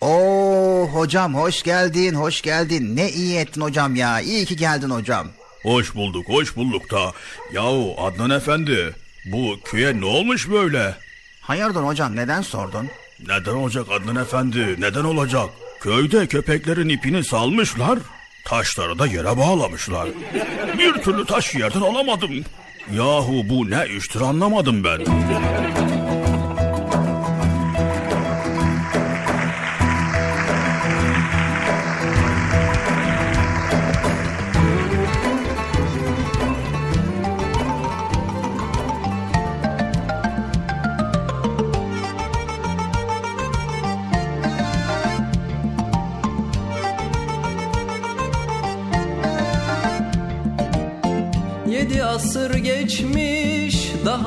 Oo 0.00 0.88
hocam 0.92 1.34
hoş 1.34 1.62
geldin, 1.62 2.14
hoş 2.14 2.42
geldin. 2.42 2.96
Ne 2.96 3.10
iyi 3.10 3.36
ettin 3.36 3.60
hocam 3.60 3.96
ya. 3.96 4.20
İyi 4.20 4.44
ki 4.46 4.56
geldin 4.56 4.90
hocam. 4.90 5.26
Hoş 5.62 5.94
bulduk, 5.94 6.28
hoş 6.28 6.56
bulduk 6.56 6.90
da. 6.90 7.12
Yahu 7.52 7.94
Adnan 7.98 8.30
Efendi, 8.30 8.94
bu 9.32 9.58
köye 9.64 10.00
ne 10.00 10.04
olmuş 10.04 10.50
böyle? 10.50 10.94
Hayırdır 11.40 11.82
hocam 11.82 12.16
neden 12.16 12.42
sordun? 12.42 12.88
Neden 13.20 13.52
olacak 13.52 13.86
Adnan 13.90 14.16
Efendi, 14.16 14.76
neden 14.78 15.04
olacak? 15.04 15.46
Köyde 15.80 16.26
köpeklerin 16.26 16.88
ipini 16.88 17.24
salmışlar, 17.24 17.98
taşları 18.44 18.98
da 18.98 19.06
yere 19.06 19.38
bağlamışlar. 19.38 20.08
Bir 20.78 20.92
türlü 20.92 21.26
taş 21.26 21.54
yerden 21.54 21.80
alamadım. 21.80 22.30
Yahu 22.92 23.48
bu 23.48 23.70
ne 23.70 23.86
iştir 23.96 24.20
anlamadım 24.20 24.84
ben. 24.84 25.00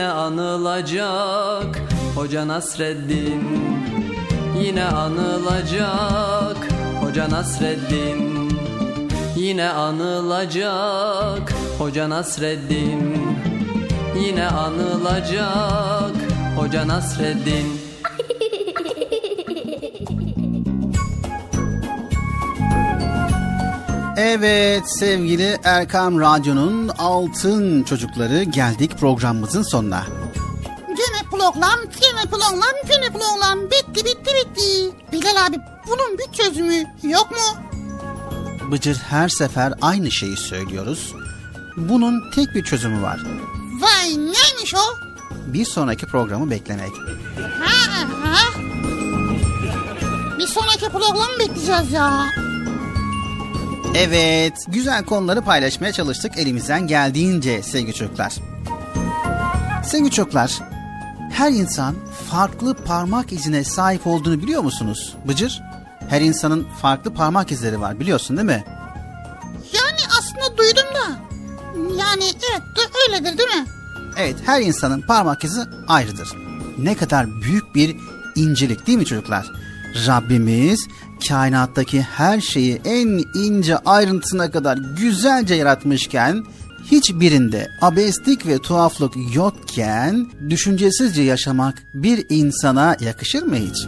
Yine 0.00 0.08
anılacak. 0.08 1.82
Hoca 2.14 2.48
Nasreddin 2.48 3.42
Yine 4.62 4.84
anılacak. 4.84 6.56
Hoca 7.00 7.30
Nasreddin 7.30 8.50
Yine 9.36 9.68
anılacak. 9.68 11.52
Hoca 11.78 12.10
Nasreddin 12.10 13.18
Yine 14.24 14.46
anılacak. 14.46 16.16
Hoca 16.56 16.88
Nasreddin 16.88 17.79
Evet 24.22 24.82
sevgili 24.98 25.58
Erkam 25.64 26.20
Radyo'nun 26.20 26.88
altın 26.88 27.82
çocukları 27.82 28.42
geldik 28.42 28.98
programımızın 28.98 29.62
sonuna. 29.62 30.06
Gene 30.88 31.30
program, 31.30 31.80
gene 32.00 32.30
program, 32.30 32.74
gene 32.88 33.10
program. 33.10 33.60
Bitti, 33.70 34.04
bitti, 34.04 34.30
bitti. 34.34 34.96
Bilal 35.12 35.46
abi 35.46 35.56
bunun 35.88 36.18
bir 36.18 36.32
çözümü 36.32 36.84
yok 37.02 37.30
mu? 37.30 37.62
Bıcır 38.70 38.96
her 38.96 39.28
sefer 39.28 39.74
aynı 39.82 40.10
şeyi 40.10 40.36
söylüyoruz. 40.36 41.14
Bunun 41.76 42.30
tek 42.34 42.54
bir 42.54 42.64
çözümü 42.64 43.02
var. 43.02 43.20
Vay 43.80 44.08
neymiş 44.08 44.74
o? 44.74 44.94
Bir 45.46 45.64
sonraki 45.64 46.06
programı 46.06 46.50
beklemek. 46.50 46.92
Ha, 47.60 48.04
ha. 48.24 48.60
Bir 50.38 50.46
sonraki 50.46 50.88
programı 50.88 51.38
bekleyeceğiz 51.38 51.92
ya. 51.92 52.26
Evet, 53.94 54.64
güzel 54.68 55.04
konuları 55.04 55.42
paylaşmaya 55.42 55.92
çalıştık 55.92 56.38
elimizden 56.38 56.86
geldiğince 56.86 57.62
sevgili 57.62 57.94
çocuklar. 57.94 58.34
Sevgili 59.84 60.10
çocuklar, 60.10 60.58
her 61.32 61.50
insan 61.50 61.94
farklı 62.30 62.74
parmak 62.74 63.32
izine 63.32 63.64
sahip 63.64 64.06
olduğunu 64.06 64.42
biliyor 64.42 64.62
musunuz 64.62 65.16
Bıcır? 65.28 65.62
Her 66.08 66.20
insanın 66.20 66.66
farklı 66.82 67.14
parmak 67.14 67.52
izleri 67.52 67.80
var 67.80 68.00
biliyorsun 68.00 68.36
değil 68.36 68.46
mi? 68.46 68.64
Yani 69.72 69.98
aslında 70.18 70.56
duydum 70.58 70.84
da. 70.94 71.20
Yani 71.98 72.24
evet 72.42 72.90
öyledir 73.08 73.38
değil 73.38 73.48
mi? 73.48 73.66
Evet, 74.16 74.36
her 74.46 74.60
insanın 74.60 75.00
parmak 75.00 75.44
izi 75.44 75.60
ayrıdır. 75.88 76.28
Ne 76.78 76.94
kadar 76.96 77.42
büyük 77.42 77.74
bir 77.74 77.96
incelik 78.36 78.86
değil 78.86 78.98
mi 78.98 79.06
çocuklar? 79.06 79.46
Rabbimiz 80.06 80.80
kainattaki 81.28 82.02
her 82.02 82.40
şeyi 82.40 82.80
en 82.84 83.24
ince 83.34 83.76
ayrıntısına 83.78 84.50
kadar 84.50 84.78
güzelce 84.98 85.54
yaratmışken 85.54 86.44
hiçbirinde 86.90 87.68
abeslik 87.80 88.46
ve 88.46 88.58
tuhaflık 88.58 89.34
yokken 89.34 90.26
düşüncesizce 90.50 91.22
yaşamak 91.22 91.82
bir 91.94 92.26
insana 92.28 92.96
yakışır 93.00 93.42
mı 93.42 93.56
hiç? 93.56 93.86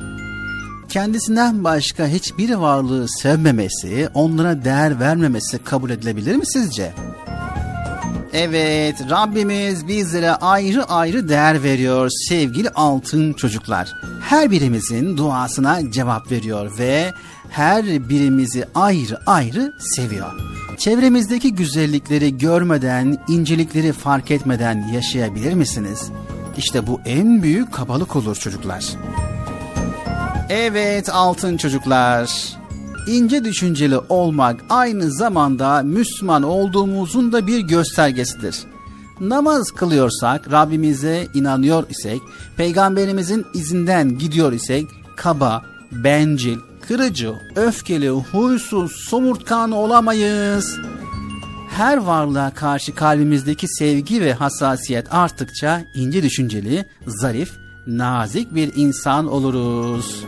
Kendisinden 0.88 1.64
başka 1.64 2.06
hiçbir 2.06 2.54
varlığı 2.54 3.06
sevmemesi, 3.08 4.08
onlara 4.14 4.64
değer 4.64 5.00
vermemesi 5.00 5.58
kabul 5.58 5.90
edilebilir 5.90 6.36
mi 6.36 6.46
sizce? 6.46 6.92
Evet, 8.32 9.10
Rabbimiz 9.10 9.88
bizlere 9.88 10.30
ayrı 10.30 10.84
ayrı 10.84 11.28
değer 11.28 11.62
veriyor 11.62 12.10
sevgili 12.28 12.70
altın 12.70 13.32
çocuklar. 13.32 13.94
Her 14.20 14.50
birimizin 14.50 15.16
duasına 15.16 15.90
cevap 15.90 16.30
veriyor 16.30 16.78
ve 16.78 17.12
her 17.50 17.84
birimizi 17.84 18.64
ayrı 18.74 19.18
ayrı 19.26 19.72
seviyor. 19.78 20.32
Çevremizdeki 20.78 21.54
güzellikleri 21.54 22.38
görmeden, 22.38 23.18
incelikleri 23.28 23.92
fark 23.92 24.30
etmeden 24.30 24.88
yaşayabilir 24.88 25.54
misiniz? 25.54 26.10
İşte 26.56 26.86
bu 26.86 27.00
en 27.04 27.42
büyük 27.42 27.72
kabalık 27.72 28.16
olur 28.16 28.36
çocuklar. 28.36 28.84
Evet 30.48 31.08
altın 31.08 31.56
çocuklar. 31.56 32.56
İnce 33.06 33.44
düşünceli 33.44 33.98
olmak 33.98 34.60
aynı 34.70 35.10
zamanda 35.10 35.82
Müslüman 35.82 36.42
olduğumuzun 36.42 37.32
da 37.32 37.46
bir 37.46 37.60
göstergesidir. 37.60 38.56
Namaz 39.20 39.70
kılıyorsak, 39.70 40.52
Rabbimize 40.52 41.28
inanıyor 41.34 41.84
isek, 41.90 42.22
peygamberimizin 42.56 43.46
izinden 43.54 44.18
gidiyor 44.18 44.52
isek, 44.52 44.86
kaba, 45.16 45.62
bencil, 45.92 46.58
kırıcı, 46.88 47.34
öfkeli, 47.56 48.10
huysuz, 48.10 48.92
somurtkan 49.08 49.72
olamayız. 49.72 50.78
her 51.70 51.96
varlığa 51.96 52.54
karşı 52.54 52.94
kalbimizdeki 52.94 53.68
sevgi 53.68 54.20
ve 54.20 54.32
hassasiyet 54.32 55.14
arttıkça 55.14 55.82
ince 55.94 56.22
düşünceli, 56.22 56.84
zarif, 57.06 57.52
nazik 57.86 58.54
bir 58.54 58.72
insan 58.76 59.26
oluruz. 59.26 60.24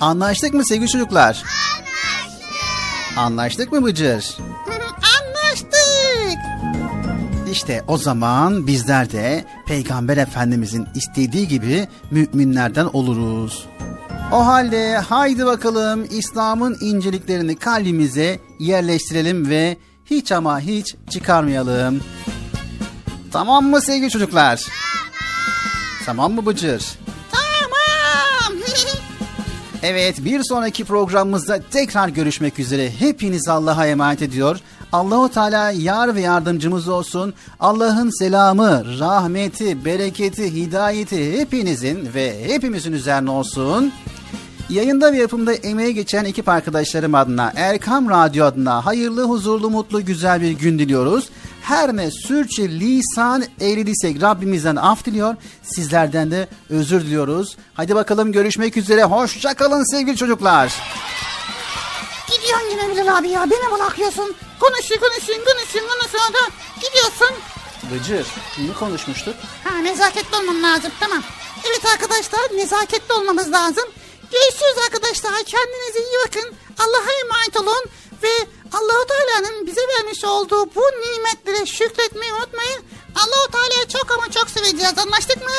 Anlaştık 0.00 0.54
mı 0.54 0.66
sevgili 0.66 0.88
çocuklar? 0.88 1.42
Anlaştık. 1.44 3.18
Anlaştık 3.18 3.72
mı 3.72 3.84
Bıcır? 3.84 4.36
Anlaştık. 5.20 6.38
İşte 7.52 7.84
o 7.88 7.98
zaman 7.98 8.66
bizler 8.66 9.12
de 9.12 9.44
Peygamber 9.66 10.16
Efendimizin 10.16 10.86
istediği 10.94 11.48
gibi 11.48 11.88
müminlerden 12.10 12.86
oluruz. 12.92 13.66
O 14.32 14.46
halde 14.46 14.98
haydi 14.98 15.46
bakalım 15.46 16.06
İslam'ın 16.10 16.76
inceliklerini 16.80 17.56
kalbimize 17.56 18.40
yerleştirelim 18.58 19.50
ve 19.50 19.76
hiç 20.04 20.32
ama 20.32 20.60
hiç 20.60 20.94
çıkarmayalım. 21.10 22.00
Tamam 23.32 23.64
mı 23.66 23.80
sevgili 23.80 24.10
çocuklar? 24.10 24.56
Tamam. 24.56 24.70
Tamam 26.06 26.32
mı 26.32 26.46
Bıcır? 26.46 26.82
Evet 29.82 30.24
bir 30.24 30.42
sonraki 30.42 30.84
programımızda 30.84 31.60
tekrar 31.70 32.08
görüşmek 32.08 32.58
üzere. 32.58 32.90
Hepiniz 32.90 33.48
Allah'a 33.48 33.86
emanet 33.86 34.22
ediyor. 34.22 34.60
Allahu 34.92 35.28
Teala 35.28 35.70
yar 35.70 36.14
ve 36.14 36.20
yardımcımız 36.20 36.88
olsun. 36.88 37.34
Allah'ın 37.60 38.18
selamı, 38.18 38.98
rahmeti, 38.98 39.84
bereketi, 39.84 40.54
hidayeti 40.54 41.38
hepinizin 41.38 42.08
ve 42.14 42.48
hepimizin 42.48 42.92
üzerine 42.92 43.30
olsun. 43.30 43.92
Yayında 44.70 45.12
ve 45.12 45.16
yapımda 45.16 45.52
emeğe 45.52 45.92
geçen 45.92 46.24
ekip 46.24 46.48
arkadaşlarım 46.48 47.14
adına, 47.14 47.52
Erkam 47.56 48.10
Radyo 48.10 48.44
adına 48.44 48.86
hayırlı, 48.86 49.22
huzurlu, 49.22 49.70
mutlu, 49.70 50.04
güzel 50.04 50.40
bir 50.42 50.50
gün 50.50 50.78
diliyoruz. 50.78 51.28
Her 51.62 51.96
ne 51.96 52.10
sürçü 52.10 52.68
lisan 52.80 53.44
eğriliysek 53.60 54.22
Rabbimizden 54.22 54.76
af 54.76 55.04
diliyor. 55.04 55.36
Sizlerden 55.62 56.30
de 56.30 56.48
özür 56.70 57.00
diliyoruz. 57.00 57.56
Hadi 57.74 57.94
bakalım 57.94 58.32
görüşmek 58.32 58.76
üzere. 58.76 59.04
Hoşça 59.04 59.54
kalın 59.54 59.96
sevgili 59.96 60.16
çocuklar. 60.16 60.72
Gidiyorsun 62.30 62.66
yine 62.70 62.90
Bilal 62.90 63.16
abi 63.18 63.28
ya. 63.28 63.50
Beni 63.50 63.72
bırakıyorsun. 63.72 64.34
Konuşuyor 64.60 65.00
konuşuyor 65.00 65.38
konuşuyor 65.44 65.88
konuşuyor 65.88 66.24
da 66.34 66.50
gidiyorsun. 66.76 67.36
Bıcır, 67.90 68.26
ne 68.58 68.72
konuşmuştuk? 68.78 69.34
Ha 69.64 69.78
nezaketli 69.78 70.36
olmam 70.36 70.62
lazım 70.62 70.90
tamam. 71.00 71.22
Evet 71.68 71.86
arkadaşlar 71.92 72.40
nezaketli 72.56 73.14
olmamız 73.14 73.52
lazım. 73.52 73.84
Görüşürüz 74.32 74.84
arkadaşlar. 74.86 75.32
Kendinize 75.32 75.98
iyi 75.98 76.18
bakın. 76.26 76.54
Allah'a 76.78 77.12
emanet 77.24 77.56
olun. 77.56 77.84
Ve 78.22 78.28
Allahu 78.72 79.06
Teala'nın 79.06 79.66
bize 79.66 79.80
vermiş 79.80 80.24
olduğu 80.24 80.74
bu 80.74 80.80
nimetlere 80.80 81.66
şükretmeyi 81.66 82.32
unutmayın. 82.32 82.80
Allahu 83.16 83.50
Teala'yı 83.52 83.88
çok 83.88 84.10
ama 84.10 84.30
çok 84.30 84.50
seveceğiz. 84.50 84.98
Anlaştık 84.98 85.36
mı? 85.36 85.50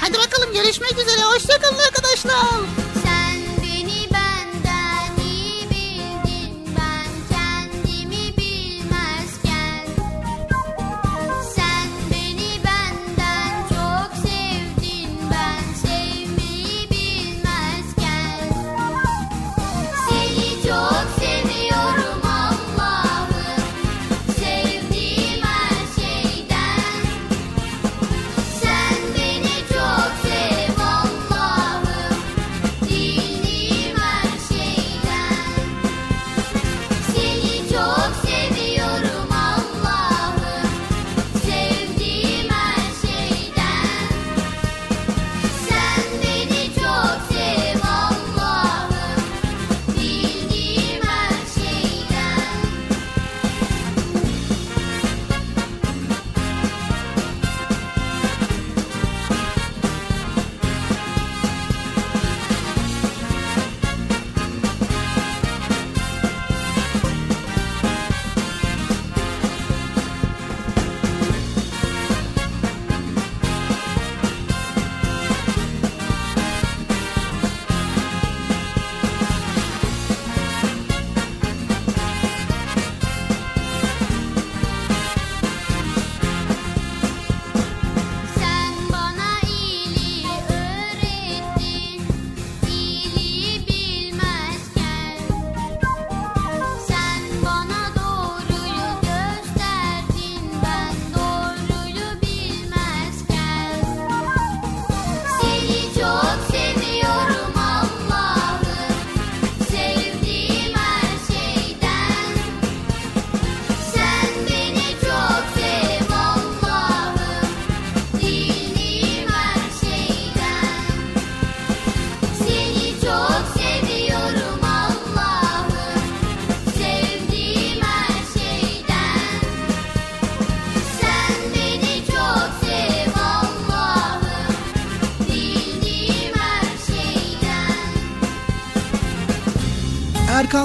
Hadi 0.00 0.18
bakalım 0.18 0.52
görüşmek 0.52 0.92
üzere. 0.98 1.22
Hoşçakalın 1.22 1.78
arkadaşlar. 1.78 2.91